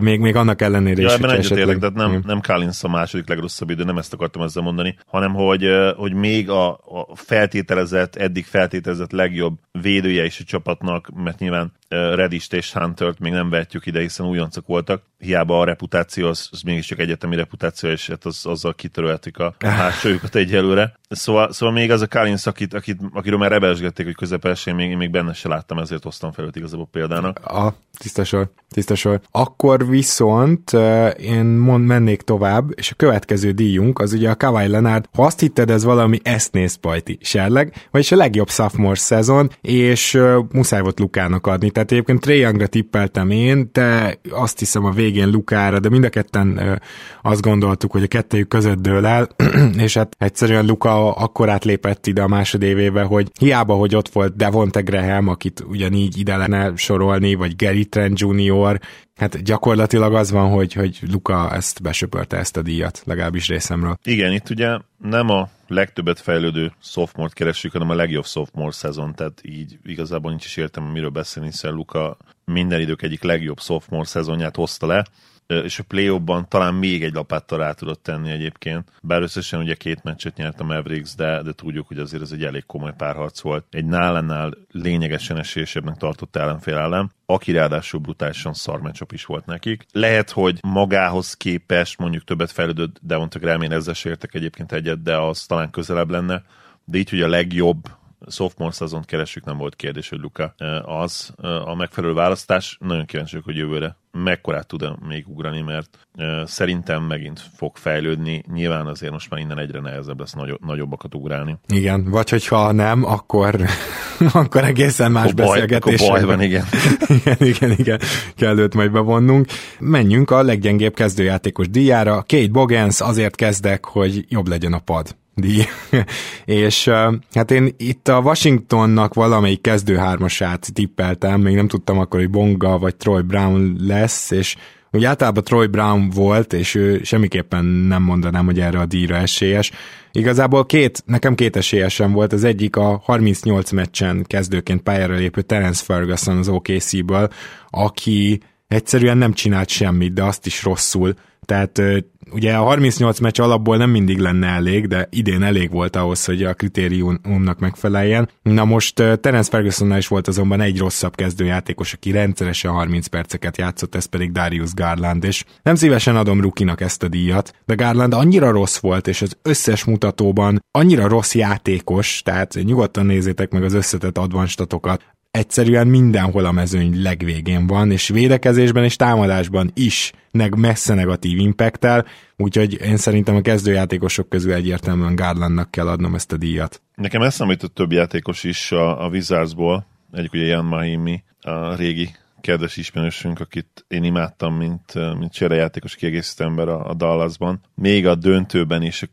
még, 0.00 0.20
még 0.20 0.36
annak 0.36 0.62
ellenére 0.62 1.00
ja, 1.00 1.06
is. 1.06 1.14
Ebben 1.14 1.30
esetleg... 1.30 1.78
tehát 1.78 1.94
nem, 1.94 2.22
nem 2.26 2.40
Collins 2.40 2.82
a 2.82 2.88
második 2.88 3.28
legrosszabb 3.28 3.70
idő, 3.70 3.84
nem 3.84 3.98
ezt 3.98 4.12
akartam 4.12 4.42
ezzel 4.42 4.62
mondani, 4.62 4.96
hanem 5.06 5.34
hogy, 5.34 5.66
hogy 5.96 6.12
még 6.12 6.50
a, 6.50 6.70
a 6.72 7.14
feltételezett, 7.14 8.16
eddig 8.16 8.44
feltételezett 8.44 9.12
legjobb 9.12 9.58
védője 9.82 10.24
is 10.24 10.40
a 10.40 10.44
csapatnak, 10.78 11.10
mert 11.24 11.38
nyilván 11.38 11.72
Redist 11.88 12.52
és 12.52 12.72
Huntert 12.72 13.18
még 13.18 13.32
nem 13.32 13.50
vetjük 13.50 13.86
ide, 13.86 14.00
hiszen 14.00 14.26
újoncok 14.26 14.66
voltak. 14.66 15.02
Hiába 15.18 15.60
a 15.60 15.64
reputáció, 15.64 16.28
az, 16.28 16.48
az 16.50 16.62
mégiscsak 16.62 16.98
egyetemi 16.98 17.36
reputáció, 17.36 17.90
és 17.90 18.08
hát 18.08 18.24
az, 18.24 18.46
azzal 18.46 18.74
kitöröltik 18.74 19.38
a, 19.38 19.54
a 19.58 19.66
hátsójukat 19.66 20.34
egyelőre. 20.34 20.98
Szóval, 21.08 21.52
szóval 21.52 21.74
még 21.74 21.90
az 21.90 22.00
a 22.00 22.06
Collins, 22.06 22.46
akit, 22.46 22.74
akit, 22.74 23.00
akiről 23.12 23.38
már 23.38 23.50
rebelsgették, 23.50 24.06
hogy 24.06 24.14
közepes, 24.14 24.66
én 24.66 24.74
még, 24.74 24.96
még 24.96 25.10
benne 25.10 25.32
se 25.32 25.48
láttam, 25.48 25.78
ezért 25.78 26.02
hoztam 26.02 26.32
fel 26.32 26.44
őt 26.44 26.56
igazából 26.56 26.88
példának. 26.90 27.38
A 27.38 27.74
tiszta 27.98 28.24
sor, 28.24 28.50
tiszta 28.70 28.94
sor. 28.94 29.20
Akkor 29.30 29.88
viszont 29.88 30.72
én 31.20 31.44
mond, 31.44 31.86
mennék 31.86 32.22
tovább, 32.22 32.70
és 32.74 32.90
a 32.90 32.94
következő 32.94 33.50
díjunk 33.50 33.98
az 33.98 34.12
ugye 34.12 34.30
a 34.30 34.36
Kawhi 34.36 34.68
Leonard. 34.68 35.08
Ha 35.12 35.24
azt 35.24 35.40
hitted, 35.40 35.70
ez 35.70 35.84
valami 35.84 36.18
esznész 36.22 36.74
pajti 36.74 37.18
serleg, 37.20 37.88
vagyis 37.90 38.12
a 38.12 38.16
legjobb 38.16 38.48
sophomore 38.48 38.98
szezon, 38.98 39.50
és 39.60 40.18
muszáj 40.52 40.80
volt 40.80 41.00
Lukának 41.00 41.46
adni. 41.46 41.70
Tehát 41.78 41.92
egyébként 41.92 42.20
Trae 42.20 42.36
Youngra 42.36 42.66
tippeltem 42.66 43.30
én, 43.30 43.68
de 43.72 44.18
azt 44.30 44.58
hiszem 44.58 44.84
a 44.84 44.90
végén 44.90 45.30
Lukára, 45.30 45.78
de 45.78 45.88
mind 45.88 46.04
a 46.04 46.08
ketten 46.08 46.80
azt 47.22 47.40
gondoltuk, 47.40 47.92
hogy 47.92 48.02
a 48.02 48.06
kettőjük 48.06 48.48
között 48.48 48.78
dől 48.78 49.06
el, 49.06 49.28
és 49.86 49.94
hát 49.94 50.16
egyszerűen 50.18 50.66
Luka 50.66 51.14
akkor 51.14 51.48
átlépett 51.48 52.06
ide 52.06 52.22
a 52.22 52.28
másodévébe, 52.28 53.02
hogy 53.02 53.30
hiába, 53.38 53.74
hogy 53.74 53.96
ott 53.96 54.08
volt 54.08 54.36
Devonte 54.36 54.80
Graham, 54.80 55.28
akit 55.28 55.64
ugyanígy 55.68 56.18
ide 56.18 56.36
lenne 56.36 56.72
sorolni, 56.76 57.34
vagy 57.34 57.56
Gary 57.56 57.84
Trent 57.84 58.20
Jr., 58.20 58.80
Hát 59.16 59.42
gyakorlatilag 59.42 60.14
az 60.14 60.30
van, 60.30 60.50
hogy, 60.50 60.72
hogy 60.72 60.98
Luka 61.10 61.50
ezt 61.52 61.82
besöpörte 61.82 62.36
ezt 62.36 62.56
a 62.56 62.62
díjat, 62.62 63.02
legalábbis 63.04 63.48
részemről. 63.48 63.98
Igen, 64.02 64.32
itt 64.32 64.50
ugye 64.50 64.78
nem 64.98 65.30
a 65.30 65.48
legtöbbet 65.68 66.20
fejlődő 66.20 66.72
sophomore 66.82 67.32
keresünk, 67.34 67.72
hanem 67.72 67.90
a 67.90 67.94
legjobb 67.94 68.24
sophomore 68.24 68.72
szezon, 68.72 69.14
tehát 69.14 69.40
így 69.44 69.78
igazából 69.84 70.30
nincs 70.30 70.44
is 70.44 70.56
értelme, 70.56 70.90
miről 70.90 71.10
beszélni, 71.10 71.48
hiszen 71.48 71.72
Luka 71.72 72.16
minden 72.48 72.80
idők 72.80 73.02
egyik 73.02 73.22
legjobb 73.22 73.60
sophomore 73.60 74.06
szezonját 74.06 74.56
hozta 74.56 74.86
le, 74.86 75.04
és 75.48 75.78
a 75.78 75.84
play 75.88 76.20
talán 76.48 76.74
még 76.74 77.04
egy 77.04 77.14
lapáttal 77.14 77.58
rá 77.58 77.72
tudott 77.72 78.02
tenni 78.02 78.30
egyébként. 78.30 78.90
Bár 79.02 79.22
összesen 79.22 79.60
ugye 79.60 79.74
két 79.74 80.02
meccset 80.02 80.36
nyert 80.36 80.60
a 80.60 80.64
Mavericks, 80.64 81.14
de, 81.14 81.42
de 81.42 81.52
tudjuk, 81.52 81.86
hogy 81.86 81.98
azért 81.98 82.22
ez 82.22 82.32
egy 82.32 82.44
elég 82.44 82.66
komoly 82.66 82.92
párharc 82.96 83.40
volt. 83.40 83.64
Egy 83.70 83.84
nálánál 83.84 84.52
lényegesen 84.70 85.38
esélyesebbnek 85.38 85.96
tartott 85.96 86.36
ellenfél 86.36 86.76
ellen, 86.76 87.12
aki 87.26 87.52
ráadásul 87.52 88.00
brutálisan 88.00 88.54
szar 88.54 88.80
is 89.12 89.24
volt 89.24 89.46
nekik. 89.46 89.86
Lehet, 89.92 90.30
hogy 90.30 90.58
magához 90.62 91.34
képest 91.34 91.98
mondjuk 91.98 92.24
többet 92.24 92.50
fejlődött 92.50 92.96
Devonta 93.02 93.38
Graham, 93.38 93.62
én 93.62 93.72
ezzel 93.72 93.94
sértek 93.94 94.34
egyébként 94.34 94.72
egyet, 94.72 95.02
de 95.02 95.16
az 95.16 95.46
talán 95.46 95.70
közelebb 95.70 96.10
lenne. 96.10 96.42
De 96.84 96.98
így, 96.98 97.10
hogy 97.10 97.22
a 97.22 97.28
legjobb 97.28 97.97
sophomore 98.26 98.74
szezont 98.74 99.04
keresünk, 99.04 99.46
nem 99.46 99.56
volt 99.56 99.76
kérdés, 99.76 100.08
hogy 100.08 100.18
Luka 100.18 100.54
az 100.82 101.34
a 101.64 101.74
megfelelő 101.74 102.12
választás. 102.12 102.76
Nagyon 102.80 103.06
kíváncsi 103.06 103.40
hogy 103.44 103.56
jövőre 103.56 103.96
mekkorát 104.12 104.66
tud 104.66 105.06
még 105.08 105.28
ugrani, 105.28 105.60
mert 105.60 106.08
szerintem 106.44 107.02
megint 107.02 107.42
fog 107.56 107.76
fejlődni. 107.76 108.42
Nyilván 108.52 108.86
azért 108.86 109.12
most 109.12 109.30
már 109.30 109.40
innen 109.40 109.58
egyre 109.58 109.80
nehezebb 109.80 110.20
lesz 110.20 110.32
nagyobb, 110.32 110.64
nagyobbakat 110.64 111.14
ugrálni. 111.14 111.58
Igen, 111.66 112.10
vagy 112.10 112.30
hogyha 112.30 112.72
nem, 112.72 113.04
akkor, 113.04 113.60
akkor 114.32 114.64
egészen 114.64 115.12
más 115.12 115.30
akkor 115.30 115.34
beszélgetés. 115.34 116.00
Akkor 116.00 116.10
baj 116.10 116.24
van, 116.24 116.42
igen. 116.42 116.64
igen, 117.18 117.36
igen, 117.38 117.70
igen. 117.70 118.00
Kell 118.36 118.58
őt 118.58 118.74
majd 118.74 118.92
bevonnunk. 118.92 119.46
Menjünk 119.78 120.30
a 120.30 120.42
leggyengébb 120.42 120.94
kezdőjátékos 120.94 121.68
díjára. 121.68 122.14
Kate 122.14 122.48
Bogans 122.48 123.00
azért 123.00 123.34
kezdek, 123.34 123.84
hogy 123.84 124.24
jobb 124.28 124.48
legyen 124.48 124.72
a 124.72 124.78
pad 124.78 125.16
díj. 125.40 125.64
és 126.64 126.90
hát 127.34 127.50
én 127.50 127.74
itt 127.76 128.08
a 128.08 128.20
Washingtonnak 128.20 129.14
valamelyik 129.14 129.60
kezdő 129.60 129.96
hármasát 129.96 130.72
tippeltem, 130.72 131.40
még 131.40 131.54
nem 131.54 131.68
tudtam 131.68 131.98
akkor, 131.98 132.20
hogy 132.20 132.30
Bonga 132.30 132.78
vagy 132.78 132.96
Troy 132.96 133.22
Brown 133.22 133.76
lesz, 133.80 134.30
és 134.30 134.56
úgy 134.90 135.04
általában 135.04 135.44
Troy 135.44 135.66
Brown 135.66 136.08
volt, 136.08 136.52
és 136.52 136.74
ő 136.74 137.00
semmiképpen 137.02 137.64
nem 137.64 138.02
mondanám, 138.02 138.44
hogy 138.44 138.60
erre 138.60 138.78
a 138.78 138.86
díjra 138.86 139.16
esélyes. 139.16 139.70
Igazából 140.12 140.66
két, 140.66 141.02
nekem 141.06 141.34
két 141.34 141.56
esélyesem 141.56 142.12
volt, 142.12 142.32
az 142.32 142.44
egyik 142.44 142.76
a 142.76 143.00
38 143.04 143.70
meccsen 143.70 144.24
kezdőként 144.26 144.82
pályára 144.82 145.14
lépő 145.14 145.42
Terence 145.42 145.84
Ferguson 145.84 146.36
az 146.36 146.48
OKC-ből, 146.48 147.28
aki 147.68 148.40
egyszerűen 148.68 149.18
nem 149.18 149.32
csinált 149.32 149.68
semmit, 149.68 150.12
de 150.12 150.22
azt 150.22 150.46
is 150.46 150.62
rosszul. 150.62 151.14
Tehát 151.44 151.82
ugye 152.32 152.54
a 152.54 152.62
38 152.62 153.18
meccs 153.18 153.40
alapból 153.40 153.76
nem 153.76 153.90
mindig 153.90 154.18
lenne 154.18 154.46
elég, 154.46 154.86
de 154.86 155.08
idén 155.10 155.42
elég 155.42 155.70
volt 155.70 155.96
ahhoz, 155.96 156.24
hogy 156.24 156.42
a 156.42 156.54
kritériumnak 156.54 157.58
megfeleljen. 157.58 158.28
Na 158.42 158.64
most 158.64 158.94
Terence 158.94 159.50
Fergusonnál 159.50 159.98
is 159.98 160.08
volt 160.08 160.28
azonban 160.28 160.60
egy 160.60 160.78
rosszabb 160.78 161.14
kezdőjátékos, 161.14 161.92
aki 161.92 162.10
rendszeresen 162.10 162.72
30 162.72 163.06
perceket 163.06 163.56
játszott, 163.56 163.94
ez 163.94 164.04
pedig 164.04 164.32
Darius 164.32 164.74
Garland, 164.74 165.24
és 165.24 165.44
nem 165.62 165.74
szívesen 165.74 166.16
adom 166.16 166.40
Rukinak 166.40 166.80
ezt 166.80 167.02
a 167.02 167.08
díjat, 167.08 167.52
de 167.66 167.74
Garland 167.74 168.14
annyira 168.14 168.50
rossz 168.50 168.78
volt, 168.78 169.08
és 169.08 169.22
az 169.22 169.36
összes 169.42 169.84
mutatóban 169.84 170.64
annyira 170.70 171.08
rossz 171.08 171.34
játékos, 171.34 172.22
tehát 172.24 172.58
nyugodtan 172.62 173.06
nézzétek 173.06 173.52
meg 173.52 173.62
az 173.62 173.74
összetett 173.74 174.18
advanstatokat, 174.18 175.02
egyszerűen 175.30 175.86
mindenhol 175.86 176.44
a 176.44 176.52
mezőny 176.52 177.02
legvégén 177.02 177.66
van, 177.66 177.90
és 177.90 178.08
védekezésben 178.08 178.84
és 178.84 178.96
támadásban 178.96 179.70
is 179.74 180.12
neg 180.30 180.58
messze 180.58 180.94
negatív 180.94 181.38
impactel, 181.38 182.06
úgyhogy 182.36 182.80
én 182.80 182.96
szerintem 182.96 183.36
a 183.36 183.40
kezdőjátékosok 183.40 184.28
közül 184.28 184.52
egyértelműen 184.52 185.14
Garlandnak 185.14 185.70
kell 185.70 185.88
adnom 185.88 186.14
ezt 186.14 186.32
a 186.32 186.36
díjat. 186.36 186.82
Nekem 186.94 187.22
eszembe 187.22 187.52
jutott 187.52 187.74
több 187.74 187.92
játékos 187.92 188.44
is 188.44 188.72
a, 188.72 189.04
a 189.04 189.08
Wizardsból, 189.08 189.86
egyik 190.12 190.32
ugye 190.32 190.44
Jan 190.44 190.64
Mahimi, 190.64 191.22
a 191.40 191.74
régi 191.74 192.10
kedves 192.40 192.76
ismerősünk, 192.76 193.40
akit 193.40 193.84
én 193.88 194.04
imádtam, 194.04 194.54
mint, 194.54 194.94
mint 195.18 195.32
cserejátékos 195.32 195.94
kiegészítő 195.94 196.44
ember 196.44 196.68
a, 196.68 196.88
a 196.88 196.94
Dallasban. 196.94 197.60
Még 197.74 198.06
a 198.06 198.14
döntőben 198.14 198.82
is, 198.82 199.02
a 199.02 199.06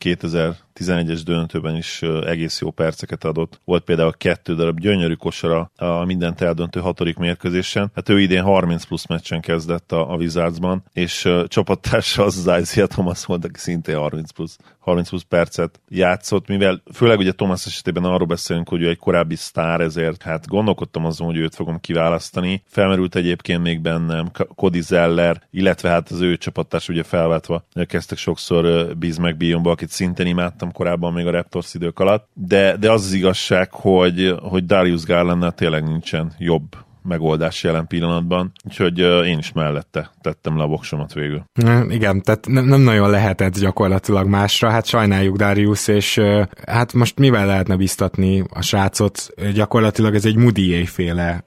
2011-es 0.80 1.22
döntőben 1.26 1.76
is 1.76 2.02
egész 2.26 2.62
jó 2.62 2.72
perceket 2.72 3.24
adott. 3.24 3.60
Volt 3.64 3.84
például 3.84 4.14
kettő 4.18 4.56
darab 4.56 4.80
gyönyörű 4.80 5.14
kosara 5.14 5.72
a 5.76 6.06
mindent 6.06 6.42
eldöntő 6.42 6.80
hatodik 6.80 7.18
mérkőzésen. 7.18 7.92
Hát 7.96 8.10
ő 8.10 8.20
idén 8.20 8.44
30 8.44 8.84
plusz 8.84 9.08
meccsen 9.08 9.42
kezdett 9.42 9.92
a, 9.92 10.12
a 10.12 10.16
Wizardsban, 10.16 10.84
és 10.94 11.30
csapattársa 11.48 12.24
az 12.24 12.48
az 12.48 12.62
Isaiah 12.62 12.90
Thomas 12.90 13.26
volt, 13.26 13.46
aki 13.46 13.60
szintén 13.60 13.98
30 13.98 14.32
plusz, 14.32 14.58
30 14.80 15.10
plusz 15.10 15.26
percet 15.30 15.80
játszott, 15.90 16.48
mivel 16.48 16.82
főleg 16.94 17.18
ugye 17.18 17.32
Thomas 17.32 17.66
esetében 17.66 18.04
arról 18.04 18.28
beszélünk, 18.28 18.70
hogy 18.70 18.82
ő 18.82 18.90
egy 18.90 18.98
korábbi 18.98 19.36
sztár, 19.36 19.82
ezért 19.82 20.22
hát 20.22 20.48
gondolkodtam 20.48 21.06
azon, 21.06 21.28
hogy 21.28 21.38
őt 21.38 21.56
fogom 21.56 21.80
kiválasztani. 21.80 22.64
Felmerült 22.68 23.16
egyébként 23.16 23.62
még 23.62 23.82
bennem 23.82 24.32
Cody 24.56 24.82
Zeller, 24.82 25.42
illetve 25.52 25.90
hát 25.90 26.10
az 26.10 26.22
ő 26.22 26.38
csapattárs 26.38 26.90
ugye 26.90 27.04
felvetve 27.04 27.64
kezdtek 27.86 28.18
sokszor 28.18 28.96
Biz 28.98 29.18
McBeonba, 29.18 29.72
akit 29.72 29.90
szintén 29.90 30.28
imádtam 30.28 30.64
korábban 30.71 31.13
még 31.13 31.28
a 31.28 31.32
Raptors 31.32 31.73
idők 31.73 31.99
alatt, 31.99 32.30
de, 32.34 32.78
de 32.78 32.91
az 32.91 33.06
az 33.06 33.13
igazság, 33.13 33.71
hogy, 33.71 34.36
hogy 34.41 34.65
Darius 34.65 35.04
Garlandnál 35.04 35.51
tényleg 35.51 35.84
nincsen 35.84 36.32
jobb 36.38 36.75
megoldás 37.06 37.63
jelen 37.63 37.88
pillanatban, 37.88 38.51
úgyhogy 38.63 38.99
én 39.25 39.38
is 39.38 39.51
mellette 39.51 40.12
tettem 40.21 40.58
le 40.58 40.63
a 40.63 40.67
voksomat 40.67 41.13
végül. 41.13 41.43
Igen, 41.89 42.21
tehát 42.21 42.47
nem, 42.47 42.65
nem 42.65 42.82
nagyon 42.82 43.10
lehetett 43.10 43.60
gyakorlatilag 43.60 44.28
másra, 44.28 44.69
hát 44.69 44.86
sajnáljuk 44.86 45.36
Darius, 45.36 45.88
és 45.88 46.21
hát 46.65 46.93
most 46.93 47.19
mivel 47.19 47.45
lehetne 47.45 47.75
biztatni 47.75 48.43
a 48.49 48.62
srácot, 48.62 49.28
gyakorlatilag 49.54 50.15
ez 50.15 50.25
egy 50.25 50.36
Moody 50.36 50.86
féle 50.86 51.43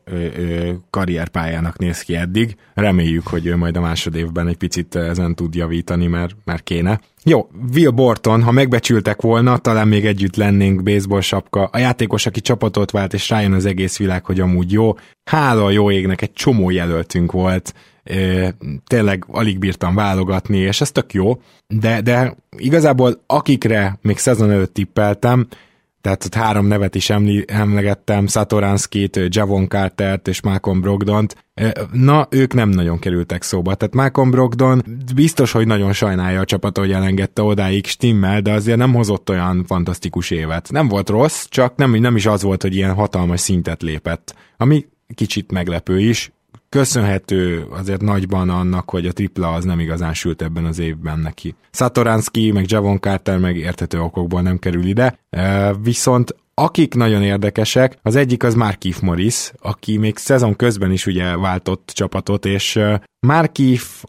karrierpályának 0.91 1.79
néz 1.79 2.01
ki 2.01 2.17
eddig, 2.17 2.57
reméljük, 2.75 3.27
hogy 3.27 3.47
ő 3.47 3.57
majd 3.57 3.77
a 3.77 3.81
másodévben 3.81 4.49
egy 4.49 4.57
picit 4.57 4.95
ezen 4.95 5.35
tud 5.35 5.55
javítani, 5.55 6.07
mert, 6.07 6.37
mert 6.45 6.63
kéne. 6.63 7.01
Jó, 7.25 7.49
Will 7.75 7.91
Borton, 7.91 8.43
ha 8.43 8.51
megbecsültek 8.51 9.23
volna, 9.23 9.59
talán 9.59 9.89
még 9.89 10.07
együtt 10.07 10.37
lennénk 10.37 10.83
baseball 10.83 11.21
sapka. 11.21 11.65
A 11.65 11.79
játékos, 11.79 12.27
aki 12.27 12.41
csapatot 12.41 12.91
vált, 12.91 13.15
és 13.15 13.29
rájön 13.29 13.53
az 13.53 13.65
egész 13.65 13.99
világ, 13.99 14.25
hogy 14.25 14.41
amúgy 14.41 14.73
jó. 14.73 14.95
Hála 15.31 15.65
a 15.65 15.71
jó 15.71 15.91
égnek, 15.91 16.23
egy 16.23 16.33
csomó 16.33 16.71
jelöltünk 16.71 17.33
volt. 17.33 17.75
Tényleg 18.87 19.25
alig 19.29 19.59
bírtam 19.59 19.95
válogatni, 19.95 20.59
és 20.59 20.81
ez 20.81 20.91
tök 20.91 21.13
jó. 21.13 21.41
De, 21.67 22.01
de 22.01 22.37
igazából 22.57 23.23
akikre 23.27 23.99
még 24.03 24.19
szezon 24.19 24.51
előtt 24.51 24.75
tippeltem, 24.75 25.47
tehát 26.09 26.25
ott 26.25 26.35
három 26.35 26.67
nevet 26.67 26.95
is 26.95 27.11
emli, 27.11 27.45
emlegettem, 27.47 28.27
Satoranskit, 28.27 29.21
Javon 29.29 29.69
Cartert 29.69 30.29
és 30.29 30.43
Malcolm 30.43 30.81
Brogdont. 30.81 31.37
Na, 31.93 32.27
ők 32.31 32.55
nem 32.55 32.69
nagyon 32.69 32.99
kerültek 32.99 33.43
szóba. 33.43 33.75
Tehát 33.75 33.95
Malcolm 33.95 34.31
Brogdon 34.31 34.83
biztos, 35.15 35.53
hogy 35.53 35.67
nagyon 35.67 35.93
sajnálja 35.93 36.41
a 36.41 36.45
csapat, 36.45 36.79
hogy 36.79 36.93
elengedte 36.93 37.43
odáig 37.43 37.87
stimmel, 37.87 38.41
de 38.41 38.53
azért 38.53 38.79
nem 38.79 38.95
hozott 38.95 39.31
olyan 39.31 39.65
fantasztikus 39.65 40.31
évet. 40.31 40.69
Nem 40.73 40.89
volt 40.89 41.09
rossz, 41.09 41.47
csak 41.49 41.77
nem, 41.77 41.91
nem 41.91 42.17
is 42.17 42.27
az 42.27 42.43
volt, 42.43 42.63
hogy 42.63 42.75
ilyen 42.75 42.95
hatalmas 42.95 43.41
szintet 43.41 43.83
lépett. 43.83 44.35
Ami 44.57 44.87
kicsit 45.15 45.53
meglepő 45.53 46.01
is, 46.01 46.33
köszönhető 46.69 47.67
azért 47.71 48.01
nagyban 48.01 48.51
annak, 48.51 48.91
hogy 48.91 49.07
a 49.07 49.13
tripla 49.13 49.53
az 49.53 49.65
nem 49.65 49.81
igazán 49.81 50.15
sült 50.15 50.43
ebben 50.43 50.65
az 50.65 50.79
évben 50.79 51.19
neki. 51.19 51.55
Satoranski, 51.71 52.53
meg 52.53 52.71
Javon 52.71 53.01
Carter 53.01 53.39
meg 53.39 53.57
érthető 53.57 54.01
okokból 54.01 54.43
nem 54.43 54.59
kerül 54.59 54.85
ide, 54.85 55.19
viszont 55.83 56.35
akik 56.55 56.95
nagyon 56.95 57.23
érdekesek, 57.23 57.99
az 58.03 58.17
egyik 58.17 58.43
az 58.43 58.55
Markif 58.55 59.01
Morris, 59.01 59.53
aki 59.59 59.97
még 59.97 60.17
szezon 60.17 60.57
közben 60.57 60.93
is 60.93 61.07
ugye 61.07 61.37
váltott 61.37 61.91
csapatot, 61.95 62.45
és 62.45 62.81
Markif 63.21 64.05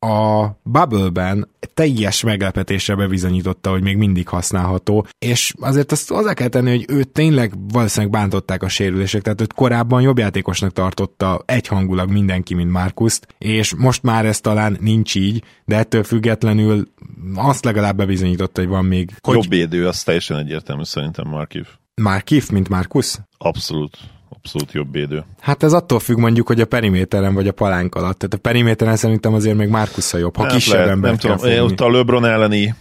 a 0.00 0.48
Bubble-ben 0.62 1.48
teljes 1.74 2.22
meglepetésre 2.22 2.94
bebizonyította, 2.94 3.70
hogy 3.70 3.82
még 3.82 3.96
mindig 3.96 4.28
használható, 4.28 5.06
és 5.18 5.54
azért 5.60 5.92
azt 5.92 6.08
hozzá 6.08 6.34
kell 6.34 6.48
tenni, 6.48 6.70
hogy 6.70 6.84
őt 6.88 7.08
tényleg 7.08 7.52
valószínűleg 7.72 8.12
bántották 8.12 8.62
a 8.62 8.68
sérülések, 8.68 9.22
tehát 9.22 9.40
őt 9.40 9.52
korábban 9.52 10.02
jobb 10.02 10.18
játékosnak 10.18 10.72
tartotta 10.72 11.42
egyhangulag 11.46 12.10
mindenki, 12.10 12.54
mint 12.54 12.70
Markuszt, 12.70 13.34
és 13.38 13.74
most 13.74 14.02
már 14.02 14.26
ez 14.26 14.40
talán 14.40 14.76
nincs 14.80 15.14
így, 15.14 15.42
de 15.64 15.76
ettől 15.76 16.04
függetlenül 16.04 16.88
azt 17.34 17.64
legalább 17.64 17.96
bebizonyította, 17.96 18.60
hogy 18.60 18.70
van 18.70 18.84
még... 18.84 19.10
Hogy... 19.20 19.34
Jobb 19.34 19.48
védő, 19.48 19.86
az 19.86 20.02
teljesen 20.02 20.38
egyértelmű 20.38 20.82
szerintem 20.82 21.28
Markiv. 21.28 21.66
Markiv, 21.94 22.50
mint 22.50 22.68
Markus? 22.68 23.18
Abszolút 23.38 23.98
abszolút 24.42 24.72
jobb 24.72 24.92
védő. 24.92 25.24
Hát 25.40 25.62
ez 25.62 25.72
attól 25.72 25.98
függ 25.98 26.18
mondjuk, 26.18 26.46
hogy 26.46 26.60
a 26.60 26.66
periméteren 26.66 27.34
vagy 27.34 27.48
a 27.48 27.52
palánk 27.52 27.94
alatt. 27.94 28.18
Tehát 28.18 28.34
a 28.34 28.38
periméteren 28.38 28.96
szerintem 28.96 29.34
azért 29.34 29.56
még 29.56 29.68
Márkusza 29.68 30.18
jobb, 30.18 30.36
ha 30.36 30.42
hát 30.42 30.52
kisebb 30.52 30.74
lehet, 30.74 30.90
ember 30.90 31.10
nem 31.10 31.18
kell 31.18 31.36
tudom, 31.36 31.52
fogni. 31.52 31.72
Ott 31.72 31.80
a 31.80 31.90
LeBron 31.90 32.24
elleni 32.24 32.74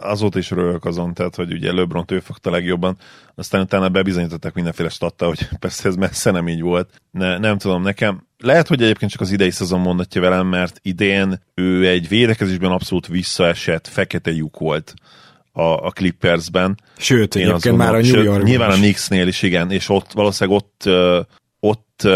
azóta 0.00 0.38
is 0.38 0.50
rögök 0.50 0.84
azon, 0.84 1.14
tehát 1.14 1.34
hogy 1.34 1.52
ugye 1.52 1.72
LeBron 1.72 2.04
ő 2.08 2.20
fogta 2.20 2.50
legjobban, 2.50 2.96
aztán 3.34 3.60
utána 3.60 3.88
bebizonyították 3.88 4.54
mindenféle 4.54 4.88
statta, 4.88 5.26
hogy 5.26 5.48
persze 5.60 5.88
ez 5.88 5.94
messze 5.94 6.30
nem 6.30 6.48
így 6.48 6.60
volt. 6.60 6.90
Ne, 7.10 7.38
nem 7.38 7.58
tudom, 7.58 7.82
nekem 7.82 8.26
lehet, 8.38 8.68
hogy 8.68 8.82
egyébként 8.82 9.10
csak 9.10 9.20
az 9.20 9.30
idei 9.30 9.50
szezon 9.50 9.80
mondatja 9.80 10.20
velem, 10.20 10.46
mert 10.46 10.78
idén 10.82 11.40
ő 11.54 11.88
egy 11.88 12.08
védekezésben 12.08 12.70
abszolút 12.70 13.06
visszaesett, 13.06 13.86
fekete 13.86 14.32
lyuk 14.32 14.58
volt 14.58 14.94
a, 15.58 15.86
a 15.86 15.90
Clippersben. 15.90 16.78
Sőt, 16.96 17.34
Én 17.34 17.48
egyébként 17.48 17.76
már 17.76 17.94
a 17.94 18.00
New 18.00 18.22
York 18.22 18.42
Nyilván 18.42 18.70
a 18.70 18.74
Knicksnél 18.74 19.26
is, 19.26 19.42
igen, 19.42 19.70
és 19.70 19.88
ott 19.88 20.12
valószínűleg 20.12 20.60
ott, 20.60 20.88
ott 21.60 22.08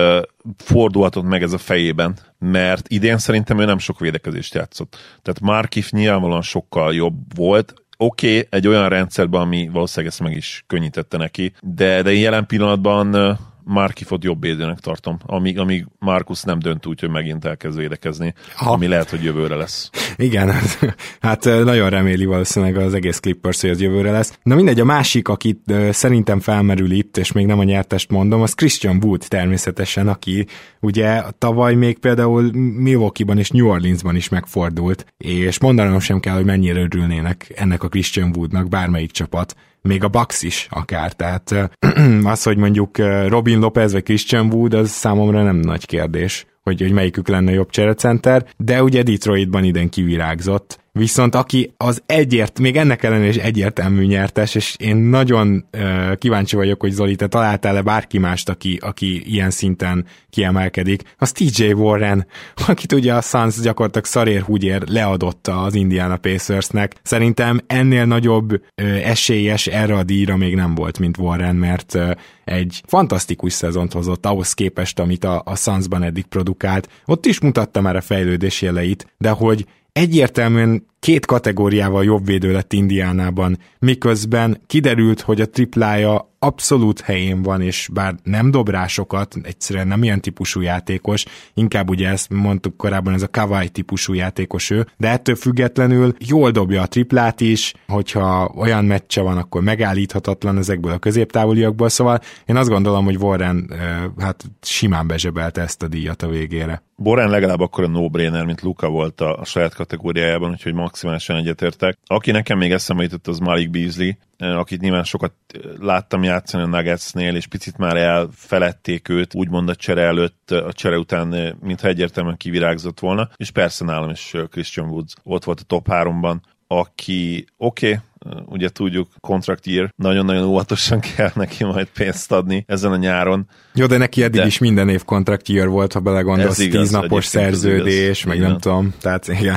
fordulhatott 0.57 1.25
meg 1.25 1.43
ez 1.43 1.53
a 1.53 1.59
fejében, 1.59 2.17
mert 2.39 2.89
idén 2.89 3.19
szerintem 3.19 3.59
ő 3.59 3.65
nem 3.65 3.79
sok 3.79 4.01
védekezést 4.01 4.55
játszott. 4.55 4.97
Tehát 5.23 5.41
Markif 5.41 5.91
nyilvánvalóan 5.91 6.43
sokkal 6.43 6.95
jobb 6.95 7.37
volt, 7.37 7.75
oké, 7.97 8.37
okay, 8.37 8.47
egy 8.51 8.67
olyan 8.67 8.89
rendszerben, 8.89 9.41
ami 9.41 9.69
valószínűleg 9.73 10.13
ezt 10.13 10.23
meg 10.23 10.37
is 10.37 10.65
könnyítette 10.67 11.17
neki, 11.17 11.53
de, 11.61 12.03
de 12.03 12.13
jelen 12.13 12.47
pillanatban 12.47 13.39
Markifot 13.65 14.25
jobb 14.25 14.41
védőnek 14.41 14.79
tartom, 14.79 15.19
amíg, 15.27 15.59
amíg 15.59 15.87
Markus 15.99 16.43
nem 16.43 16.59
dönt 16.59 16.87
úgy, 16.87 17.01
hogy 17.01 17.11
megint 17.11 17.45
elkezd 17.45 17.79
védekezni, 17.79 18.35
Ha. 18.55 18.73
ami 18.73 18.87
lehet, 18.87 19.11
hogy 19.11 19.25
jövőre 19.25 19.55
lesz. 19.55 19.91
Igen, 20.17 20.53
hát, 21.21 21.45
nagyon 21.45 21.91
reméli 21.91 22.25
valószínűleg 22.25 22.77
az 22.77 22.95
egész 22.95 23.19
Clippers, 23.19 23.61
hogy 23.61 23.71
az 23.71 23.81
jövőre 23.81 24.11
lesz. 24.11 24.39
Na 24.43 24.55
mindegy, 24.55 24.81
a 24.81 24.85
másik, 24.85 25.29
akit 25.29 25.73
szerintem 25.91 26.41
felmerül 26.41 26.91
itt, 26.91 27.17
és 27.17 27.33
még 27.33 27.47
nem 27.47 27.59
a 27.59 27.65
nyertest 27.65 28.11
mondom, 28.11 28.43
az 28.43 28.55
Christian 28.55 29.01
Wood 29.05 29.25
természetesen, 29.29 30.09
aki 30.09 30.47
ugye 30.81 31.23
tavaly 31.39 31.75
még 31.75 31.99
például 31.99 32.51
Milwaukee-ban 32.77 33.39
és 33.39 33.51
New 33.51 33.69
Orleansban 33.69 34.17
is 34.17 34.29
megfordult, 34.29 35.07
és 35.19 35.61
mondanom 35.61 36.01
sem 36.01 36.21
kell, 36.21 36.35
hogy 36.35 36.45
mennyire 36.45 36.81
örülnének 36.81 37.53
ennek 37.57 37.83
a 37.83 37.89
Christian 37.89 38.33
Woodnak 38.37 38.69
bármelyik 38.69 39.11
csapat, 39.11 39.55
még 39.83 40.05
a 40.05 40.09
Bucks 40.09 40.43
is 40.43 40.67
akár, 40.71 41.13
tehát 41.13 41.55
az, 42.25 42.43
hogy 42.43 42.57
mondjuk 42.57 42.99
Robin 43.29 43.59
Lopez 43.59 43.93
vagy 43.93 44.03
Christian 44.03 44.53
Wood, 44.53 44.75
az 44.75 44.91
számomra 44.91 45.43
nem 45.43 45.57
nagy 45.57 45.87
kérdés 45.87 46.47
hogy, 46.63 46.81
hogy 46.81 46.93
melyikük 46.93 47.29
lenne 47.29 47.53
jobb 47.53 47.71
cserecenter, 47.71 48.47
de 48.57 48.83
ugye 48.83 49.03
Detroitban 49.03 49.65
idén 49.65 49.89
kivirágzott. 49.89 50.81
Viszont 50.99 51.35
aki 51.35 51.75
az 51.77 52.03
egyért, 52.07 52.59
még 52.59 52.77
ennek 52.77 53.03
ellenére 53.03 53.29
is 53.29 53.37
egyértelmű 53.37 54.05
nyertes, 54.05 54.55
és 54.55 54.77
én 54.79 54.97
nagyon 54.97 55.65
uh, 55.73 56.17
kíváncsi 56.17 56.57
vagyok, 56.57 56.81
hogy 56.81 56.91
Zoli, 56.91 57.17
te 57.17 57.27
találtál-e 57.27 57.83
bárki 57.83 58.19
mást, 58.19 58.49
aki, 58.49 58.79
aki 58.83 59.33
ilyen 59.33 59.51
szinten 59.51 60.07
kiemelkedik, 60.31 61.03
az 61.19 61.33
TJ 61.33 61.73
Warren, 61.73 62.27
akit 62.69 62.93
ugye 62.93 63.15
a 63.15 63.21
Suns 63.21 63.61
gyakorlatilag 63.61 64.07
szarérhúgyér 64.07 64.89
leadotta 64.89 65.63
az 65.63 65.75
Indiana 65.75 66.17
Pacersnek. 66.17 66.95
Szerintem 67.03 67.61
ennél 67.67 68.05
nagyobb 68.05 68.53
uh, 68.53 68.61
esélyes 69.09 69.67
erre 69.67 69.95
a 69.95 70.03
díjra 70.03 70.37
még 70.37 70.55
nem 70.55 70.75
volt, 70.75 70.99
mint 70.99 71.19
Warren, 71.19 71.57
mert 71.57 71.95
uh, 71.95 72.11
egy 72.45 72.83
fantasztikus 72.87 73.53
szezont 73.53 73.93
hozott 73.93 74.27
ahhoz 74.27 74.53
képest, 74.53 74.99
amit 74.99 75.25
a, 75.25 75.43
a 75.45 75.57
Sunsban 75.57 76.03
eddig 76.03 76.25
produkált. 76.25 76.89
Ott 77.05 77.27
is 77.27 77.41
mutatta 77.41 77.81
már 77.81 77.97
a 77.97 78.01
fejlődés 78.01 78.63
jeleit, 78.63 79.07
de 79.19 79.31
hogy 79.31 79.67
egyértelműen 79.93 80.87
két 81.03 81.27
kategóriával 81.27 82.05
jobb 82.05 82.27
védő 82.27 82.53
lett 82.53 82.73
Indiánában, 82.73 83.59
miközben 83.79 84.61
kiderült, 84.67 85.21
hogy 85.21 85.41
a 85.41 85.51
triplája 85.51 86.33
abszolút 86.43 87.01
helyén 87.01 87.43
van, 87.43 87.61
és 87.61 87.89
bár 87.93 88.15
nem 88.23 88.51
dob 88.51 88.69
rá 88.69 88.87
sokat, 88.87 89.37
egyszerűen 89.43 89.89
nem 89.89 90.03
ilyen 90.03 90.21
típusú 90.21 90.61
játékos, 90.61 91.25
inkább 91.55 91.91
ugye 91.91 92.09
ezt 92.09 92.33
mondtuk 92.33 92.77
korábban, 92.77 93.15
ez 93.15 93.23
a 93.23 93.29
Kawai 93.29 93.69
típusú 93.69 94.13
játékos 94.13 94.71
ő, 94.71 94.87
de 94.97 95.09
ettől 95.09 95.35
függetlenül 95.35 96.15
jól 96.19 96.51
dobja 96.51 96.83
a 96.83 96.87
triplát 96.87 97.41
is, 97.41 97.75
hogyha 97.87 98.53
olyan 98.57 98.85
meccse 98.85 99.21
van, 99.21 99.37
akkor 99.37 99.63
megállíthatatlan 99.63 100.59
ezekből 100.59 100.93
a 100.93 100.99
középtávoliakból, 100.99 101.89
szóval 101.89 102.21
én 102.47 102.57
azt 102.57 102.69
gondolom, 102.69 103.05
hogy 103.05 103.17
Warren 103.17 103.71
hát 104.19 104.45
simán 104.61 105.07
bezsebelte 105.07 105.61
ezt 105.61 105.83
a 105.83 105.89
díjat 105.89 106.23
a 106.23 106.29
végére. 106.29 106.83
Borán 106.97 107.31
legalább 107.31 107.61
akkor 107.61 107.85
a 107.85 107.89
no-brainer, 107.89 108.45
mint 108.45 108.63
Luka 108.63 108.89
volt 108.89 109.21
a, 109.21 109.39
a 109.39 109.45
saját 109.45 109.75
kategóriájában, 109.75 110.51
úgyhogy 110.51 110.75
maximálisan 110.93 111.37
egyetértek. 111.37 111.99
Aki 112.07 112.31
nekem 112.31 112.59
még 112.59 112.73
eszembe 112.73 113.03
jutott, 113.03 113.27
az 113.27 113.39
Malik 113.39 113.71
Beasley, 113.71 114.11
akit 114.39 114.81
nyilván 114.81 115.05
sokat 115.05 115.33
láttam 115.79 116.23
játszani 116.23 116.63
a 116.63 116.67
Nuggetsnél, 116.67 117.37
és 117.37 117.47
picit 117.47 117.77
már 117.77 117.97
elfeledték 117.97 119.09
őt, 119.09 119.35
úgymond 119.35 119.69
a 119.69 119.75
csere 119.75 120.03
előtt, 120.03 120.51
a 120.51 120.73
csere 120.73 120.99
után, 120.99 121.57
mintha 121.61 121.89
egyértelműen 121.89 122.37
kivirágzott 122.37 123.01
volna, 123.01 123.31
és 123.37 123.51
persze 123.51 123.85
nálam 123.85 124.11
is 124.11 124.35
Christian 124.51 124.89
Woods 124.89 125.13
ott 125.23 125.45
volt 125.45 125.61
a 125.61 125.65
top 125.65 125.87
3-ban, 125.91 126.37
aki 126.67 127.45
oké, 127.57 127.87
okay, 127.87 128.45
ugye 128.47 128.69
tudjuk, 128.69 129.09
contract 129.21 129.67
year, 129.67 129.93
nagyon-nagyon 129.97 130.45
óvatosan 130.45 131.01
kell 131.17 131.31
neki 131.35 131.65
majd 131.65 131.89
pénzt 131.95 132.33
adni 132.33 132.65
ezen 132.67 132.93
a 132.93 132.97
nyáron. 132.97 133.49
Jó, 133.75 133.87
de 133.87 133.97
neki 133.97 134.23
eddig 134.23 134.41
de... 134.41 134.47
is 134.47 134.59
minden 134.59 134.89
év 134.89 135.05
contract 135.05 135.49
year 135.49 135.69
volt, 135.69 135.93
ha 135.93 136.01
belegondolsz, 136.01 136.57
tíz 136.57 136.91
napos 136.91 137.25
szerződés, 137.25 138.25
meg 138.25 138.37
igen. 138.37 138.49
nem 138.49 138.59
tudom, 138.59 138.95
tehát 139.01 139.29
igen. 139.29 139.57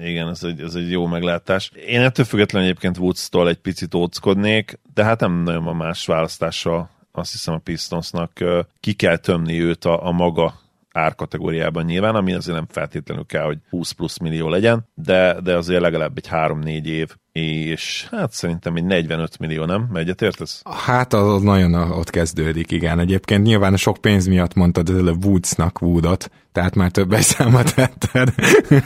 Igen, 0.00 0.28
ez 0.28 0.42
egy, 0.42 0.60
ez 0.60 0.74
egy 0.74 0.90
jó 0.90 1.06
meglátás. 1.06 1.70
Én 1.86 2.00
ettől 2.00 2.24
függetlenül 2.24 2.68
egyébként 2.68 2.98
Woods-tól 2.98 3.48
egy 3.48 3.58
picit 3.58 3.94
óckodnék, 3.94 4.78
de 4.94 5.04
hát 5.04 5.20
nem 5.20 5.42
nagyon 5.42 5.64
van 5.64 5.76
más 5.76 6.06
választása 6.06 6.90
azt 7.12 7.32
hiszem 7.32 7.54
a 7.54 7.58
Pistonsnak 7.58 8.32
ki 8.80 8.92
kell 8.92 9.16
tömni 9.16 9.60
őt 9.60 9.84
a, 9.84 10.06
a 10.06 10.12
maga 10.12 10.54
árkategóriában 10.92 11.84
nyilván, 11.84 12.14
ami 12.14 12.32
azért 12.32 12.56
nem 12.56 12.66
feltétlenül 12.70 13.26
kell, 13.26 13.44
hogy 13.44 13.58
20 13.70 13.90
plusz 13.90 14.18
millió 14.18 14.48
legyen, 14.48 14.86
de, 14.94 15.40
de 15.40 15.56
azért 15.56 15.80
legalább 15.80 16.16
egy 16.16 16.28
3-4 16.30 16.84
év 16.84 17.14
és 17.38 18.06
hát 18.10 18.32
szerintem 18.32 18.76
egy 18.76 18.84
45 18.84 19.38
millió, 19.38 19.64
nem? 19.64 19.90
Egyet 19.94 20.22
értesz? 20.22 20.62
Hát 20.86 21.12
az, 21.12 21.32
az 21.32 21.42
nagyon 21.42 21.74
ott 21.74 22.10
kezdődik, 22.10 22.70
igen. 22.70 22.98
Egyébként 22.98 23.42
nyilván 23.42 23.76
sok 23.76 23.96
pénz 23.96 24.26
miatt 24.26 24.54
mondtad 24.54 24.88
előbb 24.88 25.24
Woodsnak 25.24 25.82
Woodot, 25.82 26.30
tehát 26.52 26.74
már 26.74 26.90
többes 26.90 27.24
számot 27.24 27.74
vetted, 27.74 28.34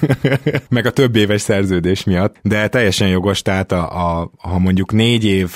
meg 0.68 0.86
a 0.86 0.90
több 0.90 1.16
éves 1.16 1.40
szerződés 1.40 2.04
miatt, 2.04 2.36
de 2.42 2.68
teljesen 2.68 3.08
jogos, 3.08 3.42
tehát 3.42 3.72
a, 3.72 4.18
a, 4.18 4.30
ha 4.38 4.58
mondjuk 4.58 4.92
négy 4.92 5.24
év, 5.24 5.50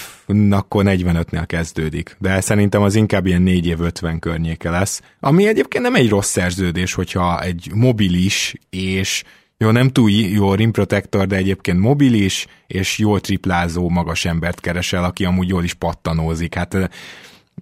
akkor 0.51 0.85
45-nél 0.87 1.45
kezdődik, 1.47 2.17
de 2.19 2.41
szerintem 2.41 2.83
az 2.83 2.95
inkább 2.95 3.27
ilyen 3.27 3.43
négy 3.43 3.67
év 3.67 3.81
50 3.81 4.19
környéke 4.19 4.71
lesz, 4.71 5.03
ami 5.21 5.47
egyébként 5.47 5.85
nem 5.85 5.95
egy 5.95 6.09
rossz 6.09 6.31
szerződés, 6.31 6.95
hogyha 6.95 7.43
egy 7.43 7.71
mobilis 7.75 8.55
és 8.71 9.23
jó, 9.59 9.71
nem 9.71 9.89
túl 9.89 10.11
jó 10.11 10.55
rim 10.55 10.73
protector, 10.73 11.27
de 11.27 11.37
egyébként 11.37 11.79
mobilis, 11.79 12.47
és 12.67 12.99
jól 12.99 13.21
triplázó 13.21 13.89
magas 13.89 14.25
embert 14.25 14.61
keresel, 14.61 15.05
aki 15.05 15.25
amúgy 15.25 15.49
jól 15.49 15.65
is 15.65 15.75
pattanózik. 15.75 16.55
Hát 16.55 16.91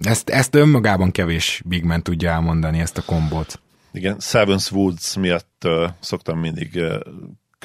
ezt, 0.01 0.29
ezt 0.29 0.55
önmagában 0.55 1.11
kevés 1.11 1.63
big 1.65 1.85
man 1.85 2.03
tudja 2.03 2.31
elmondani, 2.31 2.81
ezt 2.81 2.99
a 2.99 3.03
kombot. 3.03 3.61
Igen, 3.93 4.19
Sevens 4.21 4.73
Woods 4.73 5.17
miatt 5.17 5.63
uh, 5.65 5.89
szoktam 6.01 6.39
mindig 6.39 6.71
uh, 6.75 6.95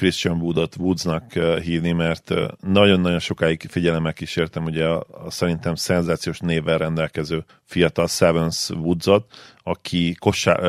Christian 0.00 0.40
Woodot 0.40 0.76
Woodsnak 0.76 1.32
hívni, 1.62 1.92
mert 1.92 2.34
nagyon-nagyon 2.60 3.18
sokáig 3.18 3.66
figyelemmel 3.68 4.12
kísértem 4.12 4.64
ugye 4.64 4.84
a, 4.84 5.06
a 5.24 5.30
szerintem 5.30 5.74
szenzációs 5.74 6.38
névvel 6.38 6.78
rendelkező 6.78 7.44
fiatal 7.64 8.06
Sevens 8.06 8.70
Woodsot, 8.70 9.32
aki 9.62 10.14
kosá, 10.14 10.60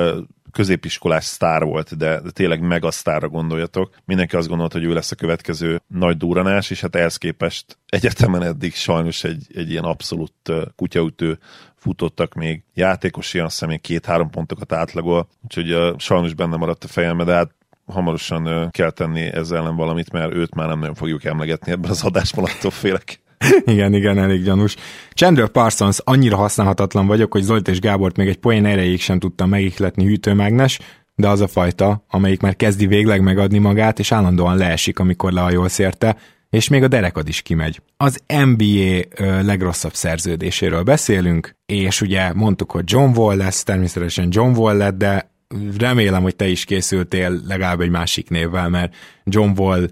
középiskolás 0.51 1.25
sztár 1.25 1.63
volt, 1.63 1.97
de, 1.97 2.21
tényleg 2.33 2.61
megasztárra 2.61 3.27
gondoljatok. 3.27 3.95
Mindenki 4.05 4.35
azt 4.35 4.47
gondolt, 4.47 4.73
hogy 4.73 4.83
ő 4.83 4.93
lesz 4.93 5.11
a 5.11 5.15
következő 5.15 5.81
nagy 5.87 6.17
duranás, 6.17 6.69
és 6.69 6.81
hát 6.81 6.95
ehhez 6.95 7.17
képest 7.17 7.77
egyetemen 7.85 8.43
eddig 8.43 8.73
sajnos 8.73 9.23
egy, 9.23 9.45
egy 9.53 9.69
ilyen 9.69 9.83
abszolút 9.83 10.33
kutyaütő 10.75 11.39
futottak 11.75 12.33
még. 12.33 12.63
Játékos 12.73 13.33
ilyen 13.33 13.45
azt 13.45 13.81
két-három 13.81 14.29
pontokat 14.29 14.71
átlagol, 14.71 15.27
úgyhogy 15.43 15.73
uh, 15.73 15.97
sajnos 15.97 16.33
benne 16.33 16.55
maradt 16.55 16.83
a 16.83 16.87
fejembe, 16.87 17.23
de 17.23 17.33
hát 17.33 17.55
hamarosan 17.85 18.69
kell 18.71 18.91
tenni 18.91 19.21
ezzel 19.21 19.57
ellen 19.57 19.75
valamit, 19.75 20.11
mert 20.11 20.33
őt 20.33 20.55
már 20.55 20.67
nem 20.67 20.79
nagyon 20.79 20.95
fogjuk 20.95 21.23
emlegetni 21.23 21.71
ebben 21.71 21.89
az 21.89 22.03
adásban, 22.03 22.43
attól 22.43 22.71
félek. 22.71 23.20
Igen, 23.65 23.93
igen, 23.93 24.17
elég 24.17 24.43
gyanús. 24.43 24.75
Chandler 25.13 25.47
Parsons 25.47 25.99
annyira 26.03 26.35
használhatatlan 26.35 27.07
vagyok, 27.07 27.31
hogy 27.31 27.41
Zolt 27.41 27.67
és 27.67 27.79
Gábort 27.79 28.17
még 28.17 28.27
egy 28.27 28.37
poén 28.37 28.65
erejéig 28.65 29.01
sem 29.01 29.19
tudtam 29.19 29.49
megihletni 29.49 30.05
hűtőmágnes, 30.05 30.79
de 31.15 31.27
az 31.27 31.41
a 31.41 31.47
fajta, 31.47 32.05
amelyik 32.09 32.41
már 32.41 32.55
kezdi 32.55 32.87
végleg 32.87 33.21
megadni 33.21 33.57
magát, 33.57 33.99
és 33.99 34.11
állandóan 34.11 34.57
leesik, 34.57 34.99
amikor 34.99 35.31
lehajolsz 35.31 35.79
érte, 35.79 36.17
és 36.49 36.67
még 36.67 36.83
a 36.83 36.87
derekad 36.87 37.27
is 37.27 37.41
kimegy. 37.41 37.81
Az 37.97 38.23
NBA 38.27 39.01
ö, 39.15 39.43
legrosszabb 39.43 39.93
szerződéséről 39.93 40.83
beszélünk, 40.83 41.55
és 41.65 42.01
ugye 42.01 42.33
mondtuk, 42.33 42.71
hogy 42.71 42.83
John 42.85 43.17
Wall 43.17 43.37
lesz, 43.37 43.63
természetesen 43.63 44.27
John 44.31 44.57
Wall 44.57 44.77
lett, 44.77 44.97
de 44.97 45.31
remélem, 45.77 46.21
hogy 46.21 46.35
te 46.35 46.47
is 46.47 46.65
készültél 46.65 47.41
legalább 47.47 47.81
egy 47.81 47.89
másik 47.89 48.29
névvel, 48.29 48.69
mert 48.69 48.95
John 49.23 49.59
Wall 49.59 49.87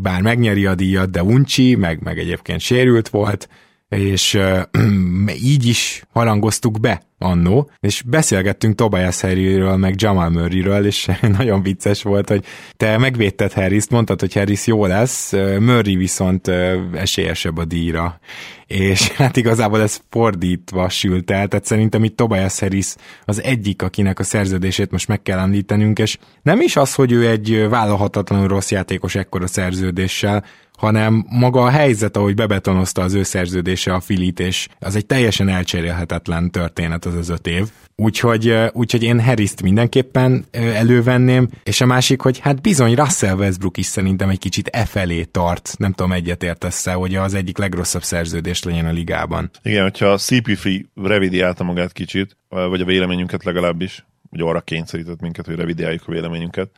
bár 0.00 0.22
megnyeri 0.22 0.66
a 0.66 0.74
díjat, 0.74 1.10
de 1.10 1.22
uncsi, 1.22 1.74
meg, 1.74 2.02
meg 2.02 2.18
egyébként 2.18 2.60
sérült 2.60 3.08
volt, 3.08 3.48
és 3.88 4.38
így 5.52 5.66
is 5.66 6.02
harangoztuk 6.12 6.80
be 6.80 7.07
annó, 7.18 7.70
és 7.80 8.02
beszélgettünk 8.06 8.74
Tobias 8.74 9.20
Harryről, 9.20 9.76
meg 9.76 9.94
Jamal 9.96 10.30
Murrayről, 10.30 10.86
és 10.86 11.10
nagyon 11.38 11.62
vicces 11.62 12.02
volt, 12.02 12.28
hogy 12.28 12.44
te 12.76 12.98
megvédted 12.98 13.52
Harris-t, 13.52 13.90
mondtad, 13.90 14.20
hogy 14.20 14.34
Harris 14.34 14.66
jó 14.66 14.86
lesz, 14.86 15.32
Murray 15.58 15.96
viszont 15.96 16.48
esélyesebb 16.94 17.56
a 17.56 17.64
díjra. 17.64 18.20
És 18.66 19.08
hát 19.16 19.36
igazából 19.36 19.80
ez 19.80 20.00
fordítva 20.10 20.88
sült 20.88 21.30
el, 21.30 21.48
tehát 21.48 21.64
szerintem 21.64 22.04
itt 22.04 22.16
Tobias 22.16 22.60
Harris 22.60 22.94
az 23.24 23.42
egyik, 23.42 23.82
akinek 23.82 24.18
a 24.18 24.22
szerződését 24.22 24.90
most 24.90 25.08
meg 25.08 25.22
kell 25.22 25.38
említenünk, 25.38 25.98
és 25.98 26.18
nem 26.42 26.60
is 26.60 26.76
az, 26.76 26.94
hogy 26.94 27.12
ő 27.12 27.28
egy 27.28 27.66
vállalhatatlanul 27.68 28.48
rossz 28.48 28.70
játékos 28.70 29.14
ekkora 29.14 29.46
szerződéssel, 29.46 30.44
hanem 30.78 31.26
maga 31.30 31.62
a 31.62 31.70
helyzet, 31.70 32.16
ahogy 32.16 32.34
bebetonozta 32.34 33.02
az 33.02 33.14
ő 33.14 33.22
szerződése 33.22 33.92
a 33.92 34.00
Filit, 34.00 34.40
és 34.40 34.68
az 34.78 34.96
egy 34.96 35.06
teljesen 35.06 35.48
elcserélhetetlen 35.48 36.50
történet 36.50 37.04
az 37.04 37.14
az 37.14 37.28
öt 37.28 37.46
év. 37.46 37.68
Úgyhogy, 37.96 38.54
úgyhogy 38.72 39.02
én 39.02 39.20
harris 39.20 39.52
mindenképpen 39.62 40.44
elővenném, 40.50 41.48
és 41.64 41.80
a 41.80 41.86
másik, 41.86 42.20
hogy 42.20 42.38
hát 42.38 42.62
bizony 42.62 42.94
Russell 42.94 43.36
Westbrook 43.36 43.76
is 43.76 43.86
szerintem 43.86 44.28
egy 44.28 44.38
kicsit 44.38 44.68
e 44.68 44.84
felé 44.84 45.24
tart, 45.24 45.74
nem 45.78 45.92
tudom, 45.92 46.12
egyetértesz 46.12 46.86
hogy 46.86 47.14
az 47.14 47.34
egyik 47.34 47.58
legrosszabb 47.58 48.02
szerződés 48.02 48.62
legyen 48.62 48.86
a 48.86 48.90
ligában. 48.90 49.50
Igen, 49.62 49.82
hogyha 49.82 50.06
a 50.06 50.18
CP3 50.18 50.84
revidiálta 50.94 51.64
magát 51.64 51.92
kicsit, 51.92 52.36
vagy 52.48 52.80
a 52.80 52.84
véleményünket 52.84 53.44
legalábbis, 53.44 54.06
vagy 54.30 54.40
arra 54.40 54.60
kényszerített 54.60 55.20
minket, 55.20 55.46
hogy 55.46 55.56
revidiáljuk 55.56 56.02
a 56.06 56.12
véleményünket, 56.12 56.70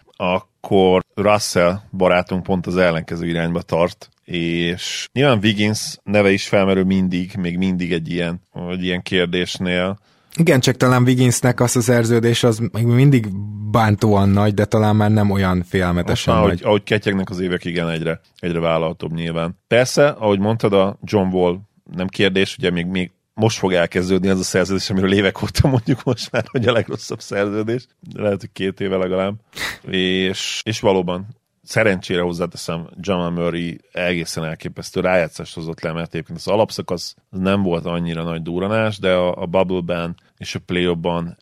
akkor 0.60 1.04
Russell 1.14 1.80
barátunk 1.92 2.42
pont 2.42 2.66
az 2.66 2.76
ellenkező 2.76 3.26
irányba 3.26 3.62
tart, 3.62 4.08
és 4.24 5.08
nyilván 5.12 5.38
Wiggins 5.42 5.96
neve 6.02 6.30
is 6.30 6.48
felmerül 6.48 6.84
mindig, 6.84 7.34
még 7.38 7.56
mindig 7.56 7.92
egy 7.92 8.10
ilyen, 8.10 8.40
egy 8.70 8.84
ilyen 8.84 9.02
kérdésnél, 9.02 9.98
igen, 10.36 10.60
csak 10.60 10.76
talán 10.76 11.02
Wigginsnek 11.02 11.60
az 11.60 11.76
a 11.76 11.80
szerződés 11.80 12.42
az 12.42 12.58
még 12.72 12.84
mindig 12.84 13.26
bántóan 13.70 14.28
nagy, 14.28 14.54
de 14.54 14.64
talán 14.64 14.96
már 14.96 15.10
nem 15.10 15.30
olyan 15.30 15.62
félmetesen 15.62 16.34
Most, 16.34 16.46
nagy. 16.46 16.54
Ahogy, 16.54 16.66
ahogy 16.66 16.82
ketyegnek 16.82 17.30
az 17.30 17.40
évek, 17.40 17.64
igen, 17.64 17.88
egyre, 17.88 18.20
egyre 18.38 18.60
vállalhatóbb 18.60 19.12
nyilván. 19.12 19.58
Persze, 19.66 20.08
ahogy 20.08 20.38
mondtad, 20.38 20.72
a 20.72 20.98
John 21.02 21.34
Wall 21.34 21.58
nem 21.94 22.06
kérdés, 22.06 22.56
ugye 22.58 22.70
még, 22.70 22.86
még 22.86 23.10
most 23.34 23.58
fog 23.58 23.72
elkezdődni 23.72 24.28
az 24.28 24.38
a 24.38 24.42
szerződés, 24.42 24.90
amiről 24.90 25.12
évek 25.12 25.42
óta 25.42 25.68
mondjuk 25.68 26.04
most 26.04 26.30
már, 26.30 26.44
hogy 26.50 26.66
a 26.66 26.72
legrosszabb 26.72 27.20
szerződés. 27.20 27.86
Lehet, 28.14 28.40
hogy 28.40 28.52
két 28.52 28.80
éve 28.80 28.96
legalább. 28.96 29.34
És, 29.82 30.60
és 30.64 30.80
valóban 30.80 31.26
szerencsére 31.70 32.20
hozzáteszem, 32.20 32.88
Jamal 33.00 33.30
Murray 33.30 33.80
egészen 33.92 34.44
elképesztő 34.44 35.00
rájátszást 35.00 35.54
hozott 35.54 35.80
le, 35.80 35.92
mert 35.92 36.14
egyébként 36.14 36.38
az 36.38 36.48
alapszakasz 36.48 37.14
az 37.30 37.40
nem 37.40 37.62
volt 37.62 37.84
annyira 37.84 38.22
nagy 38.22 38.42
duranás, 38.42 38.98
de 38.98 39.12
a, 39.12 39.42
a 39.42 39.46
bubble-ben 39.46 40.16
és 40.38 40.54
a 40.54 40.58
play 40.66 40.96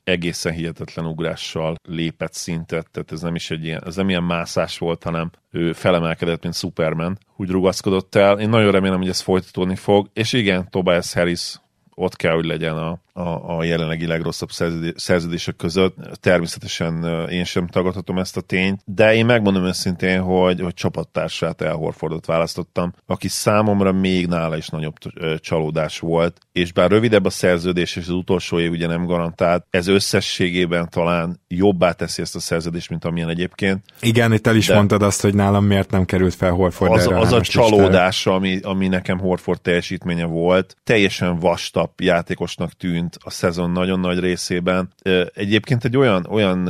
egészen 0.04 0.52
hihetetlen 0.52 1.06
ugrással 1.06 1.74
lépett 1.82 2.32
szintet, 2.32 2.90
tehát 2.90 3.12
ez 3.12 3.20
nem 3.20 3.34
is 3.34 3.50
egy 3.50 3.64
ilyen, 3.64 3.82
ez 3.86 3.96
nem 3.96 4.08
ilyen 4.08 4.22
mászás 4.22 4.78
volt, 4.78 5.02
hanem 5.02 5.30
ő 5.50 5.72
felemelkedett, 5.72 6.42
mint 6.42 6.54
Superman, 6.54 7.18
úgy 7.36 7.48
rugaszkodott 7.48 8.14
el. 8.14 8.40
Én 8.40 8.48
nagyon 8.48 8.72
remélem, 8.72 8.98
hogy 8.98 9.08
ez 9.08 9.20
folytatódni 9.20 9.76
fog, 9.76 10.10
és 10.12 10.32
igen, 10.32 10.70
Tobias 10.70 11.12
Harris 11.12 11.60
ott 11.98 12.16
kell, 12.16 12.34
hogy 12.34 12.44
legyen 12.44 12.76
a, 12.76 12.98
a, 13.18 13.58
a 13.58 13.64
jelenlegi 13.64 14.06
legrosszabb 14.06 14.50
szerződések 14.96 15.56
között. 15.56 15.96
Természetesen 16.20 17.04
én 17.30 17.44
sem 17.44 17.66
tagadhatom 17.66 18.18
ezt 18.18 18.36
a 18.36 18.40
tényt, 18.40 18.80
de 18.84 19.14
én 19.14 19.26
megmondom 19.26 19.64
őszintén, 19.64 20.20
hogy, 20.20 20.60
hogy 20.60 20.74
csapattársát 20.74 21.60
El 21.60 21.74
Horfordot 21.74 22.26
választottam, 22.26 22.92
aki 23.06 23.28
számomra 23.28 23.92
még 23.92 24.26
nála 24.26 24.56
is 24.56 24.68
nagyobb 24.68 24.94
csalódás 25.40 25.98
volt, 25.98 26.38
és 26.52 26.72
bár 26.72 26.90
rövidebb 26.90 27.24
a 27.24 27.30
szerződés, 27.30 27.96
és 27.96 28.02
az 28.02 28.14
utolsó 28.14 28.58
év 28.58 28.70
ugye 28.70 28.86
nem 28.86 29.04
garantált, 29.04 29.66
ez 29.70 29.86
összességében 29.86 30.88
talán 30.90 31.40
jobbá 31.48 31.92
teszi 31.92 32.22
ezt 32.22 32.36
a 32.36 32.40
szerződést, 32.40 32.90
mint 32.90 33.04
amilyen 33.04 33.28
egyébként. 33.28 33.84
Igen, 34.00 34.32
itt 34.32 34.46
el 34.46 34.56
is 34.56 34.72
mondtad 34.72 35.02
azt, 35.02 35.20
hogy 35.20 35.34
nálam 35.34 35.64
miért 35.64 35.90
nem 35.90 36.04
került 36.04 36.34
fel 36.34 36.50
Horford 36.50 36.92
Az, 36.92 37.06
az 37.06 37.32
a 37.32 37.40
csalódás, 37.40 38.26
ami, 38.26 38.58
ami 38.62 38.88
nekem 38.88 39.18
Horford 39.18 39.60
teljesítménye 39.60 40.24
volt, 40.24 40.76
teljesen 40.84 41.38
vastap 41.38 42.00
játékosnak 42.00 42.72
tűnt, 42.72 43.07
tűnt 43.08 43.24
a 43.24 43.30
szezon 43.30 43.70
nagyon 43.70 44.00
nagy 44.00 44.18
részében. 44.18 44.92
Egyébként 45.34 45.84
egy 45.84 45.96
olyan, 45.96 46.26
olyan, 46.30 46.66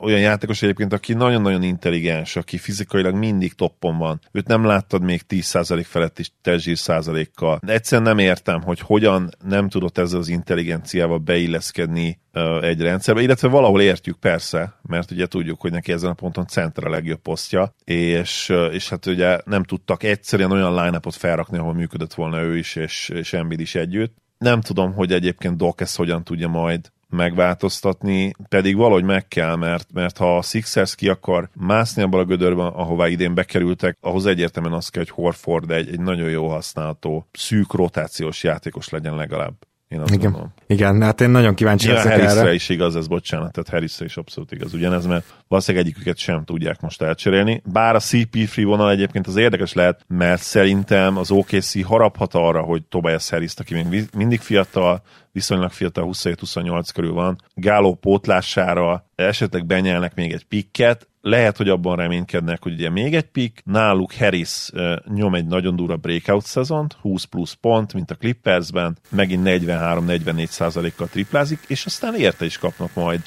olyan 0.00 0.20
játékos 0.20 0.62
egyébként, 0.62 0.92
aki 0.92 1.12
nagyon-nagyon 1.12 1.62
intelligens, 1.62 2.36
aki 2.36 2.58
fizikailag 2.58 3.14
mindig 3.14 3.52
toppon 3.52 3.98
van. 3.98 4.20
Őt 4.32 4.46
nem 4.46 4.64
láttad 4.64 5.02
még 5.02 5.22
10% 5.28 5.84
felett 5.86 6.18
is 6.18 6.32
testzsír 6.42 6.78
százalékkal. 6.78 7.60
Egyszerűen 7.66 8.08
nem 8.08 8.18
értem, 8.18 8.62
hogy 8.62 8.80
hogyan 8.80 9.28
nem 9.44 9.68
tudott 9.68 9.98
ezzel 9.98 10.18
az 10.18 10.28
intelligenciával 10.28 11.18
beilleszkedni 11.18 12.18
egy 12.60 12.80
rendszerbe, 12.80 13.22
illetve 13.22 13.48
valahol 13.48 13.80
értjük 13.80 14.16
persze, 14.16 14.78
mert 14.82 15.10
ugye 15.10 15.26
tudjuk, 15.26 15.60
hogy 15.60 15.70
neki 15.70 15.92
ezen 15.92 16.10
a 16.10 16.14
ponton 16.14 16.46
center 16.46 16.84
a 16.84 16.90
legjobb 16.90 17.18
posztja, 17.18 17.74
és, 17.84 18.52
és 18.70 18.88
hát 18.88 19.06
ugye 19.06 19.38
nem 19.44 19.62
tudtak 19.62 20.02
egyszerűen 20.02 20.52
olyan 20.52 20.84
line 20.84 21.00
felrakni, 21.10 21.58
ahol 21.58 21.74
működött 21.74 22.14
volna 22.14 22.40
ő 22.40 22.56
is, 22.56 22.76
és, 22.76 23.08
és 23.08 23.32
Embiid 23.32 23.60
is 23.60 23.74
együtt. 23.74 24.16
Nem 24.44 24.60
tudom, 24.60 24.92
hogy 24.92 25.12
egyébként 25.12 25.56
Doc 25.56 25.80
ezt 25.80 25.96
hogyan 25.96 26.24
tudja 26.24 26.48
majd 26.48 26.90
megváltoztatni, 27.08 28.32
pedig 28.48 28.76
valahogy 28.76 29.04
meg 29.04 29.28
kell, 29.28 29.56
mert, 29.56 29.92
mert 29.92 30.16
ha 30.16 30.36
a 30.36 30.42
Sixers 30.42 30.94
ki 30.94 31.08
akar 31.08 31.48
mászni 31.54 32.02
abban 32.02 32.20
a 32.20 32.24
gödörben, 32.24 32.66
ahová 32.66 33.08
idén 33.08 33.34
bekerültek, 33.34 33.96
ahhoz 34.00 34.26
egyértelműen 34.26 34.74
az 34.74 34.88
kell, 34.88 35.02
hogy 35.02 35.12
Horford 35.24 35.70
egy, 35.70 35.88
egy 35.88 36.00
nagyon 36.00 36.28
jó 36.28 36.48
használható, 36.48 37.26
szűk 37.32 37.72
rotációs 37.72 38.42
játékos 38.42 38.88
legyen 38.88 39.14
legalább. 39.14 39.54
Én 39.88 40.00
azt 40.00 40.10
Igen. 40.10 40.22
Gondolom. 40.22 40.52
Igen, 40.66 41.02
hát 41.02 41.20
én 41.20 41.30
nagyon 41.30 41.54
kíváncsi 41.54 41.86
Nyilván 41.86 42.04
leszek 42.04 42.20
Harrisre 42.20 42.40
erre. 42.40 42.54
is 42.54 42.68
igaz 42.68 42.96
ez, 42.96 43.06
bocsánat, 43.06 43.52
tehát 43.52 43.68
Harrisre 43.68 44.04
is 44.04 44.16
abszolút 44.16 44.52
igaz 44.52 44.74
ugyanez, 44.74 45.06
mert 45.06 45.24
valószínűleg 45.50 45.86
egyiküket 45.86 46.16
sem 46.16 46.44
tudják 46.44 46.80
most 46.80 47.02
elcserélni. 47.02 47.62
Bár 47.64 47.94
a 47.94 47.98
CP3 48.00 48.62
vonal 48.64 48.90
egyébként 48.90 49.26
az 49.26 49.36
érdekes 49.36 49.72
lehet, 49.72 50.04
mert 50.08 50.42
szerintem 50.42 51.16
az 51.16 51.30
OKC 51.30 51.84
haraphat 51.84 52.34
arra, 52.34 52.62
hogy 52.62 52.82
Tobias 52.82 53.30
harris 53.30 53.52
aki 53.56 53.74
még 53.74 54.08
mindig 54.16 54.40
fiatal, 54.40 55.02
viszonylag 55.32 55.70
fiatal, 55.70 56.08
27-28 56.12 56.88
körül 56.94 57.12
van, 57.12 57.38
Gáló 57.54 57.94
pótlására 57.94 59.06
esetleg 59.14 59.66
benyelnek 59.66 60.14
még 60.14 60.32
egy 60.32 60.44
pikket, 60.44 61.08
lehet, 61.20 61.56
hogy 61.56 61.68
abban 61.68 61.96
reménykednek, 61.96 62.62
hogy 62.62 62.72
ugye 62.72 62.90
még 62.90 63.14
egy 63.14 63.30
pick, 63.30 63.62
náluk 63.64 64.12
Harris 64.14 64.70
nyom 65.14 65.34
egy 65.34 65.46
nagyon 65.46 65.76
durva 65.76 65.96
breakout 65.96 66.44
szezont, 66.44 66.96
20 67.00 67.24
plusz 67.24 67.52
pont, 67.52 67.94
mint 67.94 68.10
a 68.10 68.14
Clippersben, 68.14 68.98
megint 69.08 69.42
43-44 69.44 70.46
százalékkal 70.46 71.06
triplázik, 71.06 71.58
és 71.66 71.86
aztán 71.86 72.14
érte 72.14 72.44
is 72.44 72.58
kapnak 72.58 72.94
majd 72.94 73.20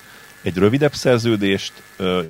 egy 0.44 0.58
rövidebb 0.58 0.94
szerződést, 0.94 1.74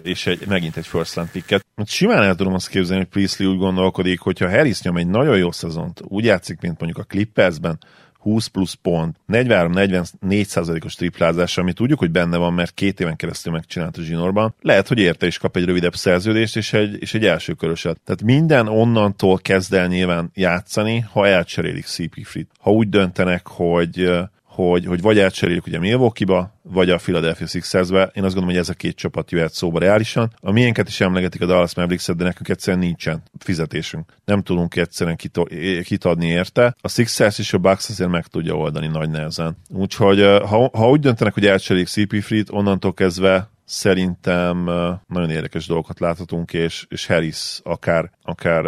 és 0.04 0.26
egy, 0.26 0.48
megint 0.48 0.78
egy 0.78 0.88
first 0.88 1.16
land 1.16 1.30
picket. 1.30 1.66
Simán 1.86 2.24
el 2.24 2.36
tudom 2.36 2.54
azt 2.54 2.70
képzelni, 2.70 3.04
hogy 3.04 3.12
Priestley 3.12 3.52
úgy 3.52 3.58
gondolkodik, 3.58 4.20
hogyha 4.20 4.50
Harris 4.50 4.82
nyom 4.82 4.98
egy 4.98 5.08
nagyon 5.08 5.38
jó 5.38 5.52
szezont, 5.52 6.02
úgy 6.04 6.26
játszik, 6.26 6.62
mint 6.62 6.80
mondjuk 6.80 7.06
a 7.06 7.08
Clippersben, 7.08 7.80
20 8.24 8.48
plusz 8.48 8.74
pont, 8.74 9.18
43-44 9.28 10.44
százalékos 10.44 10.96
triplázás, 10.96 11.58
ami 11.58 11.74
tudjuk, 11.74 12.00
hogy 12.00 12.12
benne 12.12 12.38
van, 12.38 12.54
mert 12.54 12.74
két 12.74 13.00
éven 13.00 13.16
keresztül 13.16 13.54
megcsinált 13.54 13.98
a 13.98 14.02
zsinórban. 14.02 14.56
Lehet, 14.62 14.88
hogy 14.88 15.00
érte 15.00 15.26
is 15.26 15.38
kap 15.38 15.56
egy 15.56 15.66
rövidebb 15.66 15.96
szerződést 15.96 16.56
és 16.56 16.74
egy, 16.74 17.02
és 17.02 17.14
egy 17.14 17.26
első 17.26 17.54
köröset. 17.54 18.00
Tehát 18.06 18.24
minden 18.24 18.68
onnantól 18.68 19.38
kezd 19.38 19.74
el 19.74 19.88
nyilván 19.88 20.32
játszani, 20.34 21.00
ha 21.00 21.28
elcserélik 21.28 21.86
CP 21.86 22.26
Frit. 22.26 22.50
Ha 22.60 22.72
úgy 22.72 22.90
döntenek, 22.90 23.48
hogy 23.48 24.12
hogy, 24.54 24.86
hogy 24.86 25.02
vagy 25.02 25.20
elcseréljük 25.20 25.66
ugye 25.68 25.80
Milwaukee-ba, 25.80 26.54
vagy 26.62 26.90
a 26.90 26.98
Philadelphia 26.98 27.48
Sixers-be. 27.48 28.12
Én 28.14 28.24
azt 28.24 28.34
gondolom, 28.34 28.50
hogy 28.50 28.58
ez 28.58 28.70
a 28.70 28.74
két 28.74 28.96
csapat 28.96 29.32
jöhet 29.32 29.54
szóba 29.54 29.80
reálisan. 29.80 30.34
A 30.40 30.52
miénket 30.52 30.88
is 30.88 31.02
emlegetik 31.02 31.42
a 31.42 31.46
Dallas 31.46 31.76
mavericks 31.76 32.06
de 32.06 32.24
nekünk 32.24 32.50
egyszerűen 32.50 32.84
nincsen 32.84 33.24
fizetésünk. 33.40 34.14
Nem 34.26 34.42
tudunk 34.42 34.76
egyszerűen 34.76 35.18
kitadni 35.84 36.28
érte. 36.28 36.76
A 36.82 36.90
Sixers 36.90 37.40
és 37.40 37.54
a 37.54 37.58
Bucks 37.58 37.90
azért 37.90 38.10
meg 38.10 38.28
tudja 38.28 38.56
oldani 38.56 38.88
nagy 38.88 39.10
nehezen. 39.10 39.58
Úgyhogy 39.70 40.20
ha, 40.22 40.70
ha 40.74 40.90
úgy 40.90 41.00
döntenek, 41.00 41.34
hogy 41.34 41.46
elcserélik 41.46 41.88
CP 41.88 42.22
Frit, 42.22 42.50
onnantól 42.52 42.94
kezdve 42.94 43.52
szerintem 43.66 44.64
nagyon 45.08 45.30
érdekes 45.30 45.66
dolgokat 45.66 46.00
láthatunk, 46.00 46.54
és, 46.54 46.86
és 46.90 47.06
Harris 47.06 47.60
akár, 47.64 48.12
akár 48.24 48.64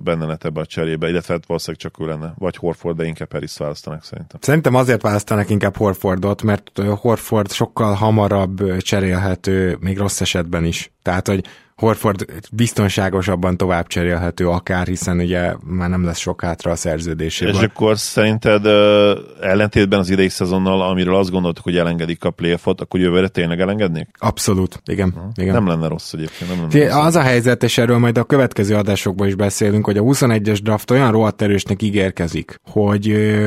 benne 0.00 0.26
lett 0.26 0.44
ebbe 0.44 0.60
a 0.60 0.66
cserébe, 0.66 1.08
illetve 1.08 1.34
hát 1.34 1.46
valószínűleg 1.46 1.82
csak 1.82 2.00
ő 2.00 2.06
lenne, 2.06 2.34
vagy 2.38 2.56
Horford, 2.56 2.96
de 2.96 3.04
inkább 3.04 3.32
Harris 3.32 3.56
választanak 3.56 4.04
szerintem. 4.04 4.38
Szerintem 4.42 4.74
azért 4.74 5.02
választanak 5.02 5.50
inkább 5.50 5.76
Horfordot, 5.76 6.42
mert 6.42 6.70
Horford 7.00 7.52
sokkal 7.52 7.94
hamarabb 7.94 8.76
cserélhető, 8.78 9.76
még 9.80 9.98
rossz 9.98 10.20
esetben 10.20 10.64
is. 10.64 10.92
Tehát, 11.02 11.26
hogy 11.26 11.44
Horford 11.78 12.24
biztonságosabban 12.52 13.56
tovább 13.56 13.86
cserélhető 13.86 14.48
akár, 14.48 14.86
hiszen 14.86 15.18
ugye 15.18 15.54
már 15.64 15.88
nem 15.88 16.04
lesz 16.04 16.18
sok 16.18 16.42
hátra 16.42 16.70
a 16.70 16.76
szerződésében. 16.76 17.54
És 17.54 17.60
akkor 17.60 17.98
szerinted 17.98 18.66
uh, 18.66 19.18
ellentétben 19.40 19.98
az 19.98 20.10
idei 20.10 20.28
szezonnal, 20.28 20.82
amiről 20.82 21.14
azt 21.16 21.30
gondoltuk, 21.30 21.64
hogy 21.64 21.76
elengedik 21.76 22.24
a 22.24 22.30
playoffot, 22.30 22.80
akkor 22.80 23.00
jövőre 23.00 23.28
tényleg 23.28 23.60
elengednék? 23.60 24.08
Abszolút, 24.18 24.82
igen. 24.84 25.08
Uh-huh. 25.16 25.30
igen. 25.34 25.54
Nem 25.54 25.66
lenne 25.66 25.88
rossz 25.88 26.12
egyébként. 26.12 26.50
Nem 26.50 26.60
lenne 26.60 26.88
rossz. 26.88 27.06
Az 27.06 27.16
a 27.16 27.22
helyzet, 27.22 27.62
és 27.62 27.78
erről 27.78 27.98
majd 27.98 28.18
a 28.18 28.24
következő 28.24 28.76
adásokban 28.98 29.26
is 29.26 29.34
beszélünk, 29.34 29.84
hogy 29.84 29.96
a 29.96 30.02
21-es 30.02 30.58
draft 30.62 30.90
olyan 30.90 31.10
rohadt 31.10 31.42
erősnek 31.42 31.82
ígérkezik, 31.82 32.60
hogy, 32.70 33.06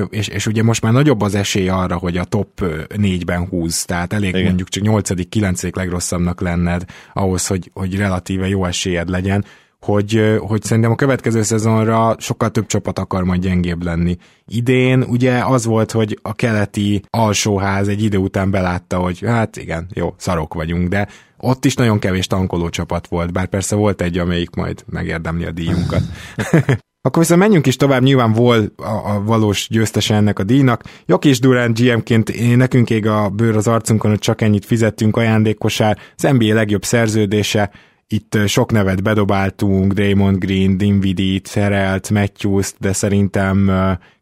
és, 0.09 0.27
és 0.27 0.47
ugye 0.47 0.63
most 0.63 0.81
már 0.81 0.93
nagyobb 0.93 1.21
az 1.21 1.35
esély 1.35 1.69
arra, 1.69 1.97
hogy 1.97 2.17
a 2.17 2.23
top 2.23 2.49
4-ben 2.61 3.47
húz, 3.47 3.85
tehát 3.85 4.13
elég 4.13 4.29
igen. 4.29 4.43
mondjuk 4.43 4.69
csak 4.69 4.83
8.-9. 4.83 5.75
legrosszabbnak 5.75 6.41
lenned 6.41 6.83
ahhoz, 7.13 7.47
hogy, 7.47 7.71
hogy 7.73 7.95
relatív 7.95 8.31
relatíve 8.31 8.47
jó 8.47 8.65
esélyed 8.65 9.09
legyen, 9.09 9.45
hogy, 9.85 10.37
hogy 10.39 10.63
szerintem 10.63 10.91
a 10.91 10.95
következő 10.95 11.41
szezonra 11.41 12.15
sokkal 12.19 12.49
több 12.49 12.65
csapat 12.65 12.99
akar 12.99 13.23
majd 13.23 13.41
gyengébb 13.41 13.83
lenni. 13.83 14.17
Idén 14.47 15.01
ugye 15.01 15.45
az 15.45 15.65
volt, 15.65 15.91
hogy 15.91 16.19
a 16.21 16.33
keleti 16.33 17.01
alsóház 17.09 17.87
egy 17.87 18.03
idő 18.03 18.17
után 18.17 18.51
belátta, 18.51 18.97
hogy 18.97 19.19
hát 19.25 19.57
igen, 19.57 19.87
jó, 19.93 20.13
szarok 20.17 20.53
vagyunk, 20.53 20.87
de 20.87 21.07
ott 21.37 21.65
is 21.65 21.75
nagyon 21.75 21.99
kevés 21.99 22.27
tankoló 22.27 22.69
csapat 22.69 23.07
volt, 23.07 23.33
bár 23.33 23.47
persze 23.47 23.75
volt 23.75 24.01
egy, 24.01 24.17
amelyik 24.17 24.55
majd 24.55 24.83
megérdemli 24.85 25.45
a 25.45 25.51
díjunkat. 25.51 26.01
Akkor 27.03 27.21
viszont 27.21 27.39
menjünk 27.39 27.67
is 27.67 27.75
tovább, 27.75 28.01
nyilván 28.03 28.31
vol 28.31 28.71
a, 28.77 29.13
a 29.13 29.23
valós 29.25 29.67
győztese 29.69 30.15
ennek 30.15 30.39
a 30.39 30.43
díjnak. 30.43 30.83
Jokis 31.05 31.39
Durant 31.39 31.79
GM-ként 31.79 32.55
nekünk 32.55 32.89
ég 32.89 33.07
a 33.07 33.29
bőr 33.29 33.55
az 33.55 33.67
arcunkon, 33.67 34.09
hogy 34.09 34.19
csak 34.19 34.41
ennyit 34.41 34.65
fizettünk 34.65 35.17
ajándékosár, 35.17 35.97
az 36.15 36.23
NBA 36.23 36.53
legjobb 36.53 36.83
szerződése, 36.83 37.71
itt 38.11 38.37
sok 38.45 38.71
nevet 38.71 39.03
bedobáltunk, 39.03 39.93
Draymond 39.93 40.37
Green, 40.37 40.77
Dinwiddie, 40.77 41.39
Terelt, 41.39 42.09
Matthews, 42.09 42.73
de 42.79 42.93
szerintem 42.93 43.71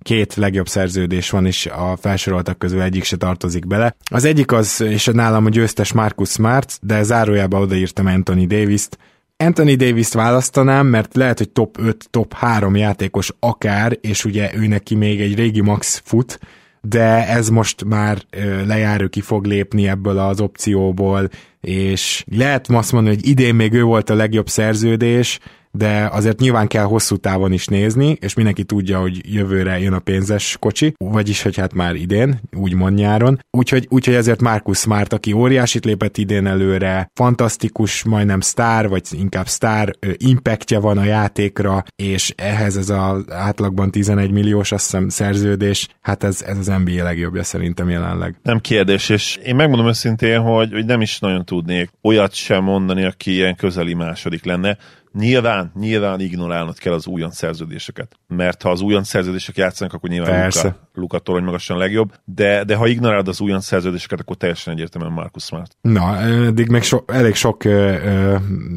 két 0.01 0.35
legjobb 0.35 0.67
szerződés 0.67 1.29
van, 1.29 1.45
és 1.45 1.65
a 1.65 1.97
felsoroltak 2.01 2.59
közül 2.59 2.81
egyik 2.81 3.03
se 3.03 3.17
tartozik 3.17 3.67
bele. 3.67 3.95
Az 4.11 4.25
egyik 4.25 4.51
az, 4.51 4.81
és 4.81 5.09
nálam 5.13 5.45
a 5.45 5.49
győztes 5.49 5.93
Marcus 5.93 6.29
Smart, 6.29 6.79
de 6.81 7.03
zárójába 7.03 7.59
odaírtam 7.59 8.05
Anthony 8.05 8.47
Davis-t, 8.47 8.97
Anthony 9.37 9.77
Davis-t 9.77 10.13
választanám, 10.13 10.87
mert 10.87 11.15
lehet, 11.15 11.37
hogy 11.37 11.49
top 11.49 11.77
5, 11.79 12.07
top 12.09 12.33
3 12.33 12.75
játékos 12.75 13.31
akár, 13.39 13.97
és 14.01 14.25
ugye 14.25 14.51
ő 14.55 14.67
neki 14.67 14.95
még 14.95 15.21
egy 15.21 15.35
régi 15.35 15.61
max 15.61 16.01
fut, 16.05 16.39
de 16.81 17.27
ez 17.27 17.49
most 17.49 17.83
már 17.83 18.21
lejár, 18.65 19.01
ő 19.01 19.07
ki 19.07 19.21
fog 19.21 19.45
lépni 19.45 19.87
ebből 19.87 20.17
az 20.17 20.41
opcióból, 20.41 21.29
és 21.61 22.23
lehet 22.31 22.67
azt 22.67 22.91
mondani, 22.91 23.15
hogy 23.15 23.27
idén 23.27 23.55
még 23.55 23.73
ő 23.73 23.83
volt 23.83 24.09
a 24.09 24.15
legjobb 24.15 24.47
szerződés, 24.49 25.39
de 25.71 26.09
azért 26.11 26.39
nyilván 26.39 26.67
kell 26.67 26.83
hosszú 26.83 27.15
távon 27.15 27.51
is 27.51 27.65
nézni, 27.65 28.17
és 28.19 28.33
mindenki 28.33 28.63
tudja, 28.63 28.99
hogy 28.99 29.33
jövőre 29.33 29.79
jön 29.79 29.93
a 29.93 29.99
pénzes 29.99 30.57
kocsi, 30.59 30.93
vagyis, 30.97 31.41
hogy 31.41 31.57
hát 31.57 31.73
már 31.73 31.95
idén, 31.95 32.39
úgymond 32.55 32.97
nyáron. 32.97 33.39
Úgyhogy, 33.51 33.87
úgyhogy 33.89 34.13
ezért 34.13 34.41
Markus 34.41 34.77
Smart, 34.77 35.13
aki 35.13 35.31
óriásit 35.31 35.85
lépett 35.85 36.17
idén 36.17 36.47
előre, 36.47 37.11
fantasztikus, 37.13 38.03
majdnem 38.03 38.39
sztár, 38.39 38.89
vagy 38.89 39.03
inkább 39.11 39.47
sztár 39.47 39.93
impactja 40.17 40.79
van 40.79 40.97
a 40.97 41.03
játékra, 41.03 41.83
és 41.95 42.33
ehhez 42.37 42.77
ez 42.77 42.89
az 42.89 43.23
átlagban 43.29 43.91
11 43.91 44.31
milliós, 44.31 44.71
azt 44.71 44.83
hiszem, 44.83 45.09
szerződés, 45.09 45.87
hát 46.01 46.23
ez, 46.23 46.41
ez 46.41 46.57
az 46.57 46.65
NBA 46.65 47.03
legjobbja 47.03 47.43
szerintem 47.43 47.89
jelenleg. 47.89 48.35
Nem 48.43 48.59
kérdés, 48.59 49.09
és 49.09 49.39
én 49.43 49.55
megmondom 49.55 49.87
őszintén, 49.87 50.39
hogy, 50.39 50.71
hogy 50.71 50.85
nem 50.85 51.01
is 51.01 51.19
nagyon 51.19 51.45
tudnék 51.45 51.89
olyat 52.01 52.33
sem 52.33 52.63
mondani, 52.63 53.03
aki 53.03 53.31
ilyen 53.31 53.55
közeli 53.55 53.93
második 53.93 54.45
lenne 54.45 54.77
Nyilván, 55.13 55.71
nyilván 55.79 56.19
ignorálnod 56.19 56.77
kell 56.77 56.93
az 56.93 57.07
újon 57.07 57.31
szerződéseket. 57.31 58.15
Mert 58.27 58.61
ha 58.61 58.69
az 58.69 58.81
újon 58.81 59.03
szerződések 59.03 59.57
játszanak, 59.57 59.93
akkor 59.93 60.09
nyilván 60.09 60.41
Persze. 60.41 60.63
Luka, 60.63 60.79
Luka 60.93 61.19
torony 61.19 61.43
magasan 61.43 61.77
legjobb, 61.77 62.13
de, 62.25 62.63
de 62.63 62.75
ha 62.75 62.87
ignorálod 62.87 63.27
az 63.27 63.41
újon 63.41 63.61
szerződéseket, 63.61 64.19
akkor 64.19 64.35
teljesen 64.35 64.73
egyértelműen 64.73 65.13
Marcus 65.13 65.43
Smart. 65.43 65.77
Na, 65.81 66.17
eddig 66.19 66.69
meg 66.69 66.83
so, 66.83 66.97
elég 67.07 67.35
sok 67.35 67.63
ö, 67.63 67.69
ö, 67.69 68.35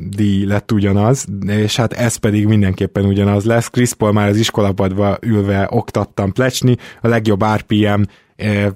díj 0.08 0.44
lett 0.44 0.72
ugyanaz, 0.72 1.26
és 1.46 1.76
hát 1.76 1.92
ez 1.92 2.16
pedig 2.16 2.46
mindenképpen 2.46 3.04
ugyanaz 3.04 3.44
lesz. 3.44 3.70
Chris 3.70 3.94
Paul 3.94 4.12
már 4.12 4.28
az 4.28 4.36
iskolapadba 4.36 5.18
ülve 5.20 5.66
oktattam 5.70 6.32
plecsni, 6.32 6.76
a 7.00 7.08
legjobb 7.08 7.44
RPM 7.44 8.02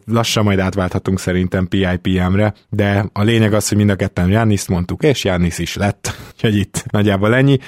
lassan 0.07 0.45
majd 0.45 0.59
átválthatunk 0.59 1.21
szerintem 1.21 1.69
PIPM-re, 1.69 2.55
de 2.69 3.09
a 3.13 3.23
lényeg 3.23 3.53
az, 3.53 3.69
hogy 3.69 3.77
mind 3.77 3.91
a 3.91 3.97
ketten 3.97 4.29
Jániszt 4.29 4.69
mondtuk, 4.69 5.03
és 5.03 5.25
Jánisz 5.25 5.59
is 5.59 5.77
lett, 5.77 6.15
úgyhogy 6.35 6.57
itt 6.57 6.85
nagyjából 6.91 7.35
ennyi. 7.35 7.59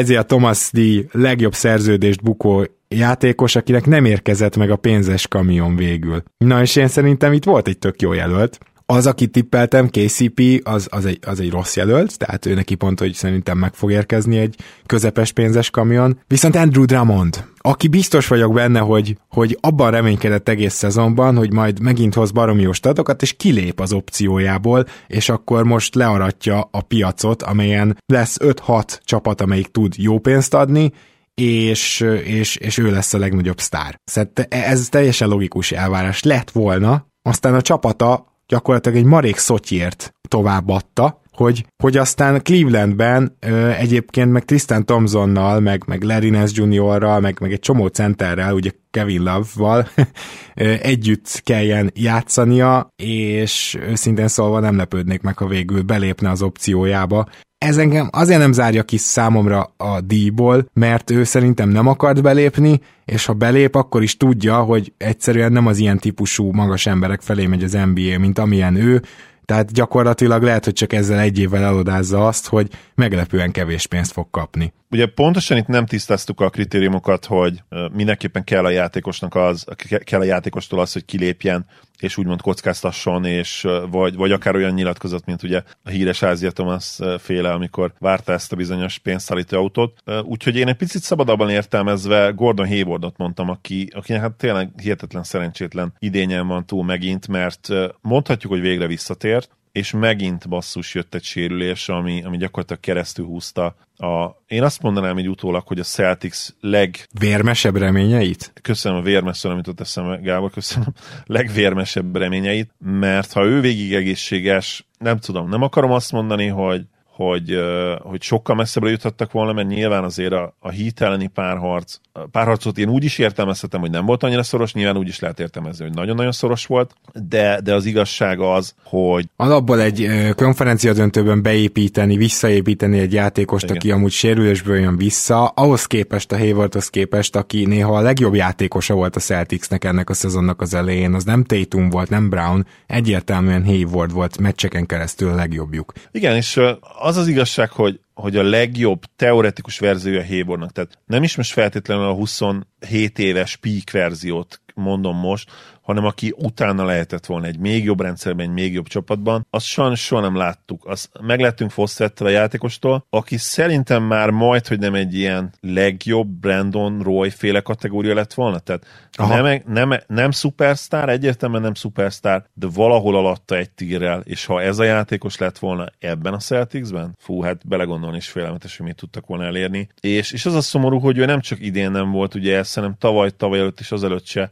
Isaiah 0.00 0.24
Thomas 0.24 0.70
D. 0.72 0.80
legjobb 1.12 1.54
szerződést 1.54 2.22
bukó 2.22 2.66
játékos, 2.88 3.56
akinek 3.56 3.86
nem 3.86 4.04
érkezett 4.04 4.56
meg 4.56 4.70
a 4.70 4.76
pénzes 4.76 5.28
kamion 5.28 5.76
végül. 5.76 6.22
Na 6.38 6.60
és 6.60 6.76
én 6.76 6.88
szerintem 6.88 7.32
itt 7.32 7.44
volt 7.44 7.68
egy 7.68 7.78
tök 7.78 8.02
jó 8.02 8.12
jelölt, 8.12 8.58
az, 8.86 9.06
aki 9.06 9.26
tippeltem, 9.26 9.88
KCP, 9.88 10.60
az, 10.62 10.86
az, 10.90 11.04
egy, 11.04 11.18
az 11.26 11.40
egy 11.40 11.50
rossz 11.50 11.76
jelölt, 11.76 12.18
tehát 12.18 12.46
ő 12.46 12.54
neki 12.54 12.74
pont, 12.74 12.98
hogy 12.98 13.12
szerintem 13.12 13.58
meg 13.58 13.74
fog 13.74 13.90
érkezni 13.90 14.38
egy 14.38 14.56
közepes 14.86 15.32
pénzes 15.32 15.70
kamion. 15.70 16.18
Viszont 16.26 16.56
Andrew 16.56 16.84
Drummond, 16.84 17.44
aki 17.58 17.88
biztos 17.88 18.28
vagyok 18.28 18.52
benne, 18.52 18.78
hogy, 18.78 19.16
hogy 19.28 19.58
abban 19.60 19.90
reménykedett 19.90 20.48
egész 20.48 20.74
szezonban, 20.74 21.36
hogy 21.36 21.52
majd 21.52 21.80
megint 21.80 22.14
hoz 22.14 22.30
baromi 22.30 22.62
jó 22.62 22.72
statokat, 22.72 23.22
és 23.22 23.32
kilép 23.32 23.80
az 23.80 23.92
opciójából, 23.92 24.86
és 25.06 25.28
akkor 25.28 25.64
most 25.64 25.94
learatja 25.94 26.68
a 26.70 26.80
piacot, 26.80 27.42
amelyen 27.42 27.98
lesz 28.06 28.36
5-6 28.40 28.98
csapat, 29.04 29.40
amelyik 29.40 29.66
tud 29.66 29.94
jó 29.96 30.18
pénzt 30.18 30.54
adni, 30.54 30.92
és, 31.34 32.00
és, 32.24 32.56
és 32.56 32.78
ő 32.78 32.90
lesz 32.90 33.14
a 33.14 33.18
legnagyobb 33.18 33.60
sztár. 33.60 34.00
Szerintem 34.04 34.44
ez 34.48 34.88
teljesen 34.88 35.28
logikus 35.28 35.72
elvárás 35.72 36.22
lett 36.22 36.50
volna, 36.50 37.06
aztán 37.22 37.54
a 37.54 37.62
csapata 37.62 38.35
gyakorlatilag 38.46 38.98
egy 38.98 39.04
marék 39.04 39.36
szotyért 39.36 40.14
továbbadta, 40.28 41.20
hogy, 41.36 41.66
hogy 41.82 41.96
aztán 41.96 42.42
Clevelandben 42.42 43.36
ö, 43.40 43.68
egyébként 43.68 44.32
meg 44.32 44.44
Tristan 44.44 44.84
Thompsonnal, 44.84 45.60
meg, 45.60 45.82
meg 45.86 46.02
Larry 46.02 46.30
Nance 46.30 46.52
Juniorral, 46.56 47.20
meg, 47.20 47.36
meg 47.40 47.52
egy 47.52 47.58
csomó 47.58 47.86
centerrel, 47.86 48.54
ugye 48.54 48.70
Kevin 48.90 49.22
Love-val 49.22 49.88
együtt 50.92 51.40
kelljen 51.44 51.90
játszania, 51.94 52.88
és 53.02 53.78
őszintén 53.88 54.28
szólva 54.28 54.60
nem 54.60 54.76
lepődnék 54.76 55.22
meg, 55.22 55.38
ha 55.38 55.46
végül 55.46 55.82
belépne 55.82 56.30
az 56.30 56.42
opciójába. 56.42 57.26
Ez 57.58 57.76
engem 57.76 58.08
azért 58.12 58.38
nem 58.38 58.52
zárja 58.52 58.82
ki 58.82 58.96
számomra 58.96 59.74
a 59.76 60.00
díjból, 60.00 60.68
mert 60.72 61.10
ő 61.10 61.24
szerintem 61.24 61.68
nem 61.68 61.86
akart 61.86 62.22
belépni, 62.22 62.80
és 63.04 63.24
ha 63.24 63.32
belép, 63.32 63.74
akkor 63.74 64.02
is 64.02 64.16
tudja, 64.16 64.62
hogy 64.62 64.92
egyszerűen 64.96 65.52
nem 65.52 65.66
az 65.66 65.78
ilyen 65.78 65.98
típusú 65.98 66.52
magas 66.52 66.86
emberek 66.86 67.20
felé 67.20 67.46
megy 67.46 67.64
az 67.64 67.72
NBA, 67.72 68.18
mint 68.18 68.38
amilyen 68.38 68.76
ő, 68.76 69.02
tehát 69.46 69.72
gyakorlatilag 69.72 70.42
lehet, 70.42 70.64
hogy 70.64 70.72
csak 70.72 70.92
ezzel 70.92 71.18
egy 71.18 71.38
évvel 71.38 71.64
elodázza 71.64 72.26
azt, 72.26 72.46
hogy 72.46 72.68
meglepően 72.94 73.50
kevés 73.50 73.86
pénzt 73.86 74.12
fog 74.12 74.30
kapni. 74.30 74.72
Ugye 74.90 75.06
pontosan 75.06 75.56
itt 75.56 75.66
nem 75.66 75.86
tisztáztuk 75.86 76.40
a 76.40 76.50
kritériumokat, 76.50 77.24
hogy 77.24 77.62
mindenképpen 77.92 78.44
kell 78.44 78.64
a 78.64 78.70
játékosnak 78.70 79.34
az, 79.34 79.64
kell 80.04 80.20
a 80.20 80.24
játékostól 80.24 80.80
az, 80.80 80.92
hogy 80.92 81.04
kilépjen, 81.04 81.66
és 81.98 82.16
úgymond 82.16 82.40
kockáztasson, 82.40 83.24
és 83.24 83.66
vagy, 83.90 84.14
vagy 84.14 84.32
akár 84.32 84.54
olyan 84.54 84.72
nyilatkozat, 84.72 85.24
mint 85.26 85.42
ugye 85.42 85.62
a 85.84 85.90
híres 85.90 86.22
Ázia 86.22 86.50
Thomas 86.50 86.98
féle, 87.18 87.52
amikor 87.52 87.92
várta 87.98 88.32
ezt 88.32 88.52
a 88.52 88.56
bizonyos 88.56 88.98
pénzszállító 88.98 89.58
autót. 89.58 90.02
Úgyhogy 90.24 90.56
én 90.56 90.68
egy 90.68 90.76
picit 90.76 91.02
szabadabban 91.02 91.50
értelmezve 91.50 92.30
Gordon 92.30 92.66
Haywardot 92.66 93.16
mondtam, 93.16 93.50
aki, 93.50 93.90
akinek 93.94 94.20
hát 94.20 94.32
tényleg 94.32 94.70
hihetetlen 94.82 95.22
szerencsétlen 95.22 95.94
idényen 95.98 96.46
van 96.46 96.66
túl 96.66 96.84
megint, 96.84 97.28
mert 97.28 97.68
mondhatjuk, 98.00 98.52
hogy 98.52 98.60
végre 98.60 98.86
visszatért, 98.86 99.56
és 99.76 99.90
megint 99.90 100.48
basszus 100.48 100.94
jött 100.94 101.14
egy 101.14 101.22
sérülés, 101.22 101.88
ami, 101.88 102.22
ami 102.24 102.36
gyakorlatilag 102.36 102.82
keresztül 102.82 103.24
húzta 103.26 103.76
a, 103.96 104.42
én 104.46 104.62
azt 104.62 104.82
mondanám 104.82 105.18
így 105.18 105.28
utólag, 105.28 105.66
hogy 105.66 105.78
a 105.78 105.82
Celtics 105.82 106.48
leg... 106.60 107.06
Vérmesebb 107.18 107.76
reményeit? 107.76 108.52
Köszönöm 108.62 108.98
a 108.98 109.02
vérmesről, 109.02 109.52
amit 109.52 109.68
ott 109.68 109.80
eszembe, 109.80 110.16
Gábor, 110.16 110.50
köszönöm. 110.50 110.88
Legvérmesebb 111.24 112.16
reményeit, 112.16 112.70
mert 112.78 113.32
ha 113.32 113.44
ő 113.44 113.60
végig 113.60 113.94
egészséges, 113.94 114.86
nem 114.98 115.18
tudom, 115.18 115.48
nem 115.48 115.62
akarom 115.62 115.90
azt 115.90 116.12
mondani, 116.12 116.46
hogy 116.46 116.82
hogy, 117.16 117.58
hogy 117.98 118.22
sokkal 118.22 118.56
messzebbre 118.56 118.90
juthattak 118.90 119.32
volna, 119.32 119.52
mert 119.52 119.68
nyilván 119.68 120.04
azért 120.04 120.32
a, 120.32 120.54
a 120.58 120.70
hit 120.70 121.00
elleni 121.00 121.26
párharc, 121.26 121.98
párharcot 122.30 122.78
én 122.78 122.88
úgy 122.88 123.04
is 123.04 123.18
értelmezhetem, 123.18 123.80
hogy 123.80 123.90
nem 123.90 124.06
volt 124.06 124.22
annyira 124.22 124.42
szoros, 124.42 124.72
nyilván 124.72 124.96
úgy 124.96 125.08
is 125.08 125.18
lehet 125.18 125.40
értelmezni, 125.40 125.84
hogy 125.84 125.94
nagyon-nagyon 125.94 126.32
szoros 126.32 126.66
volt, 126.66 126.94
de, 127.28 127.60
de 127.60 127.74
az 127.74 127.84
igazság 127.84 128.40
az, 128.40 128.74
hogy... 128.84 129.24
Alapból 129.36 129.80
egy 129.80 130.08
konferencia 130.34 130.92
döntőben 130.92 131.42
beépíteni, 131.42 132.16
visszaépíteni 132.16 132.98
egy 132.98 133.12
játékost, 133.12 133.64
Igen. 133.64 133.76
aki 133.76 133.90
amúgy 133.90 134.12
sérülésből 134.12 134.76
jön 134.76 134.96
vissza, 134.96 135.46
ahhoz 135.46 135.86
képest 135.86 136.32
a 136.32 136.38
Haywardhoz 136.38 136.88
képest, 136.88 137.36
aki 137.36 137.64
néha 137.64 137.96
a 137.96 138.00
legjobb 138.00 138.34
játékosa 138.34 138.94
volt 138.94 139.16
a 139.16 139.20
Celticsnek 139.20 139.84
ennek 139.84 140.10
a 140.10 140.14
szezonnak 140.14 140.60
az 140.60 140.74
elején, 140.74 141.14
az 141.14 141.24
nem 141.24 141.44
Tatum 141.44 141.90
volt, 141.90 142.10
nem 142.10 142.28
Brown, 142.28 142.66
egyértelműen 142.86 143.64
Hayward 143.64 144.12
volt 144.12 144.38
meccseken 144.38 144.86
keresztül 144.86 145.30
a 145.30 145.34
legjobbjuk. 145.34 145.92
Igen, 146.10 146.36
és 146.36 146.60
az 147.06 147.16
az 147.16 147.28
igazság, 147.28 147.70
hogy, 147.70 148.00
hogy 148.14 148.36
a 148.36 148.42
legjobb 148.42 149.02
teoretikus 149.16 149.78
verziója 149.78 150.26
Haywardnak, 150.26 150.72
tehát 150.72 150.98
nem 151.06 151.22
is 151.22 151.36
most 151.36 151.52
feltétlenül 151.52 152.04
a 152.04 152.14
27 152.14 153.18
éves 153.18 153.56
peak 153.56 153.90
verziót 153.90 154.60
mondom 154.74 155.16
most, 155.16 155.50
hanem 155.86 156.04
aki 156.04 156.34
utána 156.36 156.84
lehetett 156.84 157.26
volna 157.26 157.46
egy 157.46 157.58
még 157.58 157.84
jobb 157.84 158.00
rendszerben, 158.00 158.46
egy 158.46 158.52
még 158.52 158.72
jobb 158.72 158.86
csapatban, 158.86 159.46
azt 159.50 159.66
sajnos 159.66 160.04
soha 160.04 160.20
nem 160.20 160.36
láttuk. 160.36 160.86
Azt 160.86 161.10
meglettünk 161.20 161.70
Fossettel 161.70 162.26
a 162.26 162.30
játékostól, 162.30 163.06
aki 163.10 163.36
szerintem 163.36 164.02
már 164.02 164.30
majd, 164.30 164.66
hogy 164.66 164.78
nem 164.78 164.94
egy 164.94 165.14
ilyen 165.14 165.52
legjobb 165.60 166.28
Brandon 166.28 167.02
Roy 167.02 167.30
féle 167.30 167.60
kategória 167.60 168.14
lett 168.14 168.34
volna. 168.34 168.58
Tehát 168.58 168.86
nem, 169.16 169.62
nem, 169.66 170.00
nem 170.06 170.30
szupersztár, 170.30 171.08
egyértelműen 171.08 171.62
nem 171.62 171.74
szupersztár, 171.74 172.44
de 172.54 172.66
valahol 172.74 173.16
alatta 173.16 173.56
egy 173.56 173.70
tírrel, 173.70 174.20
és 174.24 174.44
ha 174.44 174.62
ez 174.62 174.78
a 174.78 174.84
játékos 174.84 175.38
lett 175.38 175.58
volna 175.58 175.86
ebben 175.98 176.32
a 176.32 176.38
Celticsben, 176.38 177.16
fú, 177.18 177.40
hát 177.42 177.68
belegondolni 177.68 178.16
is 178.16 178.28
félelmetes, 178.28 178.76
hogy 178.76 178.86
mit 178.86 178.96
tudtak 178.96 179.26
volna 179.26 179.44
elérni. 179.44 179.88
És, 180.00 180.32
és 180.32 180.46
az 180.46 180.54
a 180.54 180.60
szomorú, 180.60 180.98
hogy 180.98 181.18
ő 181.18 181.24
nem 181.24 181.40
csak 181.40 181.60
idén 181.60 181.90
nem 181.90 182.10
volt, 182.10 182.34
ugye 182.34 182.56
ez, 182.56 182.74
hanem 182.74 182.94
tavaly, 182.98 183.30
tavaly 183.30 183.58
előtt 183.58 183.80
és 183.80 183.92
azelőtt 183.92 184.26
se 184.26 184.48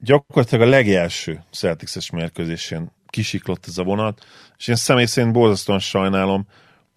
gyakorlatilag 0.00 0.66
a 0.66 0.70
legelső 0.70 1.44
Celtics-es 1.50 2.10
mérkőzésén 2.10 2.90
kisiklott 3.06 3.66
ez 3.66 3.78
a 3.78 3.82
vonat, 3.82 4.26
és 4.58 4.66
én 4.66 4.74
személy 4.74 5.04
szerint 5.04 5.32
borzasztóan 5.32 5.78
sajnálom, 5.78 6.46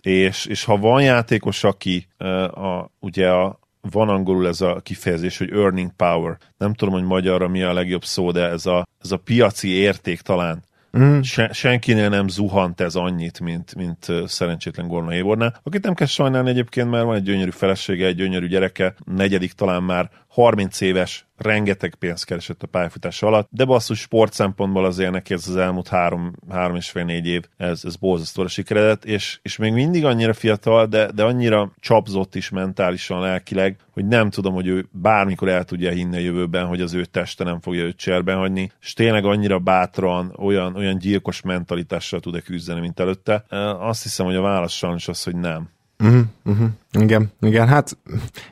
és, 0.02 0.46
és 0.46 0.64
ha 0.64 0.78
van 0.78 1.02
játékos, 1.02 1.64
aki 1.64 2.08
a, 2.54 2.92
ugye 3.00 3.30
a, 3.30 3.60
van 3.82 4.10
angolul 4.10 4.48
ez 4.48 4.62
a 4.62 4.80
kifejezés, 4.84 5.38
hogy 5.38 5.52
earning 5.52 5.92
power. 5.96 6.38
Nem 6.58 6.74
tudom, 6.74 6.94
hogy 6.94 7.04
magyarra 7.04 7.48
mi 7.48 7.62
a 7.62 7.74
legjobb 7.74 8.04
szó, 8.04 8.32
de 8.32 8.48
ez 8.48 8.66
a, 8.66 8.88
ez 9.04 9.12
a 9.12 9.18
piaci 9.18 9.70
érték 9.70 10.22
talán. 10.22 10.64
Mm. 10.98 11.22
Se, 11.22 11.52
senkinél 11.54 12.10
nem 12.10 12.28
zuhant 12.28 12.82
ez 12.82 12.96
annyit, 12.96 13.40
mint, 13.40 13.76
mint 13.76 14.08
szerencsétlen 14.26 14.88
Gorna 14.88 15.10
Haywardnál, 15.10 15.60
akit 15.64 15.84
nem 15.84 15.94
kell 15.94 16.08
sajnálni 16.08 16.50
egyébként, 16.50 16.90
mert 16.90 17.06
van 17.06 17.16
egy 17.16 17.24
gyönyörű 17.24 17.50
felesége, 17.50 18.06
egy 18.06 18.16
gyönyörű 18.16 18.48
gyereke, 18.48 18.96
negyedik 19.06 19.52
talán 19.52 19.84
már 19.84 20.10
30 20.32 20.82
éves, 20.82 21.26
rengeteg 21.38 21.96
pénzt 21.96 22.26
keresett 22.26 22.64
a 22.64 22.68
pályafutás 22.68 23.22
alatt, 23.22 23.48
de 23.52 23.66
basszus 23.66 24.00
sport 24.00 24.34
szempontból 24.34 24.86
azért 24.86 25.12
neki 25.12 25.34
ez 25.34 25.48
az 25.48 25.56
elmúlt 25.56 25.88
három, 25.88 26.34
három 26.50 26.76
és 26.76 26.90
fél 26.90 27.04
négy 27.04 27.28
év, 27.28 27.44
ez, 27.58 27.82
ez 27.86 27.96
borzasztóra 27.96 28.48
sikeredett, 28.48 29.06
és, 29.06 29.40
és 29.42 29.58
még 29.58 29.74
mindig 29.74 30.06
annyira 30.06 30.34
fiatal, 30.34 30.86
de, 30.86 31.12
de 31.12 31.24
annyira 31.24 31.72
csapzott 31.80 32.36
is 32.36 32.50
mentálisan, 32.50 33.20
lelkileg, 33.20 33.78
hogy 33.92 34.06
nem 34.06 34.30
tudom, 34.30 34.54
hogy 34.54 34.68
ő 34.68 34.86
bármikor 34.92 35.50
el 35.50 35.64
tudja 35.64 35.92
hinni 35.92 36.16
a 36.16 36.20
jövőben, 36.20 36.66
hogy 36.66 36.82
az 36.82 36.94
ő 36.94 37.06
teste 37.06 37.44
nem 37.44 37.60
fogja 37.60 37.84
őt 37.84 37.98
cserben 37.98 38.38
hagyni, 38.38 38.72
és 38.82 38.94
tényleg 38.94 39.26
annyira 39.26 39.60
bátran, 39.60 40.34
olyan, 40.38 40.76
olyan 40.76 40.98
gyilkos 40.98 41.42
mentalitással 41.42 42.20
tud-e 42.20 42.42
küzdeni, 42.42 42.80
mint 42.80 43.00
előtte. 43.00 43.46
Azt 43.80 44.04
hiszem, 44.04 44.26
hogy 44.26 44.36
a 44.36 44.42
válasz 44.42 44.74
sajnos 44.74 45.08
az, 45.08 45.24
hogy 45.24 45.36
nem. 45.36 45.70
Uh-huh, 46.02 46.22
uh-huh. 46.46 46.68
Igen, 47.00 47.32
igen, 47.42 47.68
hát 47.68 47.98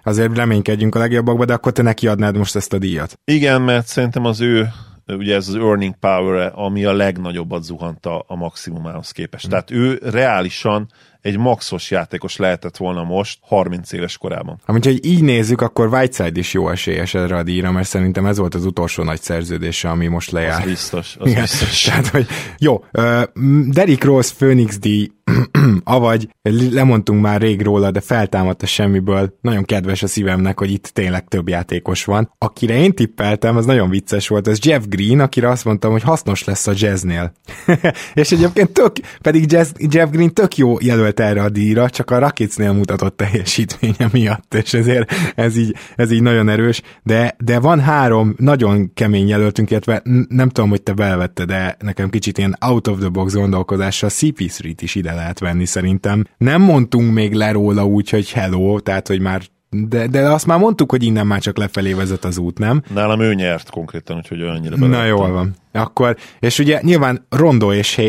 azért 0.04 0.36
reménykedjünk 0.36 0.96
a 0.96 1.00
legjobbakba, 1.00 1.46
de 1.46 1.54
akkor 1.54 1.72
te 1.72 1.82
neki 1.82 2.08
adnád 2.08 2.38
most 2.38 2.56
ezt 2.56 2.74
a 2.74 2.78
díjat. 2.78 3.20
Igen, 3.26 3.62
mert 3.62 3.88
szerintem 3.88 4.26
az 4.26 4.42
ő 4.42 4.68
ugye 5.08 5.36
ez 5.36 5.48
az 5.48 5.56
earning 5.56 5.96
power 6.00 6.52
ami 6.56 6.86
a 6.86 6.94
legnagyobbat 6.94 7.64
zuhanta 7.64 8.20
a 8.28 8.36
maximumához 8.36 9.12
képest. 9.12 9.48
Mm. 9.48 9.50
Tehát 9.50 9.72
ő 9.72 10.00
reálisan 10.04 10.88
egy 11.22 11.38
maxos 11.38 11.92
játékos 11.92 12.36
lehetett 12.38 12.78
volna 12.78 13.04
most 13.04 13.40
30 13.42 13.92
éves 13.92 14.18
korában. 14.18 14.62
Amint, 14.66 14.86
hogy 14.86 15.06
így 15.06 15.24
nézzük, 15.24 15.62
akkor 15.62 15.88
Whiteside 15.88 16.40
is 16.40 16.54
jó 16.54 16.70
esélyes 16.70 17.14
erre 17.14 17.36
a 17.36 17.44
díjra, 17.44 17.72
mert 17.72 17.88
szerintem 17.88 18.26
ez 18.26 18.38
volt 18.38 18.56
az 18.56 18.66
utolsó 18.66 19.04
nagy 19.04 19.22
szerződése, 19.22 19.90
ami 19.90 20.08
most 20.08 20.32
lejár. 20.32 20.62
Az 20.62 20.68
biztos, 20.68 21.16
az 21.20 21.30
Igen. 21.30 21.42
biztos. 21.42 21.82
Tehát, 21.90 22.08
hogy 22.08 22.28
jó, 22.58 22.84
uh, 22.94 23.24
Derrick 23.68 24.04
Rose 24.04 24.34
Phoenix 24.38 24.80
díj, 24.80 25.08
avagy 25.84 26.30
lemondtunk 26.72 27.22
már 27.22 27.42
rég 27.42 27.62
róla, 27.62 27.92
de 27.92 28.00
feltámadt 28.00 28.64
a 28.64 28.66
semmiből. 28.66 29.38
Nagyon 29.42 29.64
kedves 29.64 30.04
a 30.04 30.08
szívemnek, 30.08 30.60
hogy 30.60 30.72
itt 30.72 30.88
tényleg 30.88 31.28
több 31.28 31.48
játékos 31.50 32.06
van. 32.06 32.34
Akire 32.38 32.78
én 32.78 32.94
tippeltem, 32.94 33.58
az 33.58 33.66
nagyon 33.66 33.90
vicces 33.90 34.28
volt, 34.28 34.48
az 34.48 34.60
Jeff 34.62 34.84
Green, 34.88 35.20
akire 35.20 35.50
azt 35.50 35.66
mondtam, 35.66 35.92
hogy 35.92 36.02
hasznos 36.02 36.44
lesz 36.44 36.68
a 36.68 36.74
jazznél. 36.76 37.34
és 38.14 38.32
egyébként 38.32 38.72
tök, 38.72 38.96
pedig 39.22 39.52
jazz, 39.52 39.72
Jeff 39.78 40.10
Green 40.10 40.34
tök 40.34 40.58
jó 40.58 40.76
jelölt 40.80 41.09
erre 41.16 41.42
a 41.42 41.50
díjra, 41.50 41.90
csak 41.90 42.12
a 42.12 42.20
Rocketsnél 42.20 42.72
mutatott 42.72 43.18
teljesítménye 43.18 44.10
miatt, 44.12 44.54
és 44.54 44.74
ezért 44.74 45.12
ez 45.36 45.58
így, 45.58 45.76
ez 45.96 46.12
így 46.12 46.22
nagyon 46.22 46.50
erős, 46.50 46.82
de, 47.04 47.36
de 47.38 47.60
van 47.60 47.80
három 47.80 48.36
nagyon 48.38 48.94
kemény 48.94 49.28
jelöltünk, 49.28 49.72
illetve 49.72 50.02
nem 50.30 50.50
tudom, 50.50 50.70
hogy 50.70 50.82
te 50.82 50.94
belvetted, 50.94 51.48
de 51.48 51.76
nekem 51.80 52.10
kicsit 52.10 52.38
ilyen 52.38 52.58
out 52.60 52.88
of 52.88 53.00
the 53.00 53.10
box 53.10 53.34
gondolkodással 53.34 54.10
CP3-t 54.14 54.78
is 54.80 54.96
ide 54.96 55.14
lehet 55.14 55.40
venni 55.40 55.66
szerintem. 55.66 56.26
Nem 56.38 56.62
mondtunk 56.62 57.14
még 57.14 57.34
le 57.34 57.52
róla 57.52 57.86
úgy, 57.86 58.10
hogy 58.10 58.32
hello, 58.32 58.80
tehát 58.80 59.08
hogy 59.08 59.20
már 59.20 59.42
de, 59.70 60.08
de 60.08 60.20
azt 60.20 60.46
már 60.46 60.60
mondtuk, 60.60 60.92
hogy 60.92 61.04
innen 61.04 61.28
már 61.28 61.40
csak 61.40 61.58
lefelé 61.58 61.94
vezet 61.94 62.26
az 62.26 62.38
út, 62.38 62.58
nem? 62.58 62.82
Nálam 62.94 63.20
ő 63.20 63.34
nyert 63.34 63.70
konkrétan, 63.70 64.18
úgyhogy 64.18 64.42
annyira 64.42 64.88
Na 64.88 65.06
jól 65.06 65.32
van. 65.32 65.56
Akkor, 65.72 66.16
és 66.40 66.60
ugye 66.60 66.80
nyilván 66.82 67.26
Rondo 67.30 67.74
és 67.74 68.02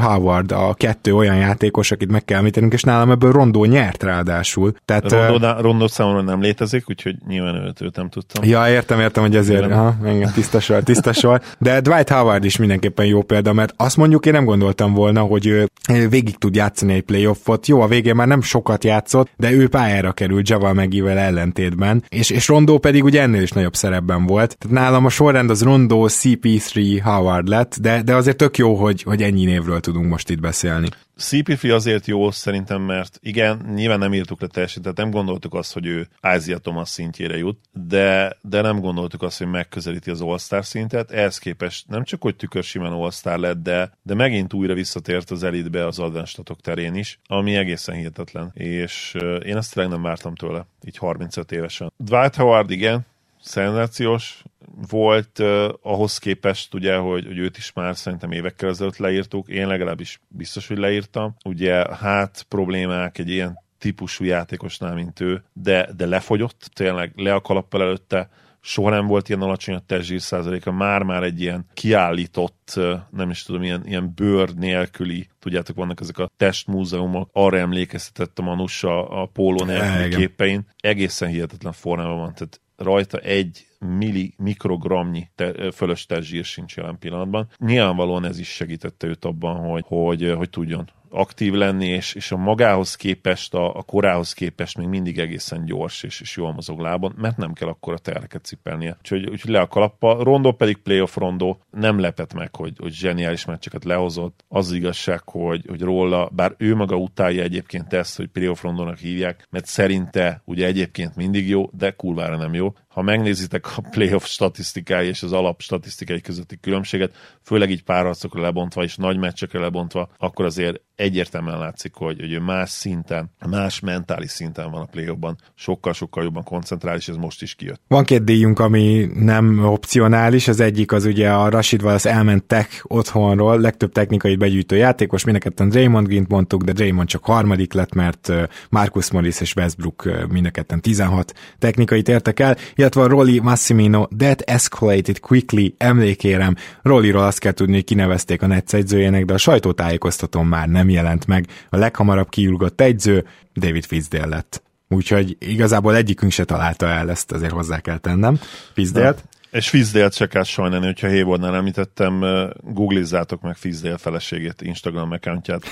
Howard 0.00 0.52
a 0.52 0.74
kettő 0.74 1.14
olyan 1.14 1.36
játékos, 1.36 1.90
akit 1.90 2.10
meg 2.10 2.24
kell 2.24 2.38
említenünk, 2.38 2.72
és 2.72 2.82
nálam 2.82 3.10
ebből 3.10 3.32
Rondo 3.32 3.64
nyert 3.64 4.02
ráadásul. 4.02 4.72
Tehát, 4.84 5.12
Rondo, 5.12 5.48
uh, 5.48 5.60
Rondo 5.60 5.88
számomra 5.88 6.20
nem 6.20 6.40
létezik, 6.40 6.84
úgyhogy 6.88 7.16
nyilván 7.28 7.54
őt, 7.54 7.80
őt 7.80 7.96
nem 7.96 8.08
tudtam. 8.08 8.44
Ja, 8.44 8.68
értem, 8.68 9.00
értem, 9.00 9.22
hogy 9.22 9.36
ezért, 9.36 9.70
aha, 9.70 9.96
engem 10.04 10.32
tiszta 10.32 10.60
sor, 10.60 10.82
tiszta 10.82 11.12
sor. 11.12 11.40
De 11.58 11.80
Dwight 11.80 12.08
Howard 12.08 12.44
is 12.44 12.56
mindenképpen 12.56 13.06
jó 13.06 13.22
példa, 13.22 13.52
mert 13.52 13.74
azt 13.76 13.96
mondjuk 13.96 14.26
én 14.26 14.32
nem 14.32 14.44
gondoltam 14.44 14.92
volna, 14.94 15.20
hogy 15.20 15.46
ő 15.46 15.68
végig 16.08 16.38
tud 16.38 16.54
játszani 16.54 16.92
egy 16.92 17.02
playoffot. 17.02 17.66
Jó, 17.66 17.80
a 17.80 17.86
végén 17.86 18.14
már 18.14 18.26
nem 18.26 18.42
sokat 18.42 18.84
játszott, 18.84 19.30
de 19.36 19.52
ő 19.52 19.68
pályára 19.68 20.12
került 20.12 20.48
Javal 20.48 20.72
Megivel 20.72 21.18
ellentétben, 21.18 22.02
és, 22.08 22.30
és 22.30 22.48
Rondo 22.48 22.78
pedig 22.78 23.04
ugye 23.04 23.22
ennél 23.22 23.42
is 23.42 23.50
nagyobb 23.50 23.74
szerepben 23.74 24.26
volt. 24.26 24.56
Tehát 24.58 24.76
nálam 24.76 25.04
a 25.04 25.08
sorrend 25.08 25.50
az 25.50 25.62
Rondo, 25.62 26.04
CP3, 26.08 26.89
Howard 26.98 27.48
lett, 27.48 27.76
de, 27.80 28.02
de 28.02 28.14
azért 28.14 28.36
tök 28.36 28.56
jó, 28.56 28.74
hogy, 28.74 29.02
hogy 29.02 29.22
ennyi 29.22 29.44
névről 29.44 29.80
tudunk 29.80 30.06
most 30.06 30.30
itt 30.30 30.40
beszélni. 30.40 30.88
CPF 31.20 31.64
azért 31.64 32.06
jó 32.06 32.30
szerintem, 32.30 32.82
mert 32.82 33.18
igen, 33.22 33.70
nyilván 33.74 33.98
nem 33.98 34.14
írtuk 34.14 34.40
le 34.40 34.46
teljesen, 34.46 34.82
tehát 34.82 34.96
nem 34.96 35.10
gondoltuk 35.10 35.54
azt, 35.54 35.72
hogy 35.72 35.86
ő 35.86 36.08
Ázia 36.20 36.58
Thomas 36.58 36.88
szintjére 36.88 37.36
jut, 37.36 37.58
de, 37.72 38.36
de 38.42 38.60
nem 38.60 38.80
gondoltuk 38.80 39.22
azt, 39.22 39.38
hogy 39.38 39.46
megközelíti 39.46 40.10
az 40.10 40.20
All-Star 40.20 40.64
szintet. 40.64 41.10
Ehhez 41.10 41.38
képest 41.38 41.88
nem 41.88 42.04
csak, 42.04 42.22
hogy 42.22 42.36
tükör 42.36 42.62
simán 42.62 42.92
All-Star 42.92 43.38
lett, 43.38 43.62
de, 43.62 43.92
de 44.02 44.14
megint 44.14 44.52
újra 44.52 44.74
visszatért 44.74 45.30
az 45.30 45.42
elitbe 45.42 45.86
az 45.86 45.98
advenstatok 45.98 46.60
terén 46.60 46.94
is, 46.94 47.18
ami 47.26 47.54
egészen 47.54 47.94
hihetetlen. 47.94 48.50
És 48.54 49.16
én 49.44 49.56
ezt 49.56 49.74
tényleg 49.74 49.92
nem 49.92 50.02
vártam 50.02 50.34
tőle, 50.34 50.66
így 50.86 50.96
35 50.96 51.52
évesen. 51.52 51.92
Dwight 51.96 52.34
Howard, 52.34 52.70
igen, 52.70 53.06
szenzációs, 53.42 54.42
volt 54.90 55.38
uh, 55.38 55.68
ahhoz 55.82 56.18
képest, 56.18 56.74
ugye, 56.74 56.96
hogy, 56.96 57.26
hogy 57.26 57.38
őt 57.38 57.56
is 57.56 57.72
már 57.72 57.96
szerintem 57.96 58.32
évekkel 58.32 58.68
ezelőtt 58.68 58.96
leírtuk, 58.96 59.48
én 59.48 59.66
legalábbis 59.66 60.20
biztos, 60.28 60.68
hogy 60.68 60.78
leírtam. 60.78 61.34
Ugye 61.44 61.96
hát 61.96 62.46
problémák 62.48 63.18
egy 63.18 63.28
ilyen 63.28 63.58
típusú 63.78 64.24
játékosnál, 64.24 64.94
mint 64.94 65.20
ő, 65.20 65.44
de, 65.52 65.88
de 65.96 66.06
lefogyott, 66.06 66.70
tényleg 66.72 67.12
le 67.16 67.34
a 67.34 67.40
kalappal 67.40 67.82
előtte, 67.82 68.30
soha 68.60 68.90
nem 68.90 69.06
volt 69.06 69.28
ilyen 69.28 69.42
alacsony 69.42 69.74
a 69.74 69.82
testzsír 69.86 70.20
százaléka, 70.20 70.72
már-már 70.72 71.22
egy 71.22 71.40
ilyen 71.40 71.66
kiállított, 71.74 72.80
nem 73.10 73.30
is 73.30 73.42
tudom, 73.42 73.62
ilyen, 73.62 73.86
ilyen 73.86 74.12
bőr 74.14 74.54
nélküli, 74.54 75.28
tudjátok, 75.38 75.76
vannak 75.76 76.00
ezek 76.00 76.18
a 76.18 76.30
testmúzeumok, 76.36 77.28
arra 77.32 77.58
emlékeztetett 77.58 78.38
a 78.38 78.42
Manus 78.42 78.84
a, 78.84 79.22
a 79.22 79.26
póló 79.26 79.64
nélküli 79.64 80.16
képein, 80.16 80.66
egészen 80.80 81.28
hihetetlen 81.28 81.72
formában 81.72 82.18
van, 82.18 82.34
tehát 82.34 82.60
rajta 82.80 83.18
egy 83.18 83.66
milli, 83.78 84.34
mikrogramnyi 84.36 85.28
te, 85.34 85.70
fölös 85.70 86.06
testzsír 86.06 86.44
sincs 86.44 86.76
jelen 86.76 86.98
pillanatban. 86.98 87.48
Nyilvánvalóan 87.58 88.24
ez 88.24 88.38
is 88.38 88.48
segítette 88.48 89.06
őt 89.06 89.24
abban, 89.24 89.56
hogy, 89.56 89.84
hogy, 89.86 90.32
hogy 90.36 90.50
tudjon 90.50 90.90
aktív 91.10 91.52
lenni, 91.52 91.86
és, 91.86 92.14
és 92.14 92.32
a 92.32 92.36
magához 92.36 92.94
képest, 92.94 93.54
a, 93.54 93.76
a 93.76 93.82
korához 93.82 94.32
képest 94.32 94.78
még 94.78 94.86
mindig 94.86 95.18
egészen 95.18 95.64
gyors 95.64 96.02
és, 96.02 96.20
és 96.20 96.36
jól 96.36 96.52
mozog 96.52 96.80
lábon, 96.80 97.14
mert 97.16 97.36
nem 97.36 97.52
kell 97.52 97.68
akkor 97.68 97.92
a 97.92 97.98
tereket 97.98 98.44
cipelnie. 98.44 98.96
Úgyhogy, 98.98 99.28
úgyhogy 99.28 99.50
le 99.50 99.60
a 99.60 99.68
kalappa. 99.68 100.22
Rondó 100.22 100.52
pedig 100.52 100.76
playoff 100.76 101.16
rondó 101.16 101.60
nem 101.70 101.98
lepett 101.98 102.34
meg, 102.34 102.56
hogy, 102.56 102.72
hogy 102.78 102.92
zseniális 102.92 103.44
meccseket 103.44 103.84
lehozott. 103.84 104.44
Az, 104.48 104.68
az 104.70 104.76
igazság, 104.76 105.20
hogy, 105.24 105.64
hogy 105.68 105.80
róla, 105.80 106.30
bár 106.32 106.54
ő 106.58 106.74
maga 106.74 106.96
utálja 106.96 107.42
egyébként 107.42 107.92
ezt, 107.92 108.16
hogy 108.16 108.26
playoff 108.26 108.62
rondónak 108.62 108.98
hívják, 108.98 109.46
mert 109.50 109.66
szerinte 109.66 110.42
ugye 110.44 110.66
egyébként 110.66 111.16
mindig 111.16 111.48
jó, 111.48 111.70
de 111.72 111.90
kurvára 111.90 112.36
nem 112.36 112.54
jó 112.54 112.72
ha 112.90 113.02
megnézitek 113.02 113.76
a 113.76 113.80
playoff 113.90 114.24
statisztikái 114.24 115.06
és 115.08 115.22
az 115.22 115.32
alap 115.32 115.60
statisztikai 115.60 116.20
közötti 116.20 116.58
különbséget, 116.60 117.14
főleg 117.42 117.70
így 117.70 117.82
párharcokra 117.82 118.40
lebontva 118.40 118.82
és 118.82 118.96
nagy 118.96 119.18
meccsekre 119.18 119.60
lebontva, 119.60 120.08
akkor 120.18 120.44
azért 120.44 120.80
egyértelműen 121.00 121.58
látszik, 121.58 121.94
hogy, 121.94 122.20
hogy 122.20 122.32
ő 122.32 122.38
más 122.38 122.70
szinten, 122.70 123.30
más 123.50 123.80
mentális 123.80 124.30
szinten 124.30 124.70
van 124.70 124.80
a 124.80 124.84
playoffban, 124.84 125.38
sokkal-sokkal 125.54 126.24
jobban 126.24 126.42
koncentrál, 126.42 126.96
és 126.96 127.08
ez 127.08 127.16
most 127.16 127.42
is 127.42 127.54
kijött. 127.54 127.80
Van 127.88 128.04
két 128.04 128.24
díjunk, 128.24 128.58
ami 128.58 129.08
nem 129.14 129.64
opcionális, 129.64 130.48
az 130.48 130.60
egyik 130.60 130.92
az 130.92 131.04
ugye 131.04 131.30
a 131.30 131.48
Rashid 131.48 131.82
Wallace 131.82 132.10
elment 132.10 132.44
tech 132.44 132.82
otthonról, 132.82 133.60
legtöbb 133.60 133.92
technikai 133.92 134.36
begyűjtő 134.36 134.76
játékos, 134.76 135.24
mindenketten 135.24 135.68
Draymond 135.68 136.06
Green-t 136.06 136.28
mondtuk, 136.28 136.62
de 136.62 136.72
Draymond 136.72 137.08
csak 137.08 137.24
harmadik 137.24 137.72
lett, 137.72 137.94
mert 137.94 138.32
Marcus 138.70 139.10
Morris 139.10 139.40
és 139.40 139.54
Westbrook 139.54 140.28
mindenketten 140.28 140.80
16 140.80 141.32
technikait 141.58 142.08
értek 142.08 142.40
el, 142.40 142.56
illetve 142.80 143.02
a 143.02 143.06
Rolly 143.06 143.38
Massimino 143.38 144.08
That 144.18 144.40
Escalated 144.40 145.20
Quickly 145.20 145.74
emlékérem. 145.78 146.56
Rolliról 146.82 147.22
azt 147.22 147.38
kell 147.38 147.52
tudni, 147.52 147.74
hogy 147.74 147.84
kinevezték 147.84 148.42
a 148.42 148.46
Netsz 148.46 148.72
egyzőjének, 148.72 149.24
de 149.24 149.32
a 149.32 149.38
sajtótájékoztatón 149.38 150.46
már 150.46 150.68
nem 150.68 150.88
jelent 150.88 151.26
meg. 151.26 151.46
A 151.70 151.76
leghamarabb 151.76 152.28
kiúrgott 152.28 152.80
egyző 152.80 153.26
David 153.54 153.84
Fitzdale 153.84 154.26
lett. 154.26 154.62
Úgyhogy 154.88 155.36
igazából 155.38 155.96
egyikünk 155.96 156.32
se 156.32 156.44
találta 156.44 156.86
el, 156.86 157.10
ezt 157.10 157.32
azért 157.32 157.52
hozzá 157.52 157.80
kell 157.80 157.98
tennem. 157.98 158.38
Fizdélt. 158.74 159.24
És 159.50 159.68
Fizdélt 159.68 160.14
se 160.14 160.26
kell 160.26 160.42
sajnálni, 160.42 160.86
hogyha 160.86 161.08
Haywardnál 161.08 161.54
említettem, 161.54 162.24
googlizzátok 162.60 163.42
meg 163.42 163.56
Fizdél 163.56 163.98
feleségét, 163.98 164.62
Instagram 164.62 165.10
accountját. 165.10 165.62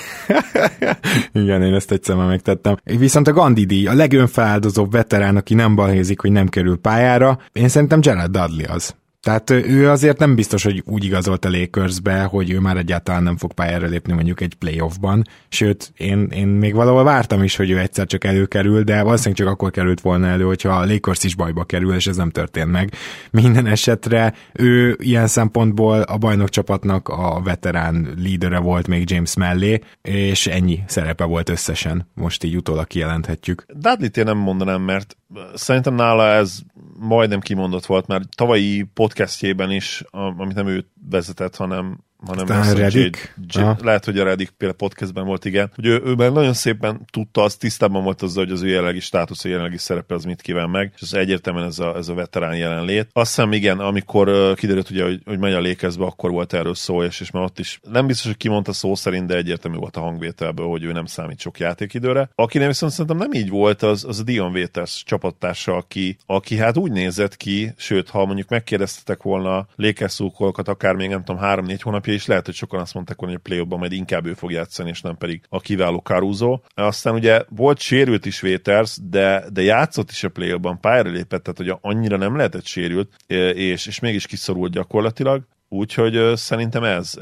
Igen, 1.33 1.62
én 1.62 1.74
ezt 1.74 1.93
egyszer 1.93 2.16
már 2.16 2.26
megtettem. 2.26 2.76
Viszont 2.85 3.29
a 3.29 3.33
Gandhi 3.33 3.64
díj, 3.64 3.87
a 3.87 3.95
legönfeláldozóbb 3.95 4.93
veterán, 4.93 5.37
aki 5.37 5.55
nem 5.55 5.74
balhézik, 5.74 6.20
hogy 6.20 6.33
nem 6.33 6.49
kerül 6.49 6.79
pályára, 6.79 7.39
én 7.53 7.68
szerintem 7.68 8.01
Jared 8.03 8.31
Dudley 8.31 8.72
az. 8.72 8.95
Tehát 9.29 9.51
ő 9.51 9.91
azért 9.91 10.18
nem 10.18 10.35
biztos, 10.35 10.62
hogy 10.64 10.83
úgy 10.87 11.05
igazolt 11.05 11.45
a 11.45 11.51
Lakersbe, 11.51 12.22
hogy 12.22 12.51
ő 12.51 12.59
már 12.59 12.76
egyáltalán 12.76 13.22
nem 13.22 13.37
fog 13.37 13.53
pályára 13.53 13.87
lépni 13.87 14.12
mondjuk 14.12 14.41
egy 14.41 14.55
playoffban, 14.55 15.24
sőt, 15.49 15.93
én, 15.97 16.29
én 16.31 16.47
még 16.47 16.74
valahol 16.74 17.05
vártam 17.05 17.43
is, 17.43 17.57
hogy 17.57 17.70
ő 17.70 17.79
egyszer 17.79 18.07
csak 18.07 18.24
előkerül, 18.24 18.83
de 18.83 19.03
valószínűleg 19.03 19.37
csak 19.37 19.47
akkor 19.49 19.70
került 19.70 20.01
volna 20.01 20.26
elő, 20.26 20.45
hogyha 20.45 20.68
a 20.68 20.87
Lakers 20.87 21.24
is 21.24 21.35
bajba 21.35 21.64
kerül, 21.64 21.95
és 21.95 22.07
ez 22.07 22.16
nem 22.16 22.31
történt 22.31 22.70
meg. 22.70 22.93
Minden 23.31 23.66
esetre 23.66 24.35
ő 24.53 24.97
ilyen 25.01 25.26
szempontból 25.26 26.01
a 26.01 26.18
bajnok 26.18 26.49
csapatnak 26.49 27.09
a 27.09 27.41
veterán 27.45 28.14
lídere 28.16 28.59
volt 28.59 28.87
még 28.87 29.11
James 29.11 29.37
mellé, 29.37 29.81
és 30.03 30.47
ennyi 30.47 30.81
szerepe 30.87 31.24
volt 31.24 31.49
összesen. 31.49 32.09
Most 32.14 32.45
így 32.45 32.57
utólag 32.57 32.87
kijelenthetjük. 32.87 33.64
Dudley-t 33.74 34.16
én 34.16 34.24
nem 34.24 34.39
mondanám, 34.39 34.83
mert 34.83 35.16
szerintem 35.55 35.95
nála 35.95 36.26
ez 36.26 36.59
majdnem 36.99 37.41
kimondott 37.41 37.87
volt, 37.87 38.07
mert 38.07 38.37
tavalyi 38.37 38.87
podcastjében 39.18 39.70
is, 39.70 40.04
amit 40.10 40.54
nem 40.54 40.66
ő 40.66 40.90
vezetett, 41.10 41.56
hanem 41.56 42.04
hanem 42.26 42.44
Aztán 42.60 42.74
Redik. 42.74 43.34
lehet, 43.80 44.04
hogy 44.04 44.18
a 44.18 44.24
Redik 44.24 44.50
például 44.50 44.78
podcastben 44.78 45.24
volt, 45.24 45.44
igen, 45.44 45.70
hogy 45.74 45.86
ő, 45.86 46.02
ő 46.04 46.14
már 46.14 46.32
nagyon 46.32 46.52
szépen 46.52 47.00
tudta, 47.10 47.42
az 47.42 47.56
tisztában 47.56 48.02
volt 48.02 48.22
azzal, 48.22 48.44
hogy 48.44 48.52
az 48.52 48.62
ő 48.62 48.68
jelenlegi 48.68 49.00
státusz, 49.00 49.44
a 49.44 49.48
jelenlegi 49.48 49.78
szerepe 49.78 50.14
az 50.14 50.24
mit 50.24 50.40
kíván 50.40 50.70
meg, 50.70 50.92
és 50.94 51.02
az 51.02 51.14
egyértelműen 51.14 51.66
ez 51.66 51.78
a, 51.78 51.96
ez 51.96 52.08
a 52.08 52.14
veterán 52.14 52.56
jelenlét. 52.56 53.08
Azt 53.12 53.28
hiszem, 53.34 53.52
igen, 53.52 53.78
amikor 53.78 54.28
uh, 54.28 54.54
kiderült, 54.54 54.90
ugye, 54.90 55.04
hogy, 55.04 55.20
hogy 55.24 55.38
megy 55.38 55.52
a 55.52 55.60
lékezbe, 55.60 56.04
akkor 56.04 56.30
volt 56.30 56.52
erről 56.52 56.74
szó, 56.74 57.02
és, 57.02 57.20
és 57.20 57.30
már 57.30 57.42
ott 57.42 57.58
is 57.58 57.80
nem 57.90 58.06
biztos, 58.06 58.26
hogy 58.26 58.36
kimondta 58.36 58.72
szó 58.72 58.94
szerint, 58.94 59.26
de 59.26 59.36
egyértelmű 59.36 59.76
volt 59.76 59.96
a 59.96 60.00
hangvételből, 60.00 60.66
hogy 60.66 60.84
ő 60.84 60.92
nem 60.92 61.06
számít 61.06 61.40
sok 61.40 61.58
játékidőre. 61.58 62.30
Aki 62.34 62.58
nem 62.58 62.66
viszont 62.66 62.92
szerintem 62.92 63.16
nem 63.16 63.32
így 63.32 63.48
volt, 63.48 63.82
az, 63.82 64.04
az 64.04 64.18
a 64.18 64.22
Dion 64.22 64.52
Waiters 64.52 65.02
csapattársa, 65.06 65.74
aki, 65.74 66.16
aki 66.26 66.56
hát 66.56 66.76
úgy 66.76 66.92
nézett 66.92 67.36
ki, 67.36 67.72
sőt, 67.76 68.10
ha 68.10 68.24
mondjuk 68.24 68.48
megkérdeztetek 68.48 69.22
volna 69.22 69.66
lékezszúkolókat, 69.76 70.68
akár 70.68 70.94
még 70.94 71.08
nem 71.08 71.24
tudom, 71.24 71.40
három-négy 71.40 71.82
hónap 71.82 72.06
alapja, 72.09 72.14
és 72.14 72.26
lehet, 72.26 72.44
hogy 72.44 72.54
sokan 72.54 72.80
azt 72.80 72.94
mondták 72.94 73.18
hogy 73.18 73.34
a 73.34 73.38
play 73.38 73.64
majd 73.64 73.92
inkább 73.92 74.26
ő 74.26 74.34
fog 74.34 74.50
játszani, 74.50 74.88
és 74.88 75.00
nem 75.00 75.16
pedig 75.16 75.40
a 75.48 75.61
kiváló 75.61 75.98
Caruso. 75.98 76.61
Aztán 76.74 77.14
ugye 77.14 77.42
volt 77.48 77.78
sérült 77.78 78.26
is 78.26 78.40
Véters, 78.40 78.96
de, 79.02 79.44
de 79.52 79.62
játszott 79.62 80.11
is 80.11 80.24
a 80.24 80.28
play 80.28 80.54
pályára 80.80 81.11
lépett, 81.11 81.42
tehát 81.42 81.56
hogy 81.56 81.92
annyira 81.92 82.16
nem 82.16 82.36
lehetett 82.36 82.66
sérült, 82.66 83.11
és, 83.26 83.86
és 83.86 84.00
mégis 84.00 84.26
kiszorult 84.26 84.72
gyakorlatilag. 84.72 85.42
Úgyhogy 85.70 86.36
szerintem 86.36 86.84
ez, 86.84 87.14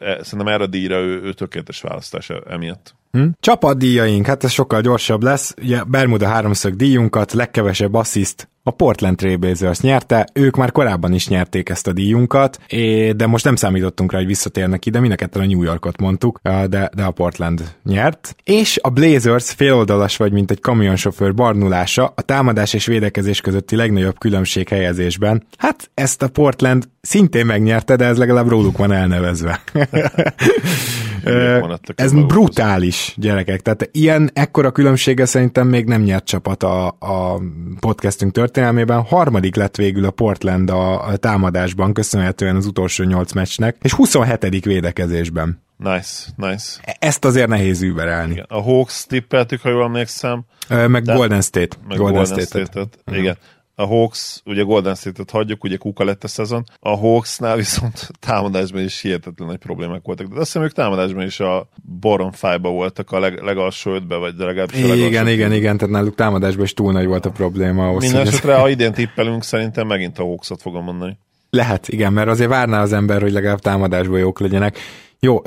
szerintem 0.00 0.48
erre 0.48 0.62
a 0.62 0.66
díjra 0.66 0.96
ő, 0.96 1.22
ő 1.22 1.32
tökéletes 1.32 1.80
választás 1.80 2.30
e, 2.30 2.42
emiatt. 2.48 2.94
Hm? 3.10 3.26
Csapatdíjaink, 3.40 4.26
hát 4.26 4.44
ez 4.44 4.50
sokkal 4.50 4.80
gyorsabb 4.80 5.22
lesz. 5.22 5.54
Ugye 5.62 5.84
Bermuda 5.84 6.28
háromszög 6.28 6.76
díjunkat, 6.76 7.32
legkevesebb 7.32 7.94
assziszt 7.94 8.48
a 8.62 8.70
Portland 8.70 9.16
Trailblazers 9.16 9.80
nyerte, 9.80 10.26
ők 10.32 10.56
már 10.56 10.72
korábban 10.72 11.12
is 11.12 11.28
nyerték 11.28 11.68
ezt 11.68 11.86
a 11.86 11.92
díjunkat, 11.92 12.58
de 13.16 13.26
most 13.26 13.44
nem 13.44 13.56
számítottunk 13.56 14.12
rá, 14.12 14.18
hogy 14.18 14.26
visszatérnek 14.26 14.86
ide, 14.86 15.00
mind 15.00 15.14
a 15.32 15.38
a 15.38 15.44
New 15.44 15.62
Yorkot 15.62 16.00
mondtuk, 16.00 16.40
de, 16.42 16.66
de 16.94 17.02
a 17.02 17.10
Portland 17.10 17.74
nyert. 17.84 18.36
És 18.44 18.78
a 18.82 18.90
Blazers 18.90 19.50
féloldalas 19.50 20.16
vagy, 20.16 20.32
mint 20.32 20.50
egy 20.50 20.60
kamionsofőr 20.60 21.34
barnulása 21.34 22.12
a 22.16 22.22
támadás 22.22 22.72
és 22.72 22.86
védekezés 22.86 23.40
közötti 23.40 23.76
legnagyobb 23.76 24.18
különbség 24.18 24.68
helyezésben. 24.68 25.46
Hát 25.56 25.90
ezt 25.94 26.22
a 26.22 26.28
Portland 26.28 26.88
szintén 27.00 27.46
megnyerte, 27.46 27.96
de 27.96 28.04
ez 28.04 28.18
legalább 28.18 28.48
róluk 28.48 28.78
van 28.78 28.92
elnevezve. 28.92 29.62
ez 31.94 32.12
brutális, 32.12 33.14
gyerekek. 33.16 33.60
Tehát 33.60 33.88
ilyen 33.92 34.30
ekkora 34.32 34.70
különbsége 34.70 35.24
szerintem 35.24 35.66
még 35.66 35.86
nem 35.86 36.02
nyert 36.02 36.24
csapat 36.24 36.62
a, 36.62 36.86
a 36.86 37.40
podcastünk 37.80 38.32
történelmében. 38.32 39.02
Harmadik 39.02 39.56
lett 39.56 39.76
végül 39.76 40.04
a 40.04 40.10
Portland 40.10 40.70
a, 40.70 41.06
a 41.06 41.16
támadásban, 41.16 41.92
köszönhetően 41.92 42.56
az 42.56 42.66
utolsó 42.66 43.04
nyolc 43.04 43.32
meccsnek, 43.32 43.76
és 43.82 43.92
27. 43.92 44.64
védekezésben. 44.64 45.62
Nice, 45.76 46.28
nice. 46.36 46.80
E- 46.82 46.96
ezt 46.98 47.24
azért 47.24 47.48
nehéz 47.48 47.82
überelni. 47.82 48.32
Igen. 48.32 48.46
A 48.48 48.60
Hawks 48.60 49.04
tippeltük, 49.06 49.60
ha 49.60 49.68
jól 49.68 49.84
emlékszem. 49.84 50.44
Meg 50.68 51.02
de, 51.02 51.14
Golden 51.14 51.40
State. 51.40 51.76
Meg 51.88 51.98
Golden, 51.98 52.24
Golden 52.24 52.44
State-et. 52.44 52.66
State 52.66 53.18
Igen 53.18 53.36
a 53.74 53.86
Hawks, 53.86 54.42
ugye 54.44 54.62
Golden 54.62 54.94
State-et 54.94 55.30
hagyjuk, 55.30 55.64
ugye 55.64 55.76
kuka 55.76 56.04
lett 56.04 56.24
a 56.24 56.28
szezon, 56.28 56.64
a 56.80 56.96
Hawksnál 56.96 57.56
viszont 57.56 58.10
támadásban 58.20 58.82
is 58.82 59.00
hihetetlen 59.00 59.48
nagy 59.48 59.56
problémák 59.56 60.00
voltak. 60.02 60.26
De 60.26 60.34
azt 60.34 60.44
hiszem, 60.44 60.62
ők 60.62 60.72
támadásban 60.72 61.24
is 61.24 61.40
a 61.40 61.68
Boron 62.00 62.32
Five-ba 62.32 62.70
voltak 62.70 63.10
a 63.10 63.18
leg, 63.18 63.42
legalsó 63.42 63.94
ötbe, 63.94 64.16
vagy 64.16 64.34
de 64.34 64.44
legalábbis 64.44 64.82
a 64.82 64.86
Igen, 64.86 64.96
igen, 64.96 65.28
igen, 65.28 65.52
igen, 65.52 65.76
tehát 65.76 65.94
náluk 65.94 66.14
támadásban 66.14 66.64
is 66.64 66.74
túl 66.74 66.92
nagy 66.92 67.06
volt 67.06 67.26
a 67.26 67.30
probléma. 67.30 67.92
Minden 67.92 68.26
esetre, 68.26 68.54
ha 68.54 68.68
idén 68.68 68.92
tippelünk, 68.92 69.42
szerintem 69.42 69.86
megint 69.86 70.18
a 70.18 70.22
Hawks-ot 70.22 70.62
fogom 70.62 70.84
mondani. 70.84 71.18
Lehet, 71.50 71.88
igen, 71.88 72.12
mert 72.12 72.28
azért 72.28 72.50
várná 72.50 72.82
az 72.82 72.92
ember, 72.92 73.20
hogy 73.22 73.32
legalább 73.32 73.58
támadásban 73.58 74.18
jók 74.18 74.40
legyenek. 74.40 74.78
Jó, 75.20 75.42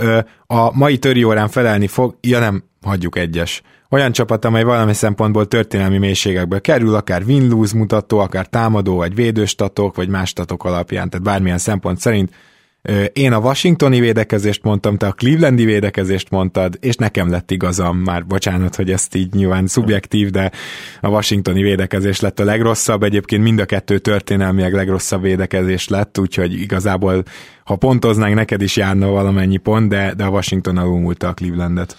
a 0.45 0.77
mai 0.77 0.97
töri 0.97 1.23
órán 1.23 1.49
felelni 1.49 1.87
fog, 1.87 2.17
ja 2.21 2.39
nem, 2.39 2.63
hagyjuk 2.81 3.17
egyes. 3.17 3.61
Olyan 3.89 4.11
csapat, 4.11 4.45
amely 4.45 4.63
valami 4.63 4.93
szempontból 4.93 5.47
történelmi 5.47 5.97
mélységekbe 5.97 6.59
kerül, 6.59 6.95
akár 6.95 7.23
win-lose 7.23 7.77
mutató, 7.77 8.19
akár 8.19 8.47
támadó, 8.47 8.95
vagy 8.95 9.15
védőstatok, 9.15 9.95
vagy 9.95 10.09
más 10.09 10.29
statok 10.29 10.63
alapján, 10.63 11.09
tehát 11.09 11.25
bármilyen 11.25 11.57
szempont 11.57 11.99
szerint. 11.99 12.31
Én 13.13 13.33
a 13.33 13.39
washingtoni 13.39 13.99
védekezést 13.99 14.63
mondtam, 14.63 14.97
te 14.97 15.07
a 15.07 15.11
clevelandi 15.11 15.65
védekezést 15.65 16.29
mondtad, 16.29 16.77
és 16.79 16.95
nekem 16.95 17.29
lett 17.29 17.51
igazam, 17.51 17.97
már 17.97 18.25
bocsánat, 18.25 18.75
hogy 18.75 18.91
ezt 18.91 19.15
így 19.15 19.33
nyilván 19.33 19.67
szubjektív, 19.67 20.29
de 20.29 20.51
a 21.01 21.07
washingtoni 21.07 21.61
védekezés 21.61 22.19
lett 22.19 22.39
a 22.39 22.43
legrosszabb, 22.43 23.03
egyébként 23.03 23.43
mind 23.43 23.59
a 23.59 23.65
kettő 23.65 23.97
történelmileg 23.97 24.73
legrosszabb 24.73 25.21
védekezés 25.21 25.87
lett, 25.87 26.19
úgyhogy 26.19 26.61
igazából, 26.61 27.23
ha 27.63 27.75
pontoznánk, 27.75 28.35
neked 28.35 28.61
is 28.61 28.75
járna 28.75 29.07
valamennyi 29.07 29.57
pont, 29.57 29.89
de, 29.89 30.13
de 30.13 30.23
a 30.23 30.29
Washington 30.29 30.77
alulmúlta 30.77 31.27
a 31.27 31.33
Clevelandet. 31.33 31.97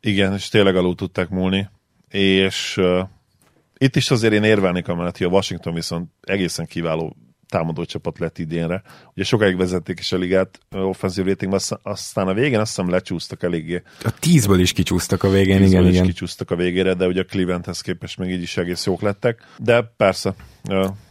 Igen, 0.00 0.32
és 0.32 0.48
tényleg 0.48 0.76
alul 0.76 0.94
tudták 0.94 1.28
múlni, 1.28 1.68
és 2.08 2.76
uh, 2.76 3.08
itt 3.78 3.96
is 3.96 4.10
azért 4.10 4.32
én 4.32 4.44
érvelnék 4.44 4.88
amellett, 4.88 5.16
hogy 5.16 5.26
a 5.26 5.30
Washington 5.30 5.74
viszont 5.74 6.10
egészen 6.20 6.66
kiváló 6.66 7.16
támadó 7.48 7.84
csapat 7.84 8.18
lett 8.18 8.38
idénre. 8.38 8.82
Ugye 9.14 9.24
sokáig 9.24 9.56
vezették 9.56 9.98
is 9.98 10.12
a 10.12 10.16
ligát 10.16 10.58
offenzív 10.70 11.24
ratingban, 11.24 11.60
aztán 11.82 12.28
a 12.28 12.34
végén 12.34 12.60
azt 12.60 12.76
hiszem 12.76 12.90
lecsúsztak 12.90 13.42
eléggé. 13.42 13.82
A 14.04 14.12
tízből 14.18 14.60
is 14.60 14.72
kicsúsztak 14.72 15.22
a 15.22 15.30
végén, 15.30 15.62
igen, 15.62 15.86
is 15.86 15.92
igen. 15.92 16.06
kicsúsztak 16.06 16.50
a 16.50 16.56
végére, 16.56 16.94
de 16.94 17.06
ugye 17.06 17.20
a 17.20 17.24
Clevelandhez 17.24 17.80
képest 17.80 18.18
még 18.18 18.30
így 18.30 18.42
is 18.42 18.56
egész 18.56 18.86
jók 18.86 19.00
lettek. 19.00 19.46
De 19.58 19.92
persze, 19.96 20.34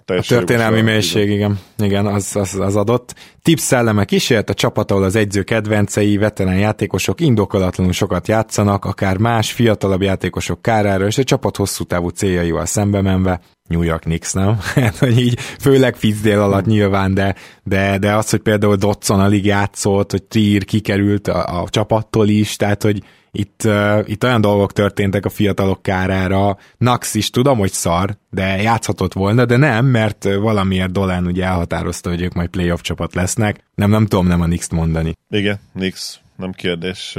a 0.05 0.21
történelmi 0.27 0.81
mélység, 0.81 1.29
igen, 1.29 1.59
igen, 1.77 2.05
az, 2.05 2.35
az, 2.35 2.55
az 2.55 2.75
adott. 2.75 3.15
Tips 3.41 3.61
szelleme 3.61 4.05
kísért, 4.05 4.49
a 4.49 4.53
csapat, 4.53 4.91
ahol 4.91 5.03
az 5.03 5.15
egyző 5.15 5.43
kedvencei, 5.43 6.17
veterán 6.17 6.57
játékosok 6.57 7.21
indokolatlanul 7.21 7.93
sokat 7.93 8.27
játszanak, 8.27 8.85
akár 8.85 9.17
más, 9.17 9.51
fiatalabb 9.51 10.01
játékosok 10.01 10.61
kárára, 10.61 11.05
és 11.05 11.17
a 11.17 11.23
csapat 11.23 11.55
hosszú 11.55 11.83
távú 11.83 12.09
céljaival 12.09 12.65
szembe 12.65 13.01
menve. 13.01 13.41
New 13.67 13.81
York 13.81 14.01
Knicks, 14.01 14.33
nem? 14.33 14.57
Hát, 14.75 14.97
hogy 14.97 15.19
így, 15.19 15.39
főleg 15.39 15.95
Fitzdale 15.95 16.43
alatt 16.43 16.65
nyilván, 16.65 17.13
de, 17.13 17.35
de, 17.63 17.97
de 17.97 18.15
az, 18.15 18.29
hogy 18.29 18.39
például 18.39 18.75
Dotson 18.75 19.19
alig 19.19 19.45
játszott, 19.45 20.11
hogy 20.11 20.23
Trier 20.23 20.63
kikerült 20.63 21.27
a, 21.27 21.61
a 21.61 21.69
csapattól 21.69 22.27
is, 22.27 22.55
tehát, 22.55 22.83
hogy 22.83 23.03
itt, 23.31 23.61
uh, 23.65 23.99
itt 24.05 24.23
olyan 24.23 24.41
dolgok 24.41 24.73
történtek 24.73 25.25
a 25.25 25.29
fiatalok 25.29 25.81
kárára. 25.81 26.57
Nax 26.77 27.13
is 27.13 27.29
tudom, 27.29 27.57
hogy 27.57 27.71
szar, 27.71 28.17
de 28.29 28.61
játszhatott 28.61 29.13
volna, 29.13 29.45
de 29.45 29.57
nem, 29.57 29.85
mert 29.85 30.23
valamiért 30.23 30.91
Dolan 30.91 31.25
ugye 31.25 31.45
elhatározta, 31.45 32.09
hogy 32.09 32.21
ők 32.21 32.33
majd 32.33 32.49
playoff 32.49 32.81
csapat 32.81 33.15
lesznek. 33.15 33.63
Nem, 33.75 33.89
nem 33.89 34.05
tudom 34.05 34.27
nem 34.27 34.41
a 34.41 34.45
Nix-t 34.45 34.71
mondani. 34.71 35.13
Igen, 35.29 35.59
Nix, 35.73 36.19
nem 36.35 36.51
kérdés 36.51 37.17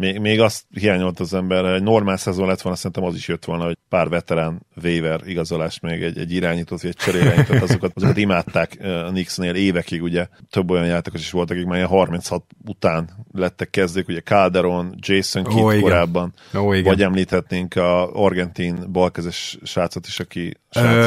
még, 0.00 0.18
még 0.18 0.40
azt 0.40 0.64
hiányolt 0.70 1.20
az 1.20 1.34
ember, 1.34 1.64
egy 1.64 1.82
normál 1.82 2.16
szezon 2.16 2.46
lett 2.46 2.60
volna, 2.60 2.78
szerintem 2.78 3.04
az 3.04 3.14
is 3.14 3.28
jött 3.28 3.44
volna, 3.44 3.64
hogy 3.64 3.76
pár 3.88 4.08
veterán 4.08 4.66
waiver 4.82 5.20
igazolás, 5.24 5.80
még 5.80 6.02
egy, 6.02 6.18
egy 6.18 6.32
irányítót, 6.32 6.84
egy 6.84 6.96
cserélirányítót, 6.96 7.62
azokat, 7.62 7.92
azokat 7.94 8.16
imádták 8.16 8.78
a 8.82 9.08
Knicksnél 9.08 9.54
évekig, 9.54 10.02
ugye. 10.02 10.26
Több 10.50 10.70
olyan 10.70 10.86
játékos 10.86 11.20
is 11.20 11.30
voltak, 11.30 11.56
akik 11.56 11.68
már 11.68 11.84
36 11.84 12.44
után 12.66 13.10
lettek 13.32 13.70
kezdők, 13.70 14.08
ugye 14.08 14.20
Calderon, 14.20 14.94
Jason 14.98 15.44
Kidd 15.44 15.58
oh, 15.58 15.80
korábban, 15.80 16.34
oh, 16.54 16.76
igen. 16.76 16.84
vagy 16.84 17.02
említhetnénk 17.02 17.76
a 17.76 18.12
argentin 18.12 18.92
balkezes 18.92 19.58
srácot 19.62 20.06
is, 20.06 20.20
aki 20.20 20.56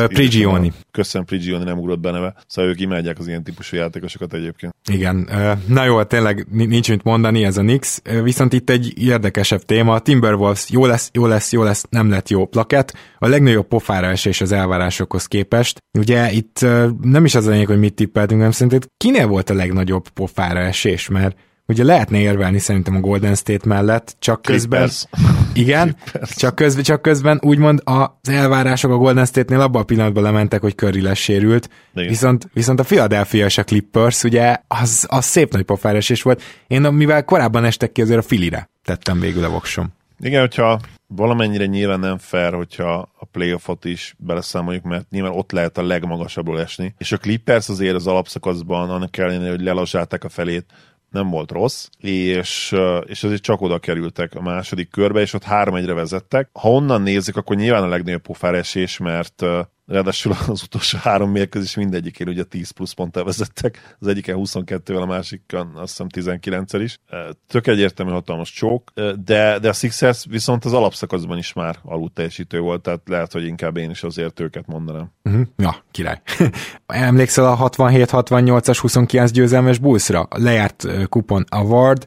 Prigioni. 0.08 0.72
Köszönöm, 0.92 1.28
Prigioni 1.28 1.64
nem 1.64 1.78
ugrott 1.78 2.00
be 2.00 2.12
neve. 2.12 2.36
Szóval 2.48 2.72
ők 2.72 2.80
imádják 2.80 3.20
az 3.20 3.28
ilyen 3.28 3.44
típusú 3.44 3.78
játékosokat 3.78 4.34
egyébként. 4.34 4.76
Igen. 4.92 5.30
Na 5.68 5.86
jó, 5.86 6.04
tényleg 6.04 6.48
nincs 6.52 6.90
mit 6.90 7.04
mondani, 7.04 7.44
ez 7.44 7.58
a 7.58 7.62
Nix. 7.62 8.02
Viszont 8.24 8.54
itt 8.54 8.70
egy 8.70 8.94
érdekesebb 8.98 9.62
téma. 9.62 10.00
Timberwolves 10.00 10.70
jó 10.70 10.86
lesz, 10.86 11.10
jó 11.14 11.26
lesz, 11.26 11.52
jó 11.52 11.64
lesz, 11.64 11.86
nem 11.90 12.10
lett 12.10 12.30
jó 12.30 12.46
plaket. 12.46 12.94
A 13.18 13.28
legnagyobb 13.28 13.68
pofára 13.68 14.08
esés 14.08 14.42
az 14.42 14.52
elvárásokhoz 14.52 15.26
képest. 15.26 15.78
Ugye 15.98 16.32
itt 16.32 16.60
nem 17.02 17.26
is 17.26 17.36
az 17.36 17.48
a 17.48 17.50
lényeg, 17.50 17.68
hogy 17.68 17.80
mit 17.80 17.94
tippeltünk, 17.94 18.42
nem 18.42 18.52
szerinted 18.52 18.86
kinél 18.98 19.28
volt 19.28 19.50
a 19.50 19.54
legnagyobb 19.54 20.10
pofára 20.10 20.60
esés, 20.60 21.08
mert 21.08 21.38
ugye 21.68 21.84
lehetne 21.84 22.20
érvelni 22.20 22.60
szerintem 22.60 22.96
a 22.96 23.00
Golden 23.00 23.36
State 23.36 23.68
mellett, 23.68 24.16
csak 24.20 24.42
közben... 24.42 24.88
Clippers. 24.88 25.06
Igen, 25.54 25.96
csak 26.36 26.56
közben, 26.56 26.84
csak 26.84 27.02
közben 27.02 27.40
úgymond 27.42 27.82
az 27.84 28.30
elvárások 28.30 28.92
a 28.92 28.98
Golden 28.98 29.26
State-nél 29.26 29.62
abban 29.62 29.82
a 29.82 29.86
pillanatban 29.86 30.24
lementek, 30.24 30.62
hogy 30.62 30.76
Curry 30.76 31.02
lesérült, 31.02 31.70
viszont, 31.94 32.50
viszont 32.54 32.80
a 32.80 32.84
Philadelphia 32.84 33.46
és 33.46 33.58
a 33.58 33.64
Clippers, 33.64 34.24
ugye, 34.24 34.58
az, 34.68 35.06
az 35.10 35.26
szép 35.26 35.52
nagy 35.52 35.64
pofáresés 35.64 36.22
volt. 36.22 36.42
Én, 36.68 36.82
mivel 36.82 37.26
korábban 37.26 37.66
estek 37.66 37.92
ki, 37.92 38.02
azért 38.02 38.20
a 38.20 38.22
Filire 38.22 38.70
tettem 38.84 39.20
végül 39.20 39.44
a 39.44 39.50
voksom. 39.50 39.94
Igen, 40.20 40.40
hogyha 40.40 40.80
valamennyire 41.08 41.66
nyilván 41.66 42.00
nem 42.00 42.18
fair, 42.18 42.54
hogyha 42.54 43.10
a 43.20 43.26
playoffot 43.26 43.86
is 43.86 44.16
beleszámoljuk, 44.18 44.84
mert 44.84 45.10
nyilván 45.10 45.32
ott 45.32 45.52
lehet 45.52 45.78
a 45.78 45.86
legmagasabbról 45.86 46.62
esni. 46.62 46.94
És 46.98 47.12
a 47.12 47.18
Clippers 47.18 47.70
azért 47.70 47.96
az 47.96 48.08
alapszakaszban, 48.08 48.90
annak 48.90 49.18
ellenére, 49.18 49.50
hogy 49.50 49.62
lelassálták 49.62 50.24
a 50.24 50.30
felét, 50.30 50.66
nem 51.14 51.30
volt 51.30 51.52
rossz, 51.52 51.88
és, 51.98 52.76
és 53.06 53.24
azért 53.24 53.42
csak 53.42 53.62
oda 53.62 53.80
kerültek 53.80 54.36
a 54.36 54.42
második 54.42 54.90
körbe, 54.90 55.22
és 55.22 55.34
ott 55.34 55.44
3-1-re 55.50 55.94
vezettek. 55.94 56.50
Ha 56.54 56.72
onnan 56.72 57.02
nézzük, 57.02 57.36
akkor 57.36 57.56
nyilván 57.56 57.84
a 57.84 57.88
legnagyobb 57.88 58.22
pofáresés, 58.22 58.98
mert 58.98 59.44
ráadásul 59.86 60.36
az 60.48 60.64
utolsó 60.64 60.98
három 61.02 61.32
mérkőzés 61.32 61.76
mindegyikén 61.76 62.28
ugye 62.28 62.44
10 62.44 62.70
plusz 62.70 62.92
ponttal 62.92 63.24
vezettek, 63.24 63.96
az 64.00 64.08
egyiken 64.08 64.36
22-vel, 64.40 65.02
a 65.02 65.06
másikon 65.06 65.72
azt 65.76 66.02
hiszem 66.02 66.38
19-el 66.42 66.80
is. 66.84 67.00
Tök 67.48 67.68
egyértelmű 67.68 68.12
hatalmas 68.12 68.52
csók, 68.52 68.92
de, 69.26 69.60
de 69.60 69.70
a 69.70 69.74
Sixers 69.74 70.26
viszont 70.30 70.66
az 70.66 70.74
alapszakaszban 70.74 71.38
is 71.38 71.54
már 71.54 71.80
alul 71.84 72.12
teljesítő 72.14 72.60
volt, 72.60 72.82
tehát 72.82 73.02
lehet, 73.06 73.32
hogy 73.32 73.46
inkább 73.46 73.78
én 73.78 73.90
is 73.90 74.04
azért 74.04 74.40
őket 74.40 74.68
mondanám. 74.68 75.12
Uh-huh. 75.24 75.46
Ja, 75.58 75.84
király. 75.92 76.22
Emlékszel 76.86 77.46
a 77.46 77.70
67-68-as 77.70 78.78
29 78.82 79.32
győzelmes 79.32 79.78
Bullsra? 79.78 80.28
Lejárt 80.30 81.08
kupon 81.10 81.46
Award, 81.50 82.06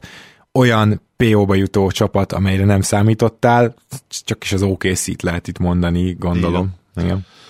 olyan 0.51 1.01
PO-ba 1.17 1.55
jutó 1.55 1.91
csapat, 1.91 2.31
amelyre 2.31 2.65
nem 2.65 2.81
számítottál, 2.81 3.73
csak 4.07 4.43
is 4.43 4.53
az 4.53 4.61
OKC-t 4.61 5.21
lehet 5.21 5.47
itt 5.47 5.57
mondani, 5.57 6.13
gondolom. 6.13 6.63
Igen. 6.63 6.85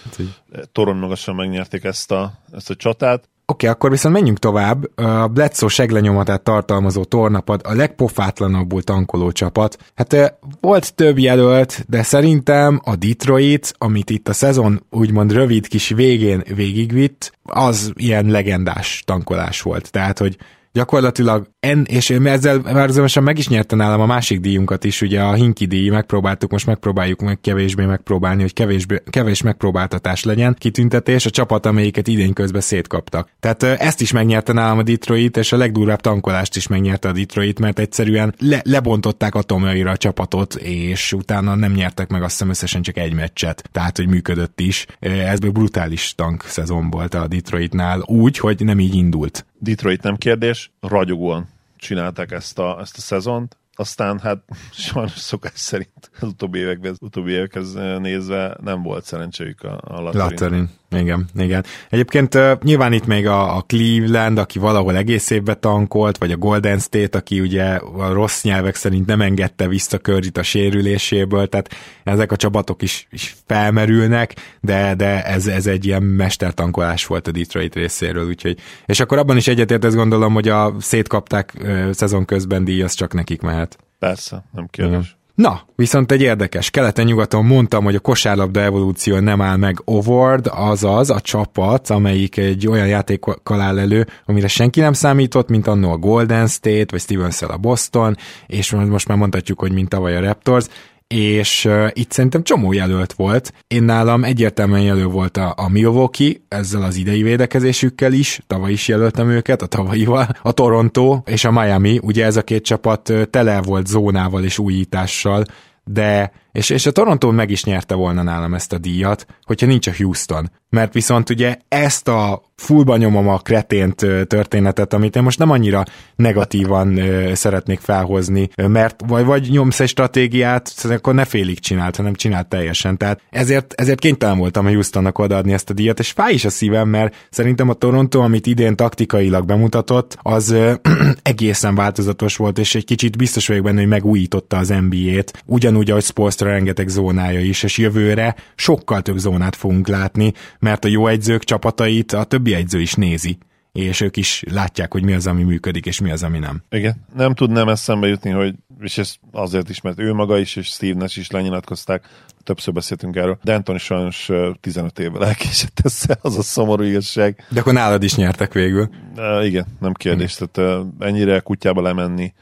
Hát, 0.03 0.15
hogy- 0.15 0.33
Toron 0.71 0.97
magasan 0.97 1.35
megnyerték 1.35 1.83
ezt 1.83 2.11
a, 2.11 2.33
ezt 2.51 2.69
a 2.69 2.75
csatát. 2.75 3.29
Oké, 3.49 3.65
okay, 3.65 3.69
akkor 3.69 3.89
viszont 3.91 4.15
menjünk 4.15 4.39
tovább. 4.39 4.99
A 4.99 5.27
Bledsoe 5.27 5.69
seglenyomatát 5.69 6.41
tartalmazó 6.41 7.03
tornapad 7.03 7.61
a 7.63 7.73
legpofátlanabbul 7.73 8.83
tankoló 8.83 9.31
csapat. 9.31 9.77
Hát 9.95 10.37
volt 10.61 10.95
több 10.95 11.17
jelölt, 11.19 11.85
de 11.89 12.03
szerintem 12.03 12.81
a 12.83 12.95
Detroit, 12.95 13.73
amit 13.77 14.09
itt 14.09 14.27
a 14.27 14.33
szezon 14.33 14.83
úgymond 14.89 15.31
rövid 15.31 15.67
kis 15.67 15.89
végén 15.89 16.43
végigvitt, 16.55 17.31
az 17.43 17.91
ilyen 17.95 18.25
legendás 18.25 19.03
tankolás 19.05 19.61
volt. 19.61 19.91
Tehát, 19.91 20.17
hogy 20.17 20.37
gyakorlatilag 20.72 21.49
en, 21.59 21.86
és 21.89 22.09
én 22.09 22.26
ezzel 22.26 22.59
párhuzamosan 22.59 23.24
meg 23.24 23.38
is 23.38 23.47
nyerte 23.47 23.76
nálam 23.76 24.01
a 24.01 24.05
másik 24.05 24.39
díjunkat 24.39 24.84
is, 24.84 25.01
ugye 25.01 25.22
a 25.22 25.34
Hinki 25.34 25.65
díj, 25.65 25.89
megpróbáltuk, 25.89 26.51
most 26.51 26.65
megpróbáljuk 26.65 27.22
meg 27.22 27.41
kevésbé 27.41 27.86
megpróbálni, 27.86 28.41
hogy 28.41 28.53
kevésbé, 28.53 29.01
kevés 29.09 29.41
megpróbáltatás 29.41 30.24
legyen, 30.24 30.55
kitüntetés, 30.59 31.26
a 31.26 31.30
csapat, 31.30 31.65
amelyiket 31.65 32.07
idén 32.07 32.34
közben 32.34 32.61
szétkaptak. 32.61 33.30
Tehát 33.39 33.63
ezt 33.63 34.01
is 34.01 34.11
megnyerte 34.11 34.53
nálam 34.53 34.78
a 34.78 34.84
Detroit, 34.84 35.38
és 35.38 35.51
a 35.51 35.57
legdurvább 35.57 36.01
tankolást 36.01 36.55
is 36.55 36.68
megnyerte 36.68 37.07
a 37.09 37.11
Detroit, 37.11 37.59
mert 37.59 37.80
egyszerűen 37.80 38.36
le, 38.39 38.61
lebontották 38.63 39.36
atomjaira 39.36 39.91
a 39.91 39.97
csapatot, 39.97 40.55
és 40.55 41.13
utána 41.13 41.55
nem 41.55 41.72
nyertek 41.72 42.09
meg 42.09 42.22
azt 42.24 42.32
hiszem 42.32 42.49
összesen 42.49 42.82
csak 42.82 42.97
egy 42.97 43.13
meccset, 43.13 43.70
tehát 43.72 43.97
hogy 43.97 44.07
működött 44.07 44.59
is. 44.59 44.86
Ez 44.99 45.39
brutális 45.39 46.13
tank 46.15 46.43
szezon 46.43 46.89
volt 46.89 47.13
a 47.13 47.28
Detroitnál, 47.28 48.03
úgy, 48.05 48.38
hogy 48.38 48.63
nem 48.63 48.80
így 48.80 48.95
indult. 48.95 49.45
Detroit 49.59 50.03
nem 50.03 50.15
kérdés, 50.15 50.71
ragyogóan 50.79 51.47
csinálták 51.77 52.31
ezt 52.31 52.59
a, 52.59 52.79
ezt 52.79 52.97
a 52.97 53.01
szezont, 53.01 53.57
aztán 53.73 54.19
hát 54.19 54.43
sajnos 54.71 55.11
szokás 55.11 55.59
szerint 55.59 56.11
az 56.19 56.27
utóbbi 56.27 56.59
években, 56.59 56.95
utóbbi 56.99 57.31
évekhez 57.31 57.73
nézve 57.99 58.57
nem 58.63 58.81
volt 58.81 59.05
szerencséjük 59.05 59.63
a, 59.63 59.79
a 59.83 60.01
Laterin. 60.01 60.27
Laterin. 60.29 60.69
Igen, 60.89 61.25
igen. 61.35 61.65
Egyébként 61.89 62.35
uh, 62.35 62.51
nyilván 62.63 62.93
itt 62.93 63.05
még 63.05 63.27
a, 63.27 63.55
a 63.55 63.61
Cleveland, 63.61 64.38
aki 64.38 64.59
valahol 64.59 64.95
egész 64.95 65.29
évben 65.29 65.59
tankolt, 65.59 66.17
vagy 66.17 66.31
a 66.31 66.38
Golden 66.38 66.79
State, 66.79 67.17
aki 67.17 67.39
ugye 67.39 67.65
a 67.75 68.11
rossz 68.13 68.43
nyelvek 68.43 68.75
szerint 68.75 69.05
nem 69.05 69.21
engedte 69.21 69.67
vissza 69.67 69.97
Curryt 69.97 70.38
a 70.38 70.43
sérüléséből, 70.43 71.47
tehát 71.47 71.69
ezek 72.03 72.31
a 72.31 72.35
csapatok 72.35 72.81
is, 72.81 73.07
is 73.11 73.35
felmerülnek, 73.45 74.35
de, 74.61 74.95
de 74.95 75.23
ez, 75.23 75.47
ez 75.47 75.67
egy 75.67 75.85
ilyen 75.85 76.03
mestertankolás 76.03 77.05
volt 77.05 77.27
a 77.27 77.31
Detroit 77.31 77.75
részéről, 77.75 78.27
úgyhogy, 78.27 78.59
és 78.85 78.99
akkor 78.99 79.17
abban 79.17 79.38
is 79.38 79.47
egyetért, 79.47 79.85
ezt 79.85 79.95
gondolom, 79.95 80.33
hogy 80.33 80.47
a 80.47 80.75
szétkapták 80.79 81.53
uh, 81.59 81.91
szezon 81.91 82.25
közben 82.25 82.63
díj, 82.63 82.81
az 82.81 82.93
csak 82.93 83.13
nekik 83.13 83.41
mehet. 83.41 83.77
Persze, 83.99 84.43
nem 84.51 84.67
kérdés. 84.71 85.17
Na, 85.38 85.61
viszont 85.75 86.11
egy 86.11 86.21
érdekes. 86.21 86.69
Keleten-nyugaton 86.69 87.45
mondtam, 87.45 87.83
hogy 87.83 87.95
a 87.95 87.99
kosárlabda 87.99 88.61
evolúció 88.61 89.19
nem 89.19 89.41
áll 89.41 89.55
meg 89.57 89.81
Ovard, 89.85 90.49
azaz 90.51 91.09
a 91.09 91.21
csapat, 91.21 91.89
amelyik 91.89 92.38
egy 92.38 92.67
olyan 92.67 92.88
játékkal 92.88 93.61
áll 93.61 93.79
elő, 93.79 94.07
amire 94.25 94.47
senki 94.47 94.79
nem 94.79 94.93
számított, 94.93 95.49
mint 95.49 95.67
annó 95.67 95.91
a 95.91 95.97
Golden 95.97 96.47
State, 96.47 96.85
vagy 96.89 96.99
stevens 96.99 97.41
a 97.41 97.57
Boston, 97.57 98.17
és 98.47 98.71
most 98.71 99.07
már 99.07 99.17
mondhatjuk, 99.17 99.59
hogy 99.59 99.71
mint 99.71 99.89
tavaly 99.89 100.15
a 100.15 100.19
Raptors, 100.19 100.65
és 101.07 101.65
uh, 101.65 101.87
itt 101.93 102.11
szerintem 102.11 102.43
csomó 102.43 102.73
jelölt 102.73 103.13
volt. 103.13 103.53
Én 103.67 103.83
nálam 103.83 104.23
egyértelműen 104.23 104.81
jelöl 104.81 105.07
volt 105.07 105.37
a, 105.37 105.53
a 105.57 105.69
Milwaukee, 105.69 106.33
ezzel 106.47 106.83
az 106.83 106.95
idei 106.95 107.21
védekezésükkel 107.21 108.13
is, 108.13 108.41
tavaly 108.47 108.71
is 108.71 108.87
jelöltem 108.87 109.29
őket, 109.29 109.61
a 109.61 109.65
tavalyival, 109.65 110.27
a 110.41 110.51
Toronto 110.51 111.21
és 111.25 111.45
a 111.45 111.51
Miami, 111.51 111.99
ugye 112.01 112.25
ez 112.25 112.37
a 112.37 112.41
két 112.41 112.63
csapat 112.63 113.13
tele 113.29 113.61
volt 113.61 113.87
zónával 113.87 114.43
és 114.43 114.59
újítással, 114.59 115.45
de, 115.83 116.31
és, 116.57 116.69
és 116.69 116.85
a 116.85 116.91
Toronto 116.91 117.31
meg 117.31 117.49
is 117.49 117.63
nyerte 117.63 117.95
volna 117.95 118.23
nálam 118.23 118.53
ezt 118.53 118.73
a 118.73 118.77
díjat, 118.77 119.25
hogyha 119.43 119.65
nincs 119.65 119.87
a 119.87 119.91
Houston. 119.97 120.51
Mert 120.69 120.93
viszont 120.93 121.29
ugye 121.29 121.57
ezt 121.67 122.07
a 122.07 122.41
fullba 122.55 122.97
nyomom 122.97 123.27
a 123.27 123.37
kretént 123.37 123.95
történetet, 124.27 124.93
amit 124.93 125.15
én 125.15 125.23
most 125.23 125.39
nem 125.39 125.49
annyira 125.49 125.83
negatívan 126.15 126.99
szeretnék 127.33 127.79
felhozni, 127.79 128.49
mert 128.55 129.01
vagy, 129.07 129.25
vagy 129.25 129.49
nyomsz 129.49 129.79
egy 129.79 129.87
stratégiát, 129.87 130.73
akkor 130.83 131.13
ne 131.13 131.25
félig 131.25 131.59
csinált, 131.59 131.95
hanem 131.95 132.13
csinált 132.13 132.47
teljesen. 132.47 132.97
Tehát 132.97 133.21
ezért, 133.29 133.73
ezért 133.73 133.99
kénytelen 133.99 134.37
voltam 134.37 134.65
a 134.65 134.69
Houstonnak 134.69 135.19
odaadni 135.19 135.53
ezt 135.53 135.69
a 135.69 135.73
díjat, 135.73 135.99
és 135.99 136.11
fáj 136.11 136.33
is 136.33 136.45
a 136.45 136.49
szívem, 136.49 136.89
mert 136.89 137.27
szerintem 137.29 137.69
a 137.69 137.73
Toronto, 137.73 138.19
amit 138.19 138.47
idén 138.47 138.75
taktikailag 138.75 139.45
bemutatott, 139.45 140.17
az 140.21 140.55
egészen 141.21 141.75
változatos 141.75 142.35
volt, 142.35 142.59
és 142.59 142.75
egy 142.75 142.85
kicsit 142.85 143.17
biztos 143.17 143.47
vagyok 143.47 143.63
benne, 143.63 143.79
hogy 143.79 143.87
megújította 143.87 144.57
az 144.57 144.67
NBA-t, 144.67 145.43
ugyanúgy, 145.45 145.91
ahogy 145.91 146.03
Spolstra 146.03 146.46
rengeteg 146.47 146.87
zónája 146.87 147.39
is, 147.39 147.63
és 147.63 147.77
jövőre 147.77 148.35
sokkal 148.55 149.01
több 149.01 149.17
zónát 149.17 149.55
fogunk 149.55 149.87
látni, 149.87 150.33
mert 150.59 150.85
a 150.85 150.87
jó 150.87 151.07
egyzők 151.07 151.43
csapatait 151.43 152.11
a 152.11 152.23
többi 152.23 152.53
egyző 152.53 152.81
is 152.81 152.93
nézi, 152.93 153.37
és 153.71 154.01
ők 154.01 154.17
is 154.17 154.43
látják, 154.51 154.91
hogy 154.91 155.03
mi 155.03 155.13
az, 155.13 155.27
ami 155.27 155.43
működik, 155.43 155.85
és 155.85 155.99
mi 155.99 156.11
az, 156.11 156.23
ami 156.23 156.39
nem. 156.39 156.61
Igen. 156.69 157.05
Nem 157.15 157.33
tudnám 157.33 157.69
eszembe 157.69 158.07
jutni, 158.07 158.29
hogy, 158.29 158.55
és 158.79 158.97
ez 158.97 159.15
azért 159.31 159.69
is, 159.69 159.81
mert 159.81 159.99
ő 159.99 160.13
maga 160.13 160.37
is, 160.37 160.55
és 160.55 160.67
Steve 160.67 160.99
Nash 160.99 161.17
is 161.17 161.31
lenyilatkozták, 161.31 162.07
többször 162.43 162.73
beszéltünk 162.73 163.15
erről, 163.15 163.37
de 163.43 163.53
Anthony 163.53 163.77
sajnos 163.77 164.29
ö, 164.29 164.51
15 164.61 164.99
évvel 164.99 165.25
elkésett 165.25 165.79
össze, 165.83 166.17
az 166.21 166.37
a 166.37 166.41
szomorú 166.41 166.83
igazság. 166.83 167.45
De 167.49 167.59
akkor 167.59 167.73
nálad 167.73 168.03
is 168.03 168.15
nyertek 168.15 168.53
végül. 168.53 168.89
Uh, 169.15 169.45
igen, 169.45 169.65
nem 169.79 169.93
kérdés, 169.93 170.35
tehát 170.35 170.79
uh, 170.79 170.87
ennyire 170.99 171.39
kutyába 171.39 171.81
lemenni, 171.81 172.33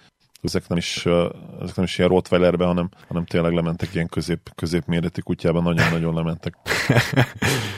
ezek 0.45 0.67
nem 0.67 0.77
is, 0.77 1.05
ezek 1.61 1.75
nem 1.75 1.85
is 1.85 1.97
ilyen 1.97 2.09
Rottweilerbe, 2.09 2.65
hanem, 2.65 2.89
hanem 3.07 3.25
tényleg 3.25 3.53
lementek 3.53 3.89
ilyen 3.93 4.07
közép, 4.07 4.39
középméretű 4.55 5.21
kutyába, 5.21 5.61
nagyon-nagyon 5.61 6.13
lementek. 6.13 6.53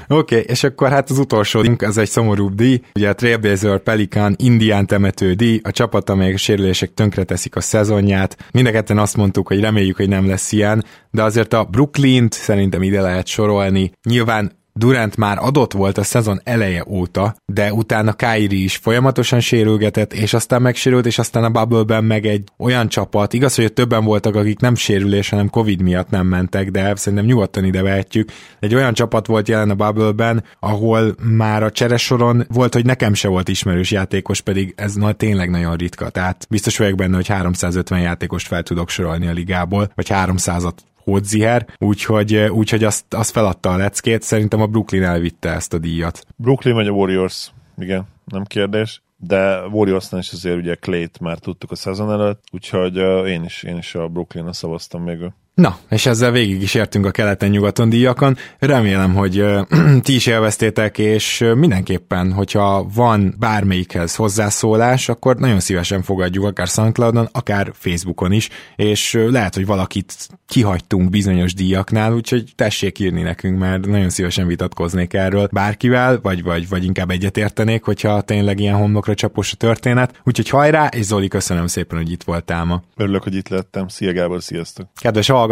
Oké, 0.07 0.35
okay, 0.35 0.45
és 0.47 0.63
akkor 0.63 0.89
hát 0.89 1.09
az 1.09 1.17
utolsó 1.17 1.61
díjunk, 1.61 1.81
az 1.81 1.97
egy 1.97 2.09
szomorúbb 2.09 2.55
díj, 2.55 2.81
ugye 2.95 3.09
a 3.09 3.13
Trailblazer 3.13 3.79
Pelican 3.79 4.35
Indián 4.37 4.87
temető 4.87 5.33
díj, 5.33 5.59
a 5.63 5.71
csapat, 5.71 6.09
amelyek 6.09 6.33
a 6.33 6.37
sérülések 6.37 6.93
tönkreteszik 6.93 7.55
a 7.55 7.61
szezonját. 7.61 8.37
Mindenketten 8.51 8.97
azt 8.97 9.17
mondtuk, 9.17 9.47
hogy 9.47 9.59
reméljük, 9.59 9.95
hogy 9.95 10.09
nem 10.09 10.27
lesz 10.27 10.51
ilyen, 10.51 10.85
de 11.11 11.23
azért 11.23 11.53
a 11.53 11.63
Brooklyn-t 11.63 12.33
szerintem 12.33 12.83
ide 12.83 13.01
lehet 13.01 13.27
sorolni. 13.27 13.91
Nyilván 14.03 14.51
Durant 14.77 15.17
már 15.17 15.37
adott 15.41 15.73
volt 15.73 15.97
a 15.97 16.03
szezon 16.03 16.39
eleje 16.43 16.83
óta, 16.87 17.35
de 17.45 17.73
utána 17.73 18.13
Kyrie 18.13 18.63
is 18.63 18.75
folyamatosan 18.75 19.39
sérülgetett, 19.39 20.13
és 20.13 20.33
aztán 20.33 20.61
megsérült, 20.61 21.05
és 21.05 21.19
aztán 21.19 21.43
a 21.43 21.49
Bubble-ben 21.49 22.03
meg 22.03 22.25
egy 22.25 22.43
olyan 22.57 22.87
csapat, 22.87 23.33
igaz, 23.33 23.55
hogy 23.55 23.73
többen 23.73 24.03
voltak, 24.03 24.35
akik 24.35 24.59
nem 24.59 24.75
sérülés, 24.75 25.29
hanem 25.29 25.49
Covid 25.49 25.81
miatt 25.81 26.09
nem 26.09 26.27
mentek, 26.27 26.71
de 26.71 26.95
szerintem 26.95 27.27
nyugodtan 27.27 27.65
ide 27.65 27.81
vehetjük. 27.81 28.29
Egy 28.59 28.75
olyan 28.75 28.93
csapat 28.93 29.25
volt 29.27 29.47
jelen 29.47 29.69
a 29.69 29.75
Bubble-ben, 29.75 30.43
ahol 30.59 31.15
már 31.23 31.63
a 31.63 31.71
cseresoron 31.71 32.45
volt, 32.49 32.73
hogy 32.73 32.85
nekem 32.85 33.13
se 33.13 33.27
volt 33.27 33.49
ismerős 33.49 33.91
játékos, 33.91 34.41
pedig 34.41 34.73
ez 34.75 34.93
na, 34.93 35.11
tényleg 35.11 35.49
nagyon 35.49 35.75
ritka. 35.75 36.09
Tehát 36.09 36.47
biztos 36.49 36.77
vagyok 36.77 36.97
benne, 36.97 37.15
hogy 37.15 37.27
350 37.27 37.99
játékost 37.99 38.47
fel 38.47 38.63
tudok 38.63 38.89
sorolni 38.89 39.27
a 39.27 39.31
ligából, 39.31 39.91
vagy 39.95 40.07
300-at 40.09 40.73
Hódziher, 41.07 41.65
úgyhogy, 41.77 42.35
úgyhogy 42.35 42.83
azt, 42.83 43.13
azt 43.13 43.31
feladta 43.31 43.69
a 43.69 43.77
leckét, 43.77 44.21
szerintem 44.21 44.61
a 44.61 44.67
Brooklyn 44.67 45.03
elvitte 45.03 45.49
ezt 45.49 45.73
a 45.73 45.77
díjat. 45.77 46.25
Brooklyn 46.35 46.73
vagy 46.73 46.87
a 46.87 46.91
Warriors, 46.91 47.51
igen, 47.77 48.07
nem 48.25 48.43
kérdés. 48.43 49.01
de 49.17 49.65
Warriorsnál 49.71 50.21
is 50.21 50.31
azért 50.31 50.57
ugye 50.57 50.75
Clayt 50.75 51.19
már 51.19 51.37
tudtuk 51.37 51.71
a 51.71 51.75
szezon 51.75 52.11
előtt, 52.11 52.43
úgyhogy 52.51 52.99
uh, 52.99 53.29
én 53.29 53.43
is, 53.43 53.63
én 53.63 53.77
is 53.77 53.95
a 53.95 54.07
Brooklyn-a 54.07 54.53
szavaztam 54.53 55.05
végül. 55.05 55.33
Na, 55.57 55.77
és 55.89 56.05
ezzel 56.05 56.31
végig 56.31 56.61
is 56.61 56.73
értünk 56.73 57.05
a 57.05 57.11
keleten-nyugaton 57.11 57.89
díjakon. 57.89 58.37
Remélem, 58.59 59.13
hogy 59.15 59.45
ti 60.03 60.15
is 60.15 60.25
élveztétek, 60.25 60.97
és 60.97 61.45
mindenképpen, 61.55 62.33
hogyha 62.33 62.87
van 62.93 63.35
bármelyikhez 63.39 64.15
hozzászólás, 64.15 65.09
akkor 65.09 65.35
nagyon 65.35 65.59
szívesen 65.59 66.01
fogadjuk 66.01 66.45
akár 66.45 66.67
SoundCloudon, 66.67 67.29
akár 67.31 67.71
Facebookon 67.73 68.31
is, 68.31 68.49
és 68.75 69.13
lehet, 69.29 69.55
hogy 69.55 69.65
valakit 69.65 70.13
kihagytunk 70.47 71.09
bizonyos 71.09 71.53
díjaknál, 71.53 72.13
úgyhogy 72.13 72.51
tessék 72.55 72.99
írni 72.99 73.21
nekünk, 73.21 73.59
mert 73.59 73.85
nagyon 73.85 74.09
szívesen 74.09 74.47
vitatkoznék 74.47 75.13
erről 75.13 75.49
bárkivel, 75.51 76.19
vagy, 76.21 76.43
vagy, 76.43 76.69
vagy 76.69 76.83
inkább 76.83 77.09
egyetértenék, 77.09 77.83
hogyha 77.83 78.21
tényleg 78.21 78.59
ilyen 78.59 78.75
homlokra 78.75 79.13
csapos 79.13 79.53
a 79.53 79.55
történet. 79.55 80.21
Úgyhogy 80.23 80.49
hajrá, 80.49 80.87
és 80.87 81.05
Zoli, 81.05 81.27
köszönöm 81.27 81.67
szépen, 81.67 81.97
hogy 81.97 82.11
itt 82.11 82.23
voltál 82.23 82.65
ma. 82.65 82.81
Örülök, 82.95 83.23
hogy 83.23 83.35
itt 83.35 83.47
lettem. 83.47 83.87
Szia 83.87 84.13
Gábor, 84.13 84.43
sziasztok! 84.43 84.87
Kedves 84.95 85.27
hallgatók, 85.27 85.46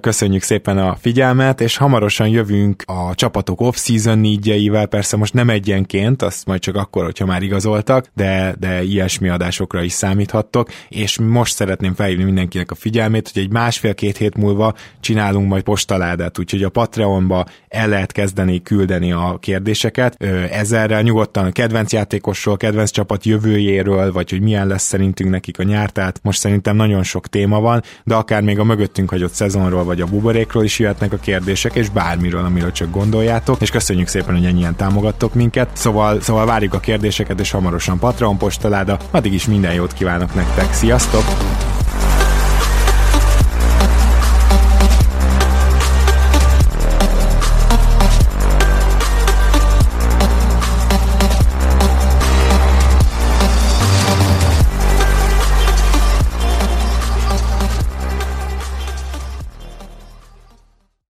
köszönjük 0.00 0.42
szépen 0.42 0.78
a 0.78 0.96
figyelmet, 1.00 1.60
és 1.60 1.76
hamarosan 1.76 2.28
jövünk 2.28 2.82
a 2.86 3.14
csapatok 3.14 3.60
off-season 3.60 4.18
nígyeivel, 4.18 4.86
persze 4.86 5.16
most 5.16 5.34
nem 5.34 5.50
egyenként, 5.50 6.22
azt 6.22 6.46
majd 6.46 6.60
csak 6.60 6.76
akkor, 6.76 7.04
hogyha 7.04 7.26
már 7.26 7.42
igazoltak, 7.42 8.06
de, 8.14 8.54
de 8.58 8.82
ilyesmi 8.82 9.28
adásokra 9.28 9.82
is 9.82 9.92
számíthattok, 9.92 10.68
és 10.88 11.18
most 11.18 11.54
szeretném 11.54 11.94
felhívni 11.94 12.24
mindenkinek 12.24 12.70
a 12.70 12.74
figyelmét, 12.74 13.30
hogy 13.32 13.42
egy 13.42 13.50
másfél-két 13.50 14.16
hét 14.16 14.36
múlva 14.36 14.74
csinálunk 15.00 15.48
majd 15.48 15.62
postaládát, 15.62 16.38
úgyhogy 16.38 16.62
a 16.62 16.68
Patreonba 16.68 17.44
el 17.68 17.88
lehet 17.88 18.12
kezdeni 18.12 18.62
küldeni 18.62 19.12
a 19.12 19.38
kérdéseket. 19.40 20.22
Ezerrel 20.50 21.02
nyugodtan 21.02 21.44
a 21.44 21.50
kedvenc 21.52 21.92
játékosról, 21.92 22.56
kedvenc 22.56 22.90
csapat 22.90 23.24
jövőjéről, 23.24 24.12
vagy 24.12 24.30
hogy 24.30 24.40
milyen 24.40 24.66
lesz 24.66 24.82
szerintünk 24.82 25.30
nekik 25.30 25.58
a 25.58 25.62
nyártát. 25.62 26.20
Most 26.22 26.38
szerintem 26.38 26.76
nagyon 26.76 27.02
sok 27.02 27.28
téma 27.28 27.60
van, 27.60 27.82
de 28.04 28.14
akár 28.14 28.42
még 28.42 28.58
a 28.58 28.64
mögöttünk 28.64 29.12
hagyott 29.22 29.36
szezonról, 29.36 29.84
vagy 29.84 30.00
a 30.00 30.06
buborékról 30.06 30.64
is 30.64 30.78
jöhetnek 30.78 31.12
a 31.12 31.16
kérdések, 31.16 31.74
és 31.74 31.88
bármiről, 31.88 32.44
amiről 32.44 32.72
csak 32.72 32.90
gondoljátok. 32.90 33.60
És 33.60 33.70
köszönjük 33.70 34.08
szépen, 34.08 34.34
hogy 34.34 34.44
ennyien 34.44 34.76
támogattok 34.76 35.34
minket. 35.34 35.68
Szóval, 35.72 36.20
szóval 36.20 36.46
várjuk 36.46 36.74
a 36.74 36.80
kérdéseket, 36.80 37.40
és 37.40 37.50
hamarosan 37.50 37.98
Patreon 37.98 38.38
postaláda. 38.38 38.98
Addig 39.10 39.32
is 39.32 39.46
minden 39.46 39.72
jót 39.72 39.92
kívánok 39.92 40.34
nektek. 40.34 40.72
Sziasztok! 40.72 41.24